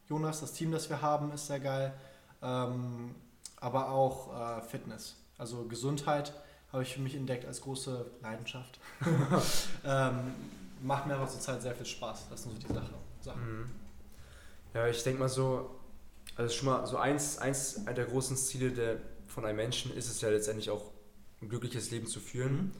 Jonas, 0.07 0.41
das 0.41 0.53
Team, 0.53 0.71
das 0.71 0.91
wir 0.91 1.01
haben, 1.01 1.33
ist 1.33 1.47
sehr 1.47 1.61
geil. 1.61 1.95
Ähm, 2.43 3.15
aber 3.57 3.91
auch 3.91 4.59
äh, 4.59 4.61
Fitness. 4.61 5.17
Also 5.39 5.65
Gesundheit 5.65 6.35
habe 6.73 6.83
ich 6.83 6.93
für 6.93 7.01
mich 7.01 7.15
entdeckt 7.15 7.47
als 7.47 7.63
große 7.63 8.05
Leidenschaft. 8.21 8.79
macht 10.85 11.07
mir 11.07 11.15
aber 11.15 11.27
zurzeit 11.27 11.63
sehr 11.63 11.75
viel 11.75 11.87
Spaß. 11.87 12.29
Das 12.29 12.43
sind 12.43 12.53
so 12.53 12.69
die 12.69 12.73
Sache, 12.73 12.95
Sachen. 13.21 13.59
Mhm. 13.59 13.71
Ja, 14.75 14.87
ich 14.87 15.03
denke 15.03 15.21
mal 15.21 15.29
so, 15.29 15.81
also 16.37 16.55
schon 16.55 16.67
mal 16.67 16.87
so 16.87 16.99
eins, 16.99 17.39
eins 17.39 17.85
der 17.85 18.05
großen 18.05 18.37
Ziele 18.37 18.71
der, 18.71 18.99
von 19.27 19.45
einem 19.45 19.57
Menschen 19.57 19.95
ist 19.95 20.09
es 20.09 20.21
ja 20.21 20.29
letztendlich 20.29 20.71
auch 20.71 20.91
ein 21.41 21.49
glückliches 21.49 21.91
Leben 21.91 22.07
zu 22.07 22.21
führen. 22.21 22.57
Mhm. 22.57 22.73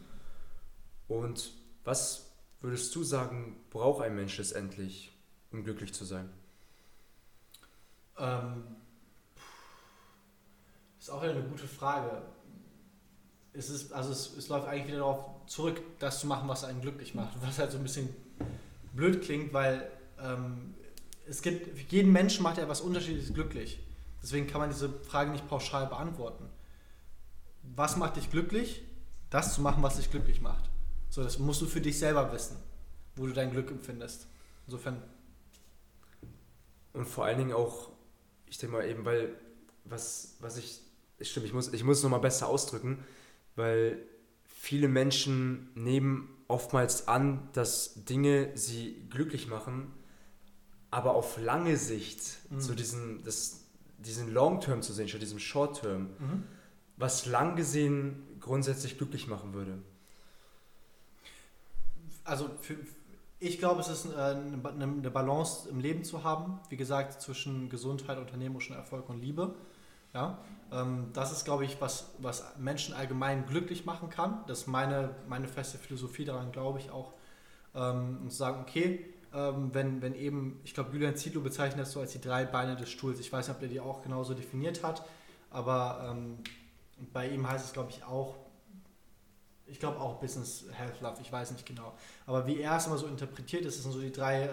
Und 1.09 1.53
was 1.85 2.33
würdest 2.61 2.95
du 2.95 3.03
sagen, 3.03 3.57
braucht 3.71 4.03
ein 4.03 4.15
Mensch 4.15 4.37
letztendlich, 4.37 5.13
um 5.51 5.65
glücklich 5.65 5.95
zu 5.95 6.05
sein? 6.05 6.31
Ähm, 8.19 8.65
ist 10.99 11.11
auch 11.11 11.23
eine 11.23 11.43
gute 11.43 11.67
Frage. 11.67 12.23
Es 13.57 13.71
ist, 13.71 13.93
also 13.93 14.11
es, 14.11 14.37
es 14.37 14.49
läuft 14.49 14.67
eigentlich 14.67 14.89
wieder 14.89 14.99
darauf 14.99 15.25
zurück, 15.47 15.81
das 16.01 16.21
zu 16.21 16.27
machen, 16.27 16.49
was 16.49 16.65
einen 16.65 16.81
glücklich 16.81 17.15
macht. 17.15 17.37
Was 17.43 17.59
halt 17.59 17.71
so 17.71 17.79
ein 17.79 17.85
bisschen 17.85 18.09
blöd 18.93 19.23
klingt, 19.23 19.53
weil 19.53 19.91
ähm, 20.21 20.75
es 21.27 21.41
gibt, 21.41 21.91
jeden 21.91 22.13
Menschen 22.13 22.43
macht 22.43 22.59
ja 22.59 22.69
was 22.69 22.81
Unterschiedliches 22.81 23.33
glücklich. 23.33 23.79
Deswegen 24.23 24.47
kann 24.47 24.61
man 24.61 24.71
diese 24.71 24.89
Frage 25.03 25.31
nicht 25.31 25.49
pauschal 25.49 25.87
beantworten. 25.87 26.49
Was 27.63 27.97
macht 27.97 28.17
dich 28.17 28.31
glücklich? 28.31 28.83
Das 29.31 29.55
zu 29.55 29.61
machen, 29.61 29.83
was 29.83 29.97
dich 29.97 30.11
glücklich 30.11 30.41
macht. 30.41 30.71
So, 31.11 31.23
das 31.23 31.39
musst 31.39 31.61
du 31.61 31.67
für 31.67 31.81
dich 31.81 31.99
selber 31.99 32.33
wissen, 32.33 32.57
wo 33.17 33.27
du 33.27 33.33
dein 33.33 33.51
Glück 33.51 33.71
empfindest. 33.71 34.27
Insofern. 34.67 35.03
Und 36.93 37.07
vor 37.07 37.25
allen 37.25 37.39
Dingen 37.39 37.53
auch, 37.53 37.91
ich 38.47 38.59
denke 38.59 38.77
mal 38.77 38.89
eben, 38.89 39.05
weil, 39.05 39.35
was, 39.85 40.37
was 40.41 40.57
ich, 40.57 40.81
stimmt, 41.21 41.47
ich 41.47 41.53
muss, 41.53 41.73
ich 41.73 41.85
muss 41.85 41.99
es 41.99 42.03
nochmal 42.03 42.21
besser 42.21 42.49
ausdrücken, 42.49 43.05
weil 43.57 43.99
viele 44.47 44.89
Menschen 44.89 45.71
nehmen 45.75 46.29
oftmals 46.49 47.09
an, 47.09 47.49
dass 47.53 48.05
Dinge 48.05 48.51
sie 48.55 49.07
glücklich 49.11 49.49
machen, 49.49 49.93
aber 50.91 51.15
auf 51.15 51.39
lange 51.39 51.77
Sicht, 51.77 52.39
mhm. 52.51 52.61
so 52.61 52.75
diesen, 52.75 53.25
das, 53.25 53.65
diesen 53.99 54.33
Long-Term 54.33 54.83
zu 54.83 54.93
sehen, 54.93 55.09
statt 55.09 55.23
diesem 55.23 55.39
Short-Term, 55.39 56.03
mhm. 56.19 56.45
was 56.97 57.27
lang 57.27 57.57
gesehen 57.57 58.23
grundsätzlich 58.41 58.99
glücklich 58.99 59.27
machen 59.27 59.55
würde. 59.55 59.79
Also 62.25 62.49
für, 62.61 62.77
ich 63.41 63.59
glaube, 63.59 63.81
es 63.81 63.89
ist 63.89 64.07
äh, 64.07 64.17
eine, 64.17 64.61
eine 64.63 65.11
Balance 65.11 65.69
im 65.69 65.81
Leben 65.81 66.05
zu 66.05 66.25
haben, 66.25 66.61
wie 66.69 66.77
gesagt, 66.77 67.21
zwischen 67.21 67.69
Gesundheit, 67.69 68.19
unternehmerischem 68.19 68.77
Erfolg 68.77 69.09
und 69.09 69.21
Liebe. 69.21 69.55
Ja, 70.15 70.39
ähm, 70.73 71.11
das 71.13 71.33
ist, 71.33 71.45
glaube 71.45 71.65
ich, 71.65 71.81
was, 71.81 72.11
was 72.19 72.45
Menschen 72.59 72.95
allgemein 72.95 73.47
glücklich 73.47 73.85
machen 73.85 74.11
kann. 74.11 74.45
Das 74.47 74.61
ist 74.61 74.67
meine, 74.67 75.11
meine 75.29 75.49
feste 75.49 75.77
Philosophie, 75.77 76.25
daran 76.25 76.53
glaube 76.53 76.79
ich 76.79 76.91
auch. 76.91 77.13
Ähm, 77.75 78.19
und 78.23 78.31
zu 78.31 78.37
sagen, 78.37 78.61
okay, 78.63 79.05
ähm, 79.35 79.71
wenn, 79.75 80.01
wenn 80.01 80.15
eben, 80.15 80.61
ich 80.65 80.75
glaube, 80.75 80.93
Julian 80.93 81.17
Zietlow 81.17 81.43
bezeichnet 81.43 81.81
das 81.81 81.93
so 81.93 82.01
als 82.01 82.13
die 82.13 82.21
drei 82.21 82.45
Beine 82.45 82.77
des 82.77 82.91
Stuhls. 82.91 83.19
Ich 83.19 83.33
weiß 83.33 83.49
nicht, 83.49 83.55
ob 83.55 83.61
der 83.61 83.69
die 83.69 83.81
auch 83.81 84.03
genauso 84.03 84.35
definiert 84.35 84.83
hat, 84.85 85.05
aber 85.51 86.09
ähm, 86.11 86.39
bei 87.13 87.29
ihm 87.29 87.49
heißt 87.49 87.67
es, 87.67 87.73
glaube 87.73 87.91
ich, 87.91 88.05
auch, 88.05 88.37
ich 89.67 89.81
glaube 89.81 89.99
auch 89.99 90.21
Business 90.21 90.67
Health 90.73 91.01
Love, 91.01 91.21
ich 91.21 91.33
weiß 91.33 91.51
nicht 91.51 91.67
genau. 91.67 91.95
Aber 92.27 92.47
wie 92.47 92.61
er 92.61 92.77
es 92.77 92.87
immer 92.87 92.99
so 92.99 93.07
interpretiert, 93.07 93.65
das 93.65 93.83
sind 93.83 93.91
so 93.91 94.01
die 94.01 94.13
drei 94.13 94.45
äh, 94.45 94.51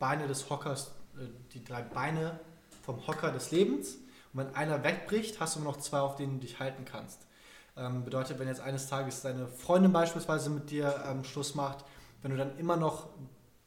Beine 0.00 0.26
des 0.26 0.50
Hockers, 0.50 0.92
äh, 1.16 1.26
die 1.52 1.62
drei 1.62 1.82
Beine 1.82 2.40
vom 2.82 3.06
Hocker 3.06 3.30
des 3.30 3.52
Lebens. 3.52 3.98
Wenn 4.36 4.54
einer 4.54 4.84
wegbricht, 4.84 5.40
hast 5.40 5.56
du 5.56 5.60
nur 5.60 5.72
noch 5.72 5.78
zwei, 5.78 5.98
auf 6.00 6.16
denen 6.16 6.34
du 6.34 6.46
dich 6.46 6.60
halten 6.60 6.84
kannst. 6.84 7.26
Ähm, 7.74 8.04
bedeutet, 8.04 8.38
wenn 8.38 8.48
jetzt 8.48 8.60
eines 8.60 8.86
Tages 8.86 9.22
deine 9.22 9.48
Freundin 9.48 9.92
beispielsweise 9.92 10.50
mit 10.50 10.70
dir 10.70 11.04
ähm, 11.08 11.24
Schluss 11.24 11.54
macht, 11.54 11.86
wenn 12.20 12.32
du 12.32 12.36
dann 12.36 12.58
immer 12.58 12.76
noch 12.76 13.08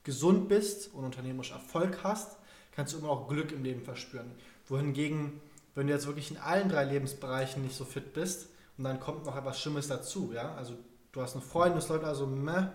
gesund 0.03 0.47
bist 0.47 0.93
und 0.93 1.05
unternehmerisch 1.05 1.51
Erfolg 1.51 2.03
hast, 2.03 2.37
kannst 2.71 2.93
du 2.93 2.99
immer 2.99 3.07
noch 3.07 3.27
Glück 3.27 3.51
im 3.51 3.63
Leben 3.63 3.81
verspüren. 3.81 4.31
Wohingegen, 4.67 5.41
wenn 5.73 5.87
du 5.87 5.93
jetzt 5.93 6.05
wirklich 6.05 6.29
in 6.29 6.37
allen 6.37 6.69
drei 6.69 6.85
Lebensbereichen 6.85 7.63
nicht 7.63 7.75
so 7.75 7.83
fit 7.83 8.13
bist 8.13 8.49
und 8.77 8.83
dann 8.83 8.99
kommt 8.99 9.25
noch 9.25 9.35
etwas 9.35 9.59
Schlimmes 9.59 9.87
dazu, 9.87 10.31
ja, 10.35 10.53
also 10.53 10.75
du 11.13 11.21
hast 11.21 11.33
eine 11.33 11.41
Freundin, 11.41 11.79
es 11.79 11.89
läuft 11.89 12.03
also 12.03 12.27
meh, 12.27 12.67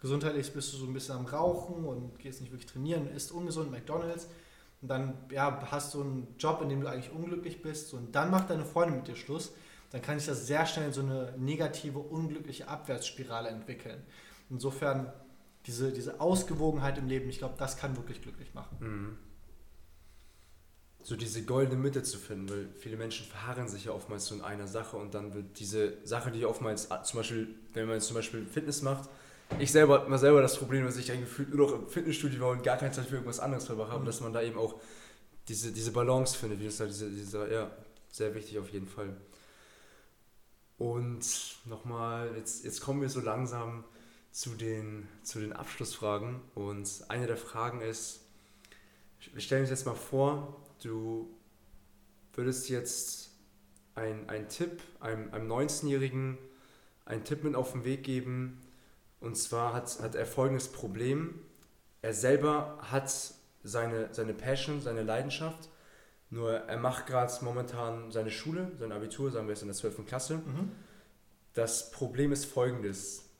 gesundheitlich 0.00 0.52
bist 0.52 0.72
du 0.72 0.76
so 0.76 0.86
ein 0.86 0.92
bisschen 0.92 1.16
am 1.16 1.26
Rauchen 1.26 1.84
und 1.84 2.16
gehst 2.20 2.42
nicht 2.42 2.52
wirklich 2.52 2.70
trainieren, 2.70 3.08
isst 3.08 3.32
ungesund, 3.32 3.72
McDonalds 3.72 4.28
und 4.82 4.88
dann 4.88 5.14
ja, 5.30 5.62
hast 5.70 5.94
du 5.94 6.02
einen 6.02 6.34
Job, 6.38 6.60
in 6.62 6.68
dem 6.68 6.80
du 6.80 6.88
eigentlich 6.88 7.12
unglücklich 7.12 7.62
bist 7.62 7.92
und 7.94 8.14
dann 8.14 8.30
macht 8.30 8.50
deine 8.50 8.64
Freundin 8.64 8.96
mit 8.98 9.08
dir 9.08 9.16
Schluss, 9.16 9.52
dann 9.90 10.02
kann 10.02 10.18
sich 10.18 10.28
das 10.28 10.46
sehr 10.46 10.64
schnell 10.66 10.86
in 10.86 10.92
so 10.92 11.02
eine 11.02 11.34
negative, 11.36 11.98
unglückliche 11.98 12.68
Abwärtsspirale 12.68 13.48
entwickeln. 13.48 14.02
Insofern 14.48 15.12
diese, 15.66 15.92
diese 15.92 16.20
Ausgewogenheit 16.20 16.96
im 16.96 17.08
Leben, 17.08 17.28
ich 17.28 17.38
glaube, 17.38 17.54
das 17.58 17.76
kann 17.76 17.96
wirklich 17.96 18.22
glücklich 18.22 18.54
machen. 18.54 18.76
Mhm. 18.80 19.18
So 21.02 21.16
diese 21.16 21.44
goldene 21.44 21.80
Mitte 21.80 22.02
zu 22.02 22.18
finden, 22.18 22.50
weil 22.50 22.68
viele 22.74 22.96
Menschen 22.96 23.26
verharren 23.26 23.68
sich 23.68 23.86
ja 23.86 23.92
oftmals 23.92 24.26
so 24.26 24.34
in 24.34 24.42
einer 24.42 24.66
Sache 24.66 24.96
und 24.96 25.14
dann 25.14 25.34
wird 25.34 25.58
diese 25.58 25.94
Sache, 26.06 26.30
die 26.30 26.44
oftmals 26.44 26.88
zum 27.04 27.20
Beispiel, 27.20 27.54
wenn 27.72 27.86
man 27.86 27.96
jetzt 27.96 28.06
zum 28.06 28.16
Beispiel 28.16 28.44
Fitness 28.46 28.82
macht, 28.82 29.08
ich 29.58 29.72
selber 29.72 30.08
mal 30.08 30.18
selber 30.18 30.42
das 30.42 30.56
Problem, 30.56 30.84
dass 30.84 30.96
ich 30.96 31.10
eigentlich 31.10 31.28
gefühlt 31.28 31.54
nur 31.54 31.68
noch 31.68 31.74
im 31.76 31.88
Fitnessstudio 31.88 32.40
war 32.40 32.50
und 32.50 32.62
gar 32.62 32.76
keine 32.76 32.92
Zeit 32.92 33.06
für 33.06 33.14
irgendwas 33.16 33.40
anderes 33.40 33.66
verbracht 33.66 33.90
habe, 33.90 34.02
mhm. 34.02 34.06
dass 34.06 34.20
man 34.20 34.32
da 34.32 34.42
eben 34.42 34.58
auch 34.58 34.80
diese, 35.48 35.72
diese 35.72 35.92
Balance 35.92 36.36
findet, 36.36 36.60
wie 36.60 36.66
das 36.66 36.76
da 36.76 36.86
diese, 36.86 37.10
diese, 37.10 37.52
ja, 37.52 37.70
sehr 38.10 38.34
wichtig 38.34 38.58
auf 38.58 38.70
jeden 38.70 38.86
Fall. 38.86 39.16
Und 40.78 41.58
nochmal, 41.66 42.34
jetzt, 42.36 42.64
jetzt 42.64 42.80
kommen 42.80 43.02
wir 43.02 43.10
so 43.10 43.20
langsam 43.20 43.84
zu 44.30 44.54
den, 44.54 45.08
zu 45.22 45.40
den 45.40 45.52
Abschlussfragen. 45.52 46.40
Und 46.54 47.04
eine 47.08 47.26
der 47.26 47.36
Fragen 47.36 47.80
ist, 47.80 48.20
wir 49.32 49.42
stellen 49.42 49.62
uns 49.62 49.70
jetzt 49.70 49.84
mal 49.84 49.94
vor, 49.94 50.64
du 50.82 51.28
würdest 52.32 52.68
jetzt 52.70 53.30
einen 53.94 54.48
Tipp 54.48 54.82
einem, 55.00 55.32
einem 55.34 55.50
19-Jährigen 55.50 56.38
einen 57.04 57.24
Tipp 57.24 57.44
mit 57.44 57.54
auf 57.54 57.72
den 57.72 57.84
Weg 57.84 58.04
geben. 58.04 58.60
Und 59.20 59.36
zwar 59.36 59.72
hat, 59.72 60.00
hat 60.00 60.14
er 60.14 60.26
folgendes 60.26 60.68
Problem. 60.68 61.40
Er 62.02 62.14
selber 62.14 62.78
hat 62.82 63.12
seine, 63.62 64.08
seine 64.12 64.32
Passion, 64.34 64.80
seine 64.80 65.02
Leidenschaft. 65.02 65.68
Nur 66.30 66.52
er 66.52 66.78
macht 66.78 67.06
gerade 67.06 67.32
momentan 67.44 68.10
seine 68.12 68.30
Schule, 68.30 68.72
sein 68.78 68.92
Abitur, 68.92 69.30
sagen 69.30 69.46
wir 69.46 69.52
jetzt 69.52 69.62
in 69.62 69.68
der 69.68 69.76
12. 69.76 70.06
Klasse. 70.06 70.36
Mhm. 70.36 70.72
Das 71.52 71.90
Problem 71.90 72.32
ist 72.32 72.44
folgendes 72.46 73.30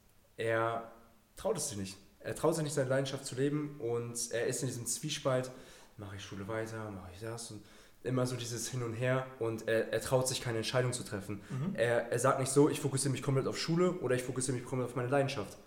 er 0.40 0.90
traut 1.36 1.56
es 1.56 1.68
sich 1.68 1.78
nicht. 1.78 1.96
Er 2.20 2.34
traut 2.34 2.54
sich 2.54 2.64
nicht, 2.64 2.74
seine 2.74 2.88
Leidenschaft 2.88 3.26
zu 3.26 3.34
leben 3.34 3.76
und 3.78 4.30
er 4.32 4.46
ist 4.46 4.62
in 4.62 4.68
diesem 4.68 4.86
Zwiespalt, 4.86 5.50
mache 5.96 6.16
ich 6.16 6.22
Schule 6.22 6.48
weiter, 6.48 6.90
mache 6.90 7.10
ich 7.14 7.20
das 7.20 7.50
und 7.50 7.62
immer 8.02 8.26
so 8.26 8.36
dieses 8.36 8.68
Hin 8.68 8.82
und 8.82 8.94
Her 8.94 9.26
und 9.38 9.68
er, 9.68 9.92
er 9.92 10.00
traut 10.00 10.26
sich 10.26 10.40
keine 10.40 10.58
Entscheidung 10.58 10.94
zu 10.94 11.02
treffen. 11.02 11.42
Mhm. 11.50 11.74
Er, 11.74 12.10
er 12.10 12.18
sagt 12.18 12.40
nicht 12.40 12.50
so, 12.50 12.70
ich 12.70 12.80
fokussiere 12.80 13.12
mich 13.12 13.22
komplett 13.22 13.46
auf 13.46 13.58
Schule 13.58 13.92
oder 14.00 14.14
ich 14.14 14.22
fokussiere 14.22 14.56
mich 14.56 14.66
komplett 14.66 14.88
auf 14.88 14.96
meine 14.96 15.08
Leidenschaft. 15.08 15.58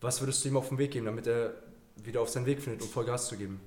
Was 0.00 0.20
würdest 0.20 0.44
du 0.44 0.48
ihm 0.48 0.56
auf 0.56 0.68
den 0.68 0.78
Weg 0.78 0.92
geben, 0.92 1.06
damit 1.06 1.26
er 1.26 1.54
wieder 1.96 2.20
auf 2.20 2.30
seinen 2.30 2.46
Weg 2.46 2.62
findet, 2.62 2.82
um 2.82 2.88
Vollgas 2.88 3.28
zu 3.28 3.36
geben? 3.36 3.60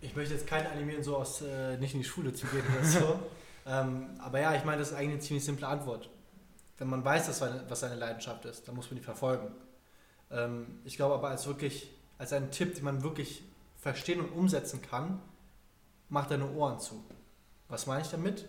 Ich 0.00 0.14
möchte 0.14 0.34
jetzt 0.34 0.46
keinen 0.46 0.66
animieren, 0.66 1.02
so 1.02 1.16
aus 1.16 1.42
äh, 1.42 1.76
nicht 1.78 1.94
in 1.94 2.00
die 2.00 2.06
Schule 2.06 2.32
zu 2.32 2.46
gehen 2.46 2.62
oder 2.76 2.86
so. 2.86 3.20
ähm, 3.66 4.06
aber 4.18 4.40
ja, 4.40 4.54
ich 4.54 4.64
meine, 4.64 4.78
das 4.78 4.90
ist 4.90 4.94
eigentlich 4.94 5.12
eine 5.12 5.20
ziemlich 5.20 5.44
simple 5.44 5.66
Antwort 5.66 6.08
wenn 6.80 6.88
man 6.88 7.04
weiß, 7.04 7.26
dass 7.26 7.38
seine, 7.38 7.62
was 7.68 7.80
seine 7.80 7.94
Leidenschaft 7.94 8.46
ist, 8.46 8.66
dann 8.66 8.74
muss 8.74 8.90
man 8.90 8.98
die 8.98 9.04
verfolgen. 9.04 9.52
Ähm, 10.30 10.80
ich 10.84 10.96
glaube 10.96 11.14
aber 11.14 11.28
als 11.28 11.46
wirklich, 11.46 11.90
als 12.16 12.32
einen 12.32 12.50
Tipp, 12.50 12.74
den 12.74 12.84
man 12.84 13.02
wirklich 13.02 13.44
verstehen 13.76 14.18
und 14.20 14.30
umsetzen 14.30 14.80
kann, 14.80 15.20
mach 16.08 16.26
deine 16.26 16.50
Ohren 16.50 16.80
zu. 16.80 17.04
Was 17.68 17.86
meine 17.86 18.02
ich 18.02 18.08
damit? 18.08 18.48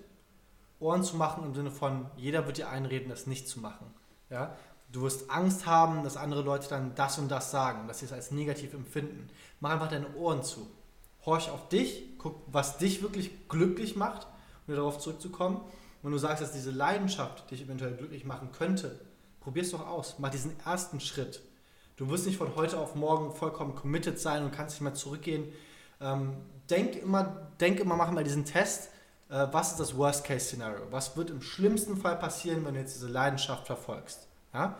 Ohren 0.80 1.04
zu 1.04 1.18
machen 1.18 1.44
im 1.44 1.54
Sinne 1.54 1.72
von, 1.72 2.10
jeder 2.16 2.46
wird 2.48 2.58
dir 2.58 2.70
einreden, 2.70 3.10
das 3.10 3.28
nicht 3.28 3.50
zu 3.50 3.60
machen. 3.60 3.94
Ja? 4.30 4.56
Du 4.92 5.02
wirst 5.02 5.30
Angst 5.30 5.66
haben, 5.66 6.04
dass 6.04 6.18
andere 6.18 6.42
Leute 6.42 6.68
dann 6.70 6.96
das 6.96 7.18
und 7.18 7.30
das 7.30 7.52
sagen, 7.52 7.88
dass 7.88 8.00
sie 8.00 8.06
es 8.06 8.14
als 8.14 8.32
negativ 8.32 8.74
empfinden. 8.74 9.30
Mach 9.60 9.72
einfach 9.72 9.90
deine 9.90 10.14
Ohren 10.16 10.44
zu. 10.44 10.70
Horch 11.26 11.50
auf 11.50 11.70
dich, 11.70 12.18
guck, 12.18 12.42
was 12.48 12.78
dich 12.78 13.02
wirklich 13.02 13.48
glücklich 13.48 13.96
macht, 13.96 14.28
um 14.68 14.76
darauf 14.76 15.00
zurückzukommen 15.00 15.62
wenn 16.04 16.12
du 16.12 16.18
sagst, 16.18 16.42
dass 16.42 16.52
diese 16.52 16.72
Leidenschaft 16.72 17.50
dich 17.52 17.62
eventuell 17.62 17.94
glücklich 17.94 18.26
machen 18.26 18.52
könnte, 18.52 19.00
probier 19.40 19.64
es 19.64 19.72
doch 19.72 19.86
aus. 19.88 20.16
Mach 20.18 20.30
diesen 20.30 20.60
ersten 20.66 21.00
Schritt. 21.00 21.42
Du 21.98 22.10
wirst 22.10 22.26
nicht 22.26 22.38
von 22.38 22.56
heute 22.56 22.80
auf 22.80 22.96
morgen 22.96 23.34
vollkommen 23.34 23.76
committed 23.76 24.20
sein 24.20 24.44
und 24.44 24.52
kannst 24.52 24.76
nicht 24.76 24.82
mehr 24.82 24.94
zurückgehen. 24.94 25.52
Ähm, 26.00 26.38
denk, 26.70 26.96
immer, 26.96 27.50
denk 27.60 27.80
immer, 27.80 27.96
mach 27.96 28.10
mal 28.12 28.24
diesen 28.24 28.46
Test. 28.46 28.90
Äh, 29.30 29.48
was 29.52 29.72
ist 29.72 29.80
das 29.80 29.96
Worst-Case-Szenario? 29.96 30.88
Was 30.90 31.16
wird 31.16 31.30
im 31.30 31.42
schlimmsten 31.42 31.98
Fall 31.98 32.16
passieren, 32.18 32.66
wenn 32.66 32.74
du 32.74 32.80
jetzt 32.80 32.96
diese 32.96 33.08
Leidenschaft 33.08 33.68
verfolgst? 33.68 34.28
Ja? 34.54 34.78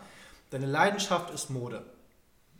Deine 0.50 0.66
Leidenschaft 0.66 1.30
ist 1.30 1.50
Mode. 1.50 1.84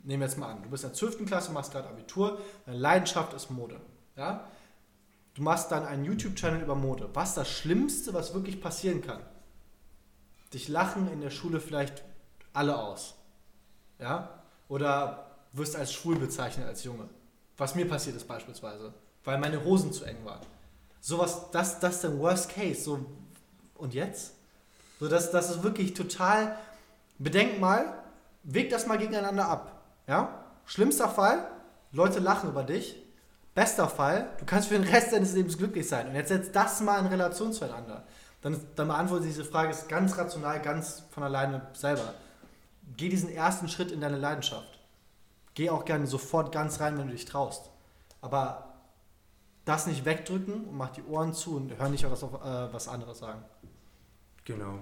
Nehmen 0.03 0.21
wir 0.21 0.27
jetzt 0.27 0.37
mal 0.37 0.51
an. 0.51 0.63
Du 0.63 0.69
bist 0.69 0.83
in 0.83 0.89
der 0.89 0.97
12. 0.97 1.25
Klasse, 1.25 1.51
machst 1.51 1.71
gerade 1.71 1.87
Abitur. 1.87 2.39
Deine 2.65 2.77
Leidenschaft 2.77 3.33
ist 3.33 3.49
Mode. 3.49 3.79
Ja? 4.15 4.47
Du 5.33 5.41
machst 5.41 5.71
dann 5.71 5.85
einen 5.85 6.05
YouTube-Channel 6.05 6.61
über 6.61 6.75
Mode. 6.75 7.09
Was 7.13 7.29
ist 7.29 7.37
das 7.37 7.49
Schlimmste, 7.49 8.13
was 8.13 8.33
wirklich 8.33 8.61
passieren 8.61 9.01
kann? 9.01 9.21
Dich 10.53 10.67
lachen 10.67 11.11
in 11.11 11.21
der 11.21 11.31
Schule 11.31 11.59
vielleicht 11.59 12.03
alle 12.53 12.77
aus. 12.77 13.15
Ja? 13.99 14.43
Oder 14.67 15.31
wirst 15.53 15.75
als 15.75 15.93
schwul 15.93 16.17
bezeichnet 16.17 16.67
als 16.67 16.83
Junge. 16.83 17.07
Was 17.57 17.75
mir 17.75 17.87
passiert 17.87 18.15
ist 18.15 18.27
beispielsweise. 18.27 18.93
Weil 19.23 19.37
meine 19.37 19.63
Hosen 19.63 19.93
zu 19.93 20.03
eng 20.03 20.25
waren. 20.25 20.45
Sowas, 20.99 21.51
das, 21.51 21.79
das 21.79 21.95
ist 21.95 22.03
der 22.03 22.17
Worst 22.19 22.53
Case. 22.53 22.81
So, 22.81 23.05
und 23.75 23.93
jetzt? 23.93 24.33
So, 24.99 25.07
das, 25.07 25.31
das 25.31 25.49
ist 25.49 25.63
wirklich 25.63 25.93
total. 25.93 26.57
Bedenk 27.23 27.59
mal, 27.59 28.03
Weg 28.43 28.69
das 28.69 28.87
mal 28.87 28.97
gegeneinander 28.97 29.47
ab. 29.47 29.81
Ja? 30.05 30.43
Schlimmster 30.65 31.07
Fall, 31.07 31.47
Leute 31.91 32.19
lachen 32.19 32.49
über 32.49 32.63
dich. 32.63 33.01
Bester 33.55 33.87
Fall, 33.87 34.29
du 34.39 34.45
kannst 34.45 34.67
für 34.67 34.73
den 34.73 34.87
Rest 34.87 35.13
deines 35.13 35.33
Lebens 35.33 35.57
glücklich 35.57 35.87
sein. 35.87 36.07
Und 36.07 36.15
jetzt 36.15 36.29
setzt 36.29 36.55
das 36.55 36.81
mal 36.81 36.99
in 36.99 37.05
Relation 37.05 37.53
zueinander. 37.53 38.03
Dann, 38.41 38.59
dann 38.75 38.87
beantworte 38.87 39.25
diese 39.25 39.45
Frage 39.45 39.69
ist 39.69 39.87
ganz 39.87 40.17
rational, 40.17 40.59
ganz 40.61 41.03
von 41.11 41.23
alleine 41.23 41.61
selber. 41.73 42.13
Geh 42.97 43.09
diesen 43.09 43.29
ersten 43.29 43.69
Schritt 43.69 43.91
in 43.91 44.01
deine 44.01 44.17
Leidenschaft. 44.17 44.79
Geh 45.53 45.69
auch 45.69 45.85
gerne 45.85 46.07
sofort 46.07 46.51
ganz 46.51 46.79
rein, 46.79 46.97
wenn 46.97 47.07
du 47.07 47.13
dich 47.13 47.25
traust. 47.25 47.69
Aber 48.21 48.73
das 49.65 49.87
nicht 49.87 50.03
wegdrücken 50.03 50.65
und 50.65 50.75
mach 50.75 50.89
die 50.89 51.03
Ohren 51.03 51.33
zu 51.33 51.55
und 51.55 51.77
hör 51.77 51.89
nicht 51.89 52.05
auf, 52.05 52.21
äh, 52.21 52.73
was 52.73 52.87
andere 52.87 53.15
sagen. 53.15 53.43
Genau. 54.43 54.79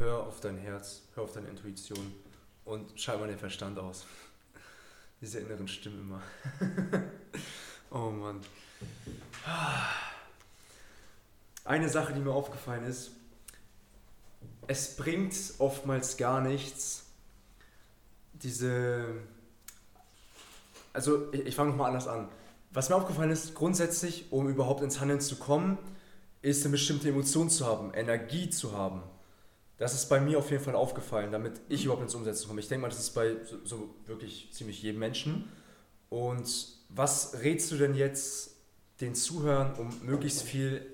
Hör 0.00 0.26
auf 0.26 0.40
dein 0.40 0.56
Herz, 0.56 1.02
hör 1.14 1.24
auf 1.24 1.32
deine 1.32 1.48
Intuition 1.48 2.14
und 2.64 2.98
schalt 2.98 3.20
mal 3.20 3.28
den 3.28 3.38
Verstand 3.38 3.78
aus. 3.78 4.06
Diese 5.20 5.40
inneren 5.40 5.68
Stimmen 5.68 6.00
immer. 6.00 6.22
oh 7.90 8.08
Mann. 8.10 8.40
Eine 11.66 11.90
Sache, 11.90 12.14
die 12.14 12.20
mir 12.20 12.32
aufgefallen 12.32 12.84
ist, 12.84 13.10
es 14.68 14.96
bringt 14.96 15.34
oftmals 15.58 16.16
gar 16.16 16.40
nichts, 16.40 17.04
diese. 18.32 19.04
Also, 20.94 21.30
ich, 21.32 21.40
ich 21.40 21.54
fange 21.54 21.72
nochmal 21.72 21.88
anders 21.88 22.08
an. 22.08 22.26
Was 22.70 22.88
mir 22.88 22.96
aufgefallen 22.96 23.30
ist, 23.30 23.54
grundsätzlich, 23.54 24.32
um 24.32 24.48
überhaupt 24.48 24.82
ins 24.82 24.98
Handeln 24.98 25.20
zu 25.20 25.36
kommen, 25.36 25.76
ist 26.40 26.64
eine 26.64 26.72
bestimmte 26.72 27.10
Emotion 27.10 27.50
zu 27.50 27.66
haben, 27.66 27.92
Energie 27.92 28.48
zu 28.48 28.72
haben. 28.72 29.02
Das 29.80 29.94
ist 29.94 30.10
bei 30.10 30.20
mir 30.20 30.38
auf 30.38 30.50
jeden 30.50 30.62
Fall 30.62 30.74
aufgefallen, 30.74 31.32
damit 31.32 31.54
ich 31.70 31.86
überhaupt 31.86 32.02
ins 32.02 32.14
Umsetzen 32.14 32.46
komme. 32.46 32.60
Ich 32.60 32.68
denke 32.68 32.82
mal, 32.82 32.90
das 32.90 32.98
ist 32.98 33.14
bei 33.14 33.36
so, 33.44 33.56
so 33.64 33.94
wirklich 34.04 34.50
ziemlich 34.52 34.82
jedem 34.82 35.00
Menschen. 35.00 35.50
Und 36.10 36.68
was 36.90 37.40
rätst 37.40 37.70
du 37.70 37.78
denn 37.78 37.94
jetzt 37.94 38.56
den 39.00 39.14
Zuhörern, 39.14 39.72
um 39.76 39.88
möglichst 40.04 40.42
viel 40.42 40.86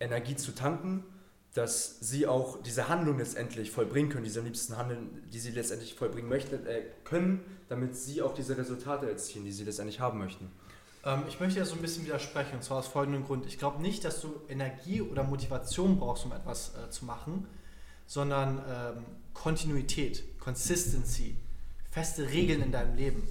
Energie 0.00 0.36
zu 0.36 0.52
tanken, 0.52 1.04
dass 1.52 2.00
sie 2.00 2.26
auch 2.26 2.62
diese 2.62 2.88
Handlung 2.88 3.18
letztendlich 3.18 3.70
vollbringen 3.70 4.08
können, 4.08 4.24
diese 4.24 4.40
am 4.40 4.46
liebsten 4.46 4.78
Handeln, 4.78 5.22
die 5.30 5.38
sie 5.38 5.50
letztendlich 5.50 5.92
vollbringen 5.92 6.30
möchten, 6.30 6.66
äh, 6.66 6.80
können, 7.04 7.44
damit 7.68 7.94
sie 7.94 8.22
auch 8.22 8.32
diese 8.32 8.56
Resultate 8.56 9.06
erzielen, 9.06 9.44
die 9.44 9.52
sie 9.52 9.64
letztendlich 9.64 10.00
haben 10.00 10.18
möchten? 10.18 10.50
Ähm, 11.04 11.24
ich 11.28 11.40
möchte 11.40 11.58
ja 11.58 11.66
so 11.66 11.74
ein 11.74 11.82
bisschen 11.82 12.06
widersprechen, 12.06 12.54
und 12.54 12.64
zwar 12.64 12.78
aus 12.78 12.86
folgendem 12.86 13.26
Grund. 13.26 13.44
Ich 13.44 13.58
glaube 13.58 13.82
nicht, 13.82 14.02
dass 14.02 14.22
du 14.22 14.32
Energie 14.48 15.02
oder 15.02 15.24
Motivation 15.24 15.98
brauchst, 15.98 16.24
um 16.24 16.32
etwas 16.32 16.72
äh, 16.74 16.88
zu 16.88 17.04
machen, 17.04 17.46
sondern 18.10 18.60
ähm, 18.68 19.04
Kontinuität, 19.34 20.36
Consistency, 20.40 21.36
feste 21.92 22.28
Regeln 22.28 22.60
in 22.60 22.72
deinem 22.72 22.96
Leben. 22.96 23.22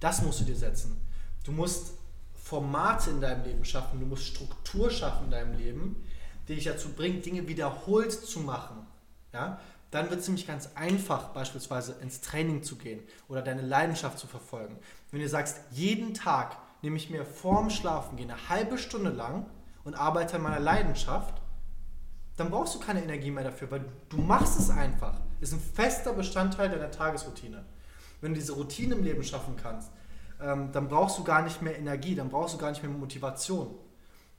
Das 0.00 0.22
musst 0.22 0.40
du 0.40 0.44
dir 0.44 0.56
setzen. 0.56 0.96
Du 1.44 1.52
musst 1.52 1.92
Formate 2.34 3.10
in 3.10 3.20
deinem 3.20 3.44
Leben 3.44 3.64
schaffen, 3.64 4.00
du 4.00 4.06
musst 4.06 4.26
Struktur 4.26 4.90
schaffen 4.90 5.26
in 5.26 5.30
deinem 5.30 5.56
Leben, 5.56 6.04
die 6.48 6.56
dich 6.56 6.64
dazu 6.64 6.88
bringt, 6.88 7.24
Dinge 7.24 7.46
wiederholt 7.46 8.10
zu 8.10 8.40
machen. 8.40 8.84
Ja? 9.32 9.60
Dann 9.92 10.10
wird 10.10 10.18
es 10.18 10.26
nämlich 10.26 10.48
ganz 10.48 10.70
einfach, 10.74 11.28
beispielsweise 11.28 11.94
ins 12.02 12.20
Training 12.20 12.64
zu 12.64 12.74
gehen 12.74 13.04
oder 13.28 13.40
deine 13.40 13.62
Leidenschaft 13.62 14.18
zu 14.18 14.26
verfolgen. 14.26 14.76
Wenn 15.12 15.20
du 15.20 15.28
sagst, 15.28 15.60
jeden 15.70 16.12
Tag 16.12 16.56
nehme 16.82 16.96
ich 16.96 17.08
mir 17.08 17.24
vorm 17.24 17.70
Schlafen 17.70 18.16
gehen 18.16 18.32
eine 18.32 18.48
halbe 18.48 18.78
Stunde 18.78 19.10
lang 19.10 19.46
und 19.84 19.94
arbeite 19.94 20.36
an 20.36 20.42
meiner 20.42 20.58
Leidenschaft, 20.58 21.40
dann 22.36 22.50
brauchst 22.50 22.74
du 22.74 22.80
keine 22.80 23.02
Energie 23.02 23.30
mehr 23.30 23.44
dafür, 23.44 23.70
weil 23.70 23.84
du 24.08 24.16
machst 24.18 24.58
es 24.58 24.70
einfach. 24.70 25.20
Ist 25.40 25.52
ein 25.52 25.60
fester 25.60 26.12
Bestandteil 26.12 26.68
deiner 26.68 26.90
Tagesroutine. 26.90 27.64
Wenn 28.20 28.34
du 28.34 28.40
diese 28.40 28.52
Routine 28.52 28.94
im 28.94 29.04
Leben 29.04 29.22
schaffen 29.22 29.56
kannst, 29.60 29.90
ähm, 30.40 30.72
dann 30.72 30.88
brauchst 30.88 31.18
du 31.18 31.24
gar 31.24 31.42
nicht 31.42 31.62
mehr 31.62 31.78
Energie, 31.78 32.14
dann 32.14 32.30
brauchst 32.30 32.54
du 32.54 32.58
gar 32.58 32.70
nicht 32.70 32.82
mehr 32.82 32.90
Motivation. 32.90 33.74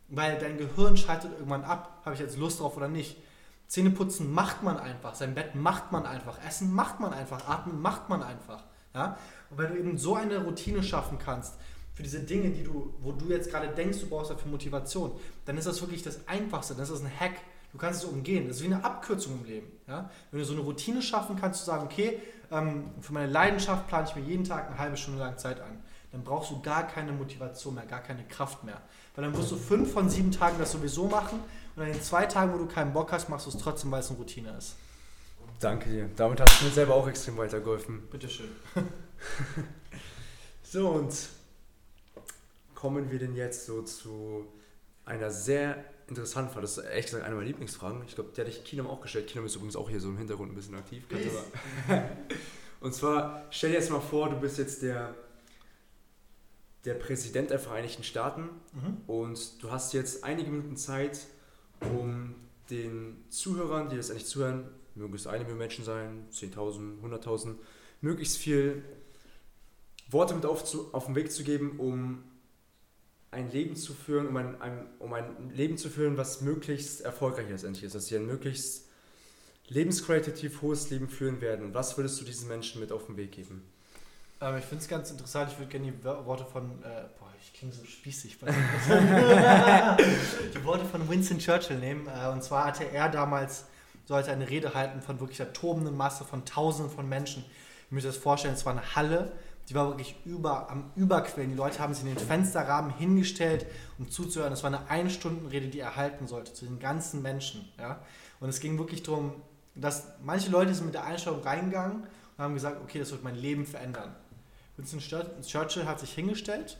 Weil 0.10 0.38
dein 0.38 0.58
Gehirn 0.58 0.98
schaltet 0.98 1.32
irgendwann 1.34 1.64
ab, 1.64 2.02
habe 2.04 2.16
ich 2.16 2.22
jetzt 2.22 2.38
Lust 2.38 2.60
drauf 2.60 2.76
oder 2.78 2.88
nicht. 2.88 3.18
Zähneputzen 3.68 4.32
macht 4.32 4.62
man 4.62 4.78
einfach, 4.78 5.16
sein 5.16 5.34
Bett 5.34 5.56
macht 5.56 5.92
man 5.92 6.06
einfach, 6.06 6.38
Essen 6.46 6.74
macht 6.74 7.00
man 7.00 7.14
einfach, 7.14 7.48
Atmen 7.48 7.82
macht 7.82 8.10
man 8.10 8.22
einfach. 8.22 8.64
Ja? 8.94 9.18
Und 9.50 9.58
wenn 9.58 9.74
du 9.74 9.80
eben 9.80 9.98
so 9.98 10.16
eine 10.16 10.44
Routine 10.44 10.84
schaffen 10.84 11.18
kannst, 11.18 11.56
für 11.96 12.04
diese 12.04 12.20
Dinge, 12.20 12.50
die 12.50 12.64
du, 12.64 12.94
wo 13.00 13.14
du 13.14 13.30
jetzt 13.30 13.50
gerade 13.50 13.70
denkst, 13.70 14.00
du 14.02 14.08
brauchst 14.08 14.30
dafür 14.30 14.52
Motivation, 14.52 15.14
dann 15.46 15.58
ist 15.58 15.66
das 15.66 15.82
wirklich 15.82 16.04
das 16.04 16.28
Einfachste, 16.28 16.76
das 16.76 16.90
ist 16.90 17.02
ein 17.02 17.12
Hack. 17.20 17.36
Du 17.76 17.82
kannst 17.82 18.06
es 18.06 18.10
umgehen. 18.10 18.48
Das 18.48 18.56
ist 18.56 18.64
wie 18.64 18.74
eine 18.74 18.86
Abkürzung 18.86 19.42
im 19.42 19.46
Leben. 19.46 19.68
Ja? 19.86 20.10
Wenn 20.32 20.40
du 20.40 20.46
so 20.46 20.54
eine 20.54 20.62
Routine 20.62 21.02
schaffen 21.02 21.36
kannst, 21.36 21.60
zu 21.60 21.66
sagen, 21.66 21.84
okay, 21.84 22.22
ähm, 22.50 22.86
für 23.02 23.12
meine 23.12 23.30
Leidenschaft 23.30 23.90
plane 23.90 24.08
ich 24.08 24.16
mir 24.16 24.22
jeden 24.22 24.46
Tag 24.46 24.70
eine 24.70 24.78
halbe 24.78 24.96
Stunde 24.96 25.20
lang 25.20 25.38
Zeit 25.38 25.60
an, 25.60 25.84
dann 26.14 26.24
brauchst 26.24 26.52
du 26.52 26.62
gar 26.62 26.88
keine 26.88 27.12
Motivation 27.12 27.76
mehr, 27.76 27.86
gar 27.86 28.00
keine 28.00 28.24
Kraft 28.24 28.64
mehr. 28.64 28.82
Weil 29.14 29.26
dann 29.26 29.36
wirst 29.36 29.52
du 29.52 29.58
fünf 29.58 29.92
von 29.92 30.10
sieben 30.10 30.32
Tagen 30.32 30.56
das 30.58 30.72
sowieso 30.72 31.08
machen 31.10 31.42
und 31.76 31.84
an 31.84 31.92
den 31.92 32.02
zwei 32.02 32.26
Tagen, 32.28 32.54
wo 32.54 32.58
du 32.60 32.66
keinen 32.66 32.94
Bock 32.94 33.12
hast, 33.12 33.28
machst 33.28 33.46
du 33.46 33.50
es 33.50 33.58
trotzdem, 33.58 33.92
weil 33.92 34.00
es 34.00 34.10
eine 34.10 34.20
Routine 34.20 34.56
ist. 34.58 34.76
Danke 35.60 35.90
dir. 35.90 36.10
Damit 36.16 36.40
hast 36.40 36.62
du 36.62 36.66
mir 36.66 36.72
selber 36.72 36.96
auch 36.96 37.10
extrem 37.10 37.36
weitergeholfen. 37.36 38.08
Bitteschön. 38.10 38.52
so, 40.64 40.92
und 40.92 41.14
kommen 42.74 43.12
wir 43.12 43.20
denn 43.20 43.36
jetzt 43.36 43.66
so 43.66 43.82
zu 43.82 44.48
einer 45.04 45.30
sehr 45.30 45.84
interessanten 46.08 46.52
Frage. 46.52 46.62
Das 46.62 46.78
ist 46.78 46.84
ehrlich 46.84 47.06
gesagt 47.06 47.24
eine 47.24 47.36
meiner 47.36 47.48
Lieblingsfragen. 47.48 48.04
Ich 48.08 48.16
glaube, 48.16 48.32
der 48.36 48.46
hat 48.46 48.54
dich 48.54 48.64
Kinam 48.64 48.88
auch 48.88 49.02
gestellt. 49.02 49.28
Kinam 49.28 49.46
ist 49.46 49.56
übrigens 49.56 49.76
auch 49.76 49.90
hier 49.90 50.00
so 50.00 50.10
im 50.10 50.18
Hintergrund 50.18 50.52
ein 50.52 50.56
bisschen 50.56 50.76
aktiv. 50.76 51.04
und 52.80 52.94
zwar, 52.94 53.46
stell 53.50 53.72
dir 53.72 53.78
jetzt 53.78 53.90
mal 53.90 54.02
vor, 54.02 54.30
du 54.30 54.40
bist 54.40 54.58
jetzt 54.58 54.82
der, 54.82 55.16
der 56.86 56.94
Präsident 56.96 57.50
der 57.50 57.60
Vereinigten 57.60 58.04
Staaten 58.04 58.50
mhm. 58.74 58.98
und 59.08 59.64
du 59.64 59.72
hast 59.72 59.94
jetzt 59.94 60.24
einige 60.24 60.52
Minuten 60.52 60.78
Zeit, 60.78 61.20
um 61.82 62.36
den 62.70 63.24
Zuhörern, 63.30 63.90
die 63.90 63.96
letztendlich 63.96 64.28
zuhören, 64.28 64.70
mögen 64.96 65.14
es 65.14 65.28
eine 65.28 65.44
Million 65.44 65.58
Menschen 65.58 65.84
sein, 65.84 66.28
10.000, 66.32 67.02
100.000, 67.04 67.56
möglichst 68.02 68.38
viel 68.38 68.84
Worte 70.10 70.36
mit 70.36 70.46
auf, 70.46 70.64
zu, 70.64 70.94
auf 70.94 71.06
den 71.06 71.16
Weg 71.16 71.32
zu 71.32 71.44
geben, 71.44 71.80
um 71.80 72.24
ein 73.36 73.52
Leben 73.52 73.76
zu 73.76 73.94
führen, 73.94 74.28
um 74.28 74.38
ein, 74.38 74.62
ein, 74.62 74.88
um 75.00 75.14
ein 75.14 75.52
Leben 75.54 75.78
zu 75.78 75.90
führen, 75.90 76.18
was 76.18 76.42
möglichst 76.42 77.02
erfolgreich 77.02 77.48
letztendlich 77.50 77.84
ist, 77.84 77.94
dass 77.94 78.08
sie 78.08 78.16
ein 78.16 78.26
möglichst 78.26 78.86
lebensqualitativ 79.68 80.62
hohes 80.62 80.90
Leben 80.90 81.10
führen 81.10 81.42
werden. 81.42 81.74
Was 81.74 81.98
würdest 81.98 82.22
du 82.22 82.26
diesen 82.26 82.48
Menschen 82.48 82.80
mit 82.80 82.92
auf 82.92 83.08
den 83.08 83.18
Weg 83.18 83.34
geben? 83.34 83.64
Ähm, 84.42 84.58
ich 84.58 84.64
finde 84.66 84.84
es 84.84 84.88
ganz 84.88 85.12
interessant, 85.12 85.52
ich 85.52 85.60
würde 85.60 85.70
gerne 85.70 85.92
die 85.92 86.04
Worte 86.04 86.46
von, 86.46 86.82
äh, 86.84 87.04
boah, 87.20 87.34
ich 87.42 87.52
klinge 87.54 87.74
so 87.74 87.84
spießig, 87.84 88.38
die 88.42 88.46
Worte 90.64 90.86
von 90.86 91.10
Winston 91.10 91.40
Churchill 91.40 91.78
nehmen. 91.78 92.08
Äh, 92.08 92.30
und 92.30 92.42
zwar 92.44 92.66
hatte 92.66 92.86
er 92.86 93.10
damals, 93.10 93.66
sollte 94.06 94.32
eine 94.32 94.50
Rede 94.50 94.74
halten 94.74 95.02
von 95.02 95.20
wirklich 95.20 95.38
der 95.38 95.52
tobenden 95.52 95.98
Masse 95.98 96.24
von 96.24 96.46
Tausenden 96.46 96.94
von 96.94 97.10
Menschen. 97.10 97.44
Ich 97.88 97.92
muss 97.92 98.04
mir 98.04 98.10
das 98.10 98.18
vorstellen, 98.18 98.54
es 98.54 98.66
war 98.66 98.74
eine 98.74 98.96
Halle 98.96 99.34
die 99.70 99.76
war 99.76 99.88
wirklich 99.88 100.16
über, 100.26 100.70
am 100.70 100.92
Überquellen. 100.96 101.50
Die 101.50 101.56
Leute 101.56 101.80
haben 101.80 101.94
sich 101.94 102.04
in 102.04 102.14
den 102.14 102.24
Fensterrahmen 102.24 102.92
hingestellt, 102.92 103.66
um 103.98 104.10
zuzuhören. 104.10 104.54
Es 104.54 104.64
war 104.64 104.68
eine 104.68 104.90
Ein-Stunden-Rede, 104.90 105.70
die 105.70 105.80
er 105.80 105.96
halten 105.96 106.28
sollte 106.28 106.54
zu 106.54 106.66
den 106.66 106.80
ganzen 106.80 107.22
Menschen. 107.22 107.68
Ja? 107.80 108.02
Und 108.40 108.50
es 108.50 108.60
ging 108.60 108.78
wirklich 108.78 109.02
darum, 109.04 109.42
dass 109.74 110.08
manche 110.22 110.52
Leute 110.52 110.74
sind 110.74 110.86
mit 110.86 110.94
der 110.94 111.04
Einstellung 111.04 111.42
reingegangen 111.42 112.04
und 112.04 112.44
haben 112.44 112.54
gesagt, 112.54 112.82
okay, 112.82 113.00
das 113.00 113.12
wird 113.12 113.24
mein 113.24 113.36
Leben 113.36 113.66
verändern. 113.66 114.16
Winston 114.78 115.00
Churchill 115.00 115.86
hat 115.86 116.00
sich 116.00 116.14
hingestellt, 116.14 116.78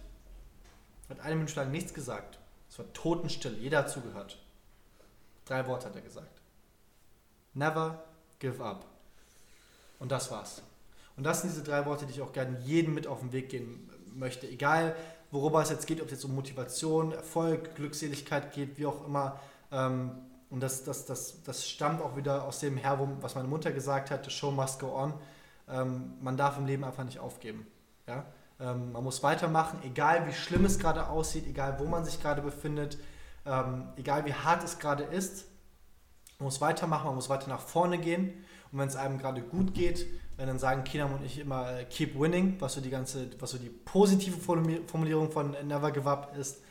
hat 1.10 1.20
eine 1.22 1.36
Minute 1.36 1.56
lang 1.56 1.72
nichts 1.72 1.94
gesagt. 1.94 2.40
Es 2.70 2.78
war 2.78 2.92
totenstill, 2.94 3.58
jeder 3.58 3.80
hat 3.80 3.90
zugehört. 3.90 4.38
Drei 5.46 5.66
Worte 5.68 5.88
hat 5.88 5.96
er 5.96 6.02
gesagt. 6.02 6.42
Never 7.54 8.04
give 8.40 8.64
up. 8.64 8.86
Und 10.00 10.12
das 10.12 10.30
war's. 10.30 10.62
Und 11.18 11.24
das 11.24 11.42
sind 11.42 11.52
diese 11.52 11.64
drei 11.64 11.86
Worte, 11.86 12.06
die 12.06 12.12
ich 12.12 12.22
auch 12.22 12.34
gerne 12.34 12.60
jedem 12.60 12.94
mit 12.94 13.08
auf 13.08 13.20
den 13.20 13.32
Weg 13.32 13.50
gehen 13.50 13.90
möchte. 14.14 14.48
Egal, 14.48 14.96
worüber 15.32 15.62
es 15.62 15.70
jetzt 15.70 15.88
geht, 15.88 16.02
ob 16.02 16.08
es 16.08 16.14
jetzt 16.14 16.26
um 16.26 16.36
Motivation, 16.36 17.12
Erfolg, 17.12 17.76
Glückseligkeit 17.76 18.54
geht, 18.54 18.78
wie 18.78 18.86
auch 18.86 19.06
immer. 19.06 19.40
Ähm, 19.72 20.12
und 20.50 20.62
das, 20.62 20.84
das, 20.84 21.06
das, 21.06 21.44
das 21.44 21.68
stammt 21.68 22.02
auch 22.02 22.16
wieder 22.16 22.44
aus 22.44 22.60
dem 22.60 22.78
her, 22.78 23.00
was 23.22 23.36
meine 23.36 23.48
Mutter 23.48 23.72
gesagt 23.72 24.12
hat, 24.12 24.26
the 24.26 24.32
show 24.32 24.52
must 24.52 24.80
go 24.80 24.96
on. 24.96 25.14
Ähm, 25.70 26.14
man 26.22 26.38
darf 26.38 26.58
im 26.58 26.66
Leben 26.66 26.84
einfach 26.84 27.04
nicht 27.04 27.20
aufgeben. 27.20 27.66
Ja? 28.08 28.26
Ähm, 28.60 28.92
man 28.92 29.04
muss 29.04 29.24
weitermachen, 29.24 29.80
egal 29.84 30.28
wie 30.28 30.34
schlimm 30.34 30.66
es 30.66 30.80
gerade 30.80 31.10
aussieht, 31.10 31.48
egal 31.48 31.80
wo 31.80 31.86
man 31.86 32.06
sich 32.06 32.22
gerade 32.22 32.42
befindet, 32.42 32.98
egal 33.96 34.26
wie 34.26 34.34
hart 34.34 34.64
es 34.64 34.80
gerade 34.80 35.04
ist. 35.04 35.46
Man 36.40 36.46
muss 36.46 36.62
weitermachen, 36.62 37.06
man 37.06 37.14
muss 37.14 37.30
weiter 37.30 37.48
nach 37.48 37.60
vorne 37.60 38.00
gehen. 38.00 38.44
Und 38.72 38.80
wenn 38.80 38.88
es 38.88 38.96
einem 38.96 39.20
gerade 39.20 39.44
gut 39.44 39.76
geht, 39.76 40.08
wenn 40.38 40.48
dann 40.48 40.60
sagen 40.60 40.84
Kinam 40.84 41.14
und 41.14 41.26
ich 41.26 41.40
immer 41.40 41.80
äh, 41.80 41.86
keep 41.86 42.20
winning, 42.20 42.56
was 42.60 42.74
so 42.74 42.82
die 42.82 42.90
ganze, 42.90 43.30
was 43.40 43.52
so 43.52 43.58
die 43.58 43.70
positive 43.70 44.38
Formulierung 44.38 45.32
von 45.32 45.56
Never 45.66 45.92
Give 45.92 46.10
Up 46.10 46.36
ist, 46.38 46.62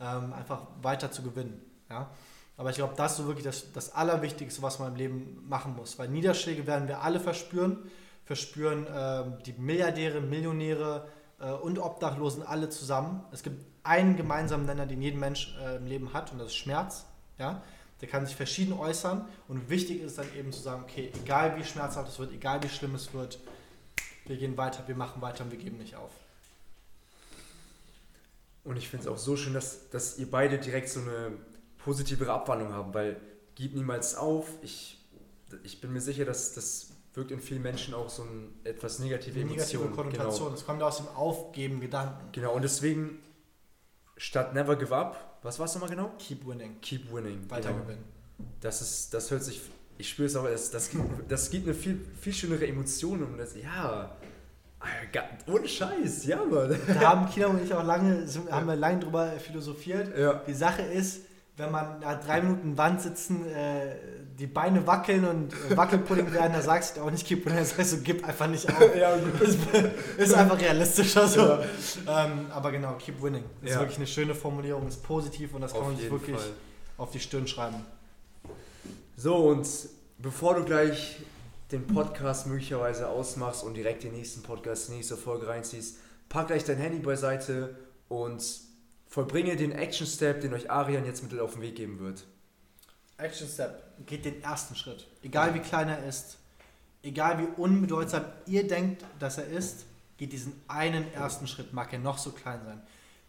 ähm, 0.00 0.32
einfach 0.32 0.62
weiter 0.82 1.10
zu 1.10 1.22
gewinnen. 1.22 1.60
Ja? 1.90 2.10
Aber 2.56 2.70
ich 2.70 2.76
glaube, 2.76 2.94
das 2.96 3.12
ist 3.12 3.18
so 3.18 3.26
wirklich 3.26 3.44
das, 3.44 3.72
das 3.72 3.94
Allerwichtigste, 3.94 4.62
was 4.62 4.78
man 4.78 4.88
im 4.92 4.96
Leben 4.96 5.44
machen 5.48 5.74
muss. 5.76 5.98
Weil 5.98 6.08
Niederschläge 6.08 6.66
werden 6.66 6.88
wir 6.88 7.02
alle 7.02 7.20
verspüren. 7.20 7.78
verspüren 8.24 8.86
äh, 8.86 9.42
die 9.44 9.52
Milliardäre, 9.54 10.20
Millionäre 10.20 11.08
äh, 11.40 11.50
und 11.52 11.78
Obdachlosen 11.78 12.42
alle 12.42 12.68
zusammen. 12.68 13.24
Es 13.32 13.42
gibt 13.42 13.64
einen 13.82 14.16
gemeinsamen 14.16 14.66
Nenner, 14.66 14.86
den 14.86 15.00
jeden 15.00 15.18
Mensch 15.18 15.56
äh, 15.64 15.76
im 15.76 15.86
Leben 15.86 16.12
hat, 16.12 16.32
und 16.32 16.38
das 16.38 16.48
ist 16.48 16.56
Schmerz. 16.56 17.06
Ja? 17.38 17.62
Der 18.00 18.08
kann 18.08 18.24
sich 18.24 18.34
verschieden 18.34 18.72
äußern 18.72 19.28
und 19.48 19.68
wichtig 19.68 20.00
ist 20.00 20.18
dann 20.18 20.26
eben 20.38 20.52
zu 20.52 20.60
sagen, 20.60 20.84
okay, 20.84 21.12
egal 21.22 21.58
wie 21.58 21.64
schmerzhaft 21.64 22.10
es 22.10 22.18
wird, 22.18 22.32
egal 22.32 22.62
wie 22.62 22.68
schlimm 22.68 22.94
es 22.94 23.12
wird, 23.12 23.38
wir 24.26 24.36
gehen 24.36 24.56
weiter, 24.56 24.84
wir 24.86 24.94
machen 24.94 25.20
weiter 25.20 25.44
und 25.44 25.50
wir 25.50 25.58
geben 25.58 25.78
nicht 25.78 25.96
auf. 25.96 26.10
Und 28.64 28.76
ich 28.76 28.88
finde 28.88 29.06
es 29.06 29.12
auch 29.12 29.18
so 29.18 29.36
schön, 29.36 29.54
dass, 29.54 29.90
dass 29.90 30.18
ihr 30.18 30.30
beide 30.30 30.58
direkt 30.58 30.88
so 30.88 31.00
eine 31.00 31.32
positivere 31.78 32.32
Abwandlung 32.32 32.72
haben, 32.72 32.94
weil 32.94 33.20
gib 33.54 33.74
niemals 33.74 34.14
auf. 34.14 34.46
Ich, 34.62 34.98
ich 35.64 35.80
bin 35.80 35.92
mir 35.92 36.00
sicher, 36.00 36.24
dass 36.24 36.54
das 36.54 36.90
wirkt 37.14 37.30
in 37.30 37.40
vielen 37.40 37.62
Menschen 37.62 37.94
auch 37.94 38.08
so 38.08 38.22
eine 38.22 38.48
etwas 38.64 38.98
negative 38.98 39.40
Emotion. 39.40 39.58
Negative 39.58 39.88
Konnotation. 39.88 40.46
Genau. 40.48 40.58
Es 40.58 40.64
kommt 40.64 40.82
aus 40.82 40.98
dem 40.98 41.08
Aufgeben 41.08 41.80
Gedanken. 41.80 42.30
Genau, 42.32 42.54
und 42.54 42.62
deswegen 42.62 43.18
statt 44.20 44.52
never 44.52 44.76
give 44.76 44.94
up, 44.94 45.38
was 45.42 45.58
war 45.58 45.64
es 45.64 45.74
nochmal 45.74 45.90
genau? 45.90 46.12
Keep 46.18 46.46
winning. 46.46 46.78
Keep 46.82 47.12
winning. 47.12 47.48
Weiter 47.48 47.70
genau. 47.70 47.82
gewinnen. 47.84 48.04
Das 48.60 48.82
ist, 48.82 49.14
das 49.14 49.30
hört 49.30 49.42
sich, 49.42 49.62
ich 49.96 50.10
spüre 50.10 50.26
es 50.26 50.36
aber, 50.36 50.50
das, 50.50 50.70
das, 50.70 50.90
gibt, 50.90 51.04
das 51.30 51.50
gibt 51.50 51.66
eine 51.66 51.74
viel, 51.74 52.04
viel 52.20 52.32
schönere 52.32 52.66
Emotion 52.66 53.22
und 53.22 53.38
das, 53.38 53.56
ja, 53.56 54.14
ohne 55.46 55.66
Scheiß, 55.66 56.26
ja, 56.26 56.44
Mann. 56.44 56.78
Da 56.86 57.00
haben 57.10 57.30
Kina 57.30 57.46
und 57.46 57.62
ich 57.62 57.72
auch 57.72 57.84
lange, 57.84 58.26
haben 58.50 58.66
wir 58.66 58.76
lange 58.76 59.00
drüber 59.00 59.32
philosophiert. 59.38 60.16
Ja. 60.16 60.42
Die 60.46 60.54
Sache 60.54 60.82
ist, 60.82 61.22
wenn 61.56 61.70
man 61.70 62.00
nach 62.00 62.20
drei 62.20 62.42
Minuten 62.42 62.76
Wand 62.76 63.00
sitzen, 63.00 63.46
äh, 63.46 63.96
die 64.40 64.46
Beine 64.46 64.86
wackeln 64.86 65.26
und 65.26 65.76
Wackelpudding 65.76 66.32
werden, 66.32 66.54
da 66.54 66.62
sagst 66.62 66.96
du 66.96 67.02
auch 67.02 67.10
nicht 67.10 67.26
gib, 67.26 67.44
das 67.44 67.76
heißt 67.76 67.92
du 67.92 67.98
gib 67.98 68.26
einfach 68.26 68.48
nicht 68.48 68.66
auf. 68.70 68.96
ja, 68.96 69.14
ist, 69.40 69.58
ist 70.16 70.34
einfach 70.34 70.58
realistischer 70.58 71.28
so. 71.28 71.40
Ja. 71.40 71.62
Ähm, 72.08 72.46
aber 72.50 72.72
genau, 72.72 72.94
keep 72.94 73.22
winning. 73.22 73.44
Ist 73.60 73.74
ja. 73.74 73.80
wirklich 73.80 73.98
eine 73.98 74.06
schöne 74.06 74.34
Formulierung, 74.34 74.88
ist 74.88 75.02
positiv 75.02 75.54
und 75.54 75.60
das 75.60 75.72
kann 75.72 75.82
auf 75.82 75.88
man 75.88 75.96
sich 75.98 76.10
wirklich 76.10 76.38
Fall. 76.38 76.52
auf 76.96 77.10
die 77.10 77.20
Stirn 77.20 77.46
schreiben. 77.46 77.84
So, 79.14 79.36
und 79.36 79.68
bevor 80.16 80.54
du 80.54 80.64
gleich 80.64 81.18
den 81.70 81.86
Podcast 81.86 82.46
möglicherweise 82.46 83.08
ausmachst 83.08 83.62
und 83.62 83.74
direkt 83.74 84.04
den 84.04 84.12
nächsten 84.12 84.42
Podcast, 84.42 84.88
die 84.88 84.92
nächste 84.94 85.18
Folge 85.18 85.48
reinziehst, 85.48 85.98
pack 86.30 86.46
gleich 86.46 86.64
dein 86.64 86.78
Handy 86.78 87.00
beiseite 87.00 87.76
und 88.08 88.42
vollbringe 89.06 89.56
den 89.56 89.72
Action 89.72 90.06
Step, 90.06 90.40
den 90.40 90.54
euch 90.54 90.70
Arian 90.70 91.04
jetzt 91.04 91.22
mit 91.22 91.38
auf 91.38 91.52
den 91.52 91.62
Weg 91.62 91.76
geben 91.76 92.00
wird. 92.00 92.24
Action 93.20 93.48
Step. 93.48 93.82
Geht 94.06 94.24
den 94.24 94.42
ersten 94.42 94.74
Schritt. 94.74 95.06
Egal 95.22 95.54
wie 95.54 95.60
klein 95.60 95.88
er 95.88 96.04
ist, 96.04 96.38
egal 97.02 97.38
wie 97.38 97.48
unbedeutsam 97.60 98.24
ihr 98.46 98.66
denkt, 98.66 99.04
dass 99.18 99.38
er 99.38 99.46
ist, 99.46 99.84
geht 100.16 100.32
diesen 100.32 100.52
einen 100.68 101.12
ersten 101.14 101.46
Schritt, 101.46 101.72
mag 101.72 101.92
er 101.92 101.98
noch 101.98 102.18
so 102.18 102.30
klein 102.30 102.60
sein. 102.64 102.82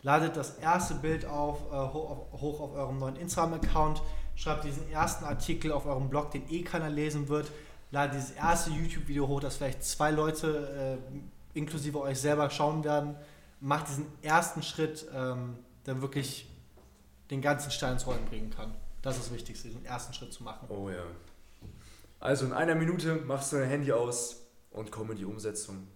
Ladet 0.03 0.35
das 0.35 0.57
erste 0.57 0.95
Bild 0.95 1.25
auf, 1.25 1.59
äh, 1.71 1.75
hoch, 1.75 2.09
auf, 2.09 2.41
hoch 2.41 2.59
auf 2.59 2.73
eurem 2.73 2.97
neuen 2.97 3.15
Instagram-Account, 3.15 4.01
schreibt 4.35 4.63
diesen 4.63 4.89
ersten 4.91 5.25
Artikel 5.25 5.71
auf 5.71 5.85
eurem 5.85 6.09
Blog, 6.09 6.31
den 6.31 6.49
eh 6.49 6.63
keiner 6.63 6.89
lesen 6.89 7.29
wird, 7.29 7.51
ladet 7.91 8.15
dieses 8.15 8.31
erste 8.31 8.71
YouTube-Video 8.71 9.27
hoch, 9.27 9.39
das 9.39 9.57
vielleicht 9.57 9.83
zwei 9.83 10.11
Leute 10.11 10.99
äh, 10.99 11.57
inklusive 11.57 11.99
euch 11.99 12.19
selber 12.19 12.49
schauen 12.49 12.83
werden. 12.83 13.15
Macht 13.59 13.89
diesen 13.89 14.07
ersten 14.21 14.63
Schritt, 14.63 15.05
ähm, 15.13 15.57
der 15.85 16.01
wirklich 16.01 16.49
den 17.29 17.41
ganzen 17.41 17.71
Stein 17.71 17.93
ins 17.93 18.07
Rollen 18.07 18.25
bringen 18.25 18.49
kann. 18.49 18.73
Das 19.01 19.17
ist 19.17 19.25
das 19.25 19.33
Wichtigste, 19.33 19.69
den 19.69 19.85
ersten 19.85 20.13
Schritt 20.13 20.31
zu 20.31 20.43
machen. 20.43 20.67
Oh 20.69 20.89
ja. 20.89 21.03
Also 22.19 22.45
in 22.45 22.53
einer 22.53 22.75
Minute 22.75 23.15
machst 23.15 23.51
du 23.51 23.57
dein 23.57 23.69
Handy 23.69 23.91
aus 23.91 24.37
und 24.69 24.91
komm 24.91 25.11
in 25.11 25.17
die 25.17 25.25
Umsetzung. 25.25 25.87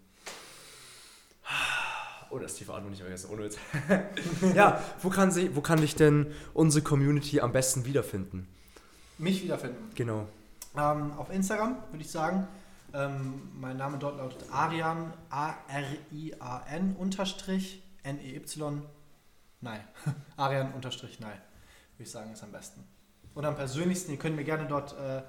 Oh, 2.32 2.40
das 2.40 2.54
ist 2.54 2.62
die 2.62 2.70
Atmung 2.70 2.90
nicht 2.90 3.02
vergessen, 3.02 3.30
ohne 3.30 3.44
Witz. 3.44 3.58
ja, 4.56 4.84
wo 5.02 5.10
kann, 5.10 5.32
sie, 5.32 5.56
wo 5.56 5.62
kann 5.62 5.80
dich 5.80 5.96
denn 5.96 6.34
unsere 6.56 6.84
Community 6.84 7.40
am 7.40 7.52
besten 7.52 7.86
wiederfinden? 7.86 8.48
Mich 9.20 9.44
wiederfinden? 9.44 9.92
Genau. 9.94 10.28
Ähm, 10.76 11.14
auf 11.14 11.30
Instagram 11.30 11.78
würde 11.92 12.04
ich 12.04 12.10
sagen. 12.10 12.48
Ähm, 12.94 13.52
mein 13.54 13.78
Name 13.78 14.00
dort 14.00 14.18
lautet 14.18 14.52
Arian, 14.52 15.14
A-R-I-A-N 15.30 16.96
unterstrich 16.96 17.84
N-E-Y, 18.04 18.82
nein, 19.62 19.82
Arian 20.38 20.74
unterstrich 20.74 21.20
nein, 21.20 21.38
würde 21.98 22.04
ich 22.04 22.12
sagen, 22.12 22.32
ist 22.32 22.44
am 22.44 22.52
besten 22.52 22.84
oder 23.36 23.50
am 23.50 23.56
persönlichsten. 23.56 24.12
Ihr 24.12 24.18
könnt 24.18 24.36
mir 24.36 24.44
gerne 24.44 24.66
dort 24.66 24.94
äh, 24.94 25.22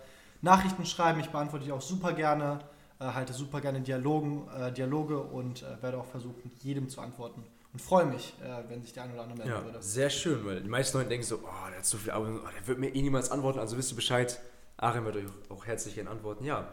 Nachrichten 0.43 0.87
schreiben. 0.87 1.21
Ich 1.21 1.31
beantworte 1.31 1.65
die 1.65 1.73
auch 1.73 1.83
super 1.83 2.13
gerne, 2.13 2.61
äh, 3.01 3.05
halte 3.05 3.33
super 3.33 3.61
gerne 3.61 3.81
Dialogen, 3.81 4.49
äh, 4.59 4.73
Dialoge 4.73 5.19
und 5.19 5.63
äh, 5.63 5.83
werde 5.83 5.99
auch 5.99 6.07
versuchen, 6.07 6.51
jedem 6.63 6.89
zu 6.89 7.01
antworten. 7.01 7.45
Und 7.73 7.83
freue 7.83 8.07
mich, 8.07 8.35
äh, 8.43 8.71
wenn 8.71 8.81
sich 8.81 8.95
der 8.95 9.03
eine 9.03 9.13
oder 9.13 9.23
andere 9.25 9.39
melden 9.39 9.53
ja, 9.53 9.65
würde. 9.65 9.83
Sehr 9.83 10.09
schön, 10.09 10.47
weil 10.47 10.63
die 10.63 10.69
meisten 10.69 10.97
Leute 10.97 11.11
denken 11.11 11.27
so, 11.27 11.37
oh, 11.37 11.69
der 11.69 11.79
hat 11.79 11.85
so 11.85 11.99
viel 11.99 12.13
Arbeit, 12.13 12.31
oh, 12.43 12.49
der 12.59 12.67
wird 12.67 12.79
mir 12.79 12.95
eh 12.95 13.03
niemals 13.03 13.31
antworten. 13.31 13.59
Also 13.59 13.77
wisst 13.77 13.93
ihr 13.93 13.97
Bescheid. 13.97 14.41
Arim 14.79 15.05
wird 15.05 15.17
euch 15.17 15.25
auch 15.49 15.67
herzlich 15.67 15.95
gerne 15.95 16.11
antworten. 16.11 16.45
Ja. 16.45 16.69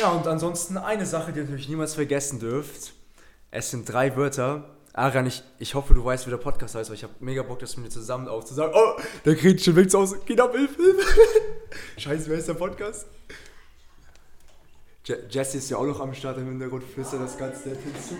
Ja, 0.00 0.10
und 0.12 0.26
ansonsten 0.26 0.78
eine 0.78 1.04
Sache, 1.04 1.32
die 1.32 1.40
ihr 1.40 1.44
natürlich 1.44 1.68
niemals 1.68 1.94
vergessen 1.94 2.38
dürft. 2.38 2.92
Es 3.50 3.70
sind 3.70 3.90
drei 3.90 4.16
Wörter, 4.16 4.70
Arian, 4.92 5.26
ich, 5.26 5.42
ich 5.58 5.74
hoffe, 5.74 5.94
du 5.94 6.04
weißt, 6.04 6.26
wie 6.26 6.30
der 6.30 6.36
Podcast 6.38 6.74
heißt, 6.74 6.90
weil 6.90 6.96
ich 6.96 7.04
habe 7.04 7.14
mega 7.20 7.42
Bock, 7.42 7.60
das 7.60 7.76
mit 7.76 7.86
dir 7.86 7.90
zusammen 7.90 8.26
aufzusagen. 8.26 8.74
Oh, 8.74 9.00
der 9.24 9.36
kriegt 9.36 9.60
schon 9.62 9.88
zu 9.88 9.98
Hause. 9.98 10.20
Geht 10.26 10.40
ab, 10.40 10.52
hilf, 10.52 10.76
hilf. 10.76 11.16
Scheiße, 11.96 12.28
wer 12.28 12.38
ist 12.38 12.48
der 12.48 12.54
Podcast? 12.54 13.06
Je 15.04 15.16
Jesse 15.28 15.58
ist 15.58 15.70
ja 15.70 15.76
auch 15.76 15.86
noch 15.86 16.00
am 16.00 16.12
Start 16.12 16.38
im 16.38 16.46
Hintergrund, 16.46 16.82
flüstert 16.84 17.22
das 17.22 17.38
Ganze 17.38 17.70
hinzu. 17.70 18.14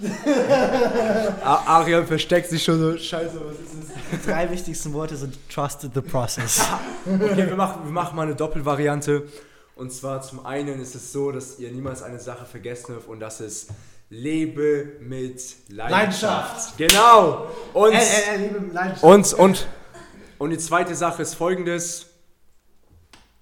Arian 1.42 2.06
versteckt 2.06 2.48
sich 2.48 2.62
schon 2.62 2.78
so, 2.78 2.96
scheiße, 2.96 3.40
was 3.44 3.54
ist 3.54 3.90
das? 3.90 4.20
Die 4.20 4.26
drei 4.26 4.50
wichtigsten 4.50 4.92
Worte 4.92 5.16
sind 5.16 5.36
Trust 5.50 5.88
the 5.92 6.00
process. 6.00 6.60
okay, 7.06 7.48
wir 7.48 7.56
machen, 7.56 7.84
wir 7.84 7.92
machen 7.92 8.16
mal 8.16 8.22
eine 8.22 8.34
Doppelvariante. 8.34 9.24
Und 9.74 9.92
zwar 9.92 10.22
zum 10.22 10.46
einen 10.46 10.80
ist 10.80 10.94
es 10.94 11.12
so, 11.12 11.32
dass 11.32 11.58
ihr 11.58 11.70
niemals 11.70 12.02
eine 12.02 12.18
Sache 12.18 12.46
vergessen 12.46 12.92
dürft 12.92 13.08
und 13.08 13.20
das 13.20 13.40
ist 13.40 13.68
Lebe 14.08 14.96
mit 15.00 15.42
Leidenschaft. 15.68 16.22
Leidenschaft. 16.22 16.78
Genau. 16.78 17.50
Und, 17.72 17.92
äh, 17.92 17.96
äh, 17.96 18.34
äh, 18.34 18.36
lebe 18.36 18.60
mit 18.60 18.72
Leidenschaft. 18.72 19.04
Und, 19.04 19.32
und, 19.34 19.66
und 20.38 20.50
die 20.50 20.58
zweite 20.58 20.94
Sache 20.94 21.22
ist 21.22 21.34
folgendes. 21.34 22.06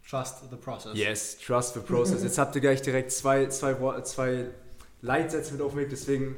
Trust 0.09 0.49
the 0.51 0.57
process. 0.57 0.97
Yes, 0.97 1.39
trust 1.39 1.75
the 1.75 1.81
process. 1.81 2.23
Jetzt 2.23 2.39
habt 2.39 2.55
ihr 2.55 2.61
gleich 2.61 2.81
direkt 2.83 3.11
zwei, 3.13 3.47
zwei, 3.47 4.01
zwei 4.03 4.47
Leitsätze 5.01 5.53
mit 5.53 5.61
auf 5.61 5.73
dem 5.73 5.81
Weg, 5.81 5.91
deswegen 5.91 6.37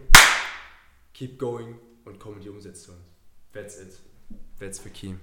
keep 1.13 1.39
going 1.39 1.79
und 2.05 2.19
komm 2.19 2.35
in 2.35 2.41
die 2.41 2.49
Umsetzung. 2.49 2.97
That's 3.53 3.79
it. 3.79 4.01
That's 4.59 4.83
the 4.83 4.91
key. 4.91 5.15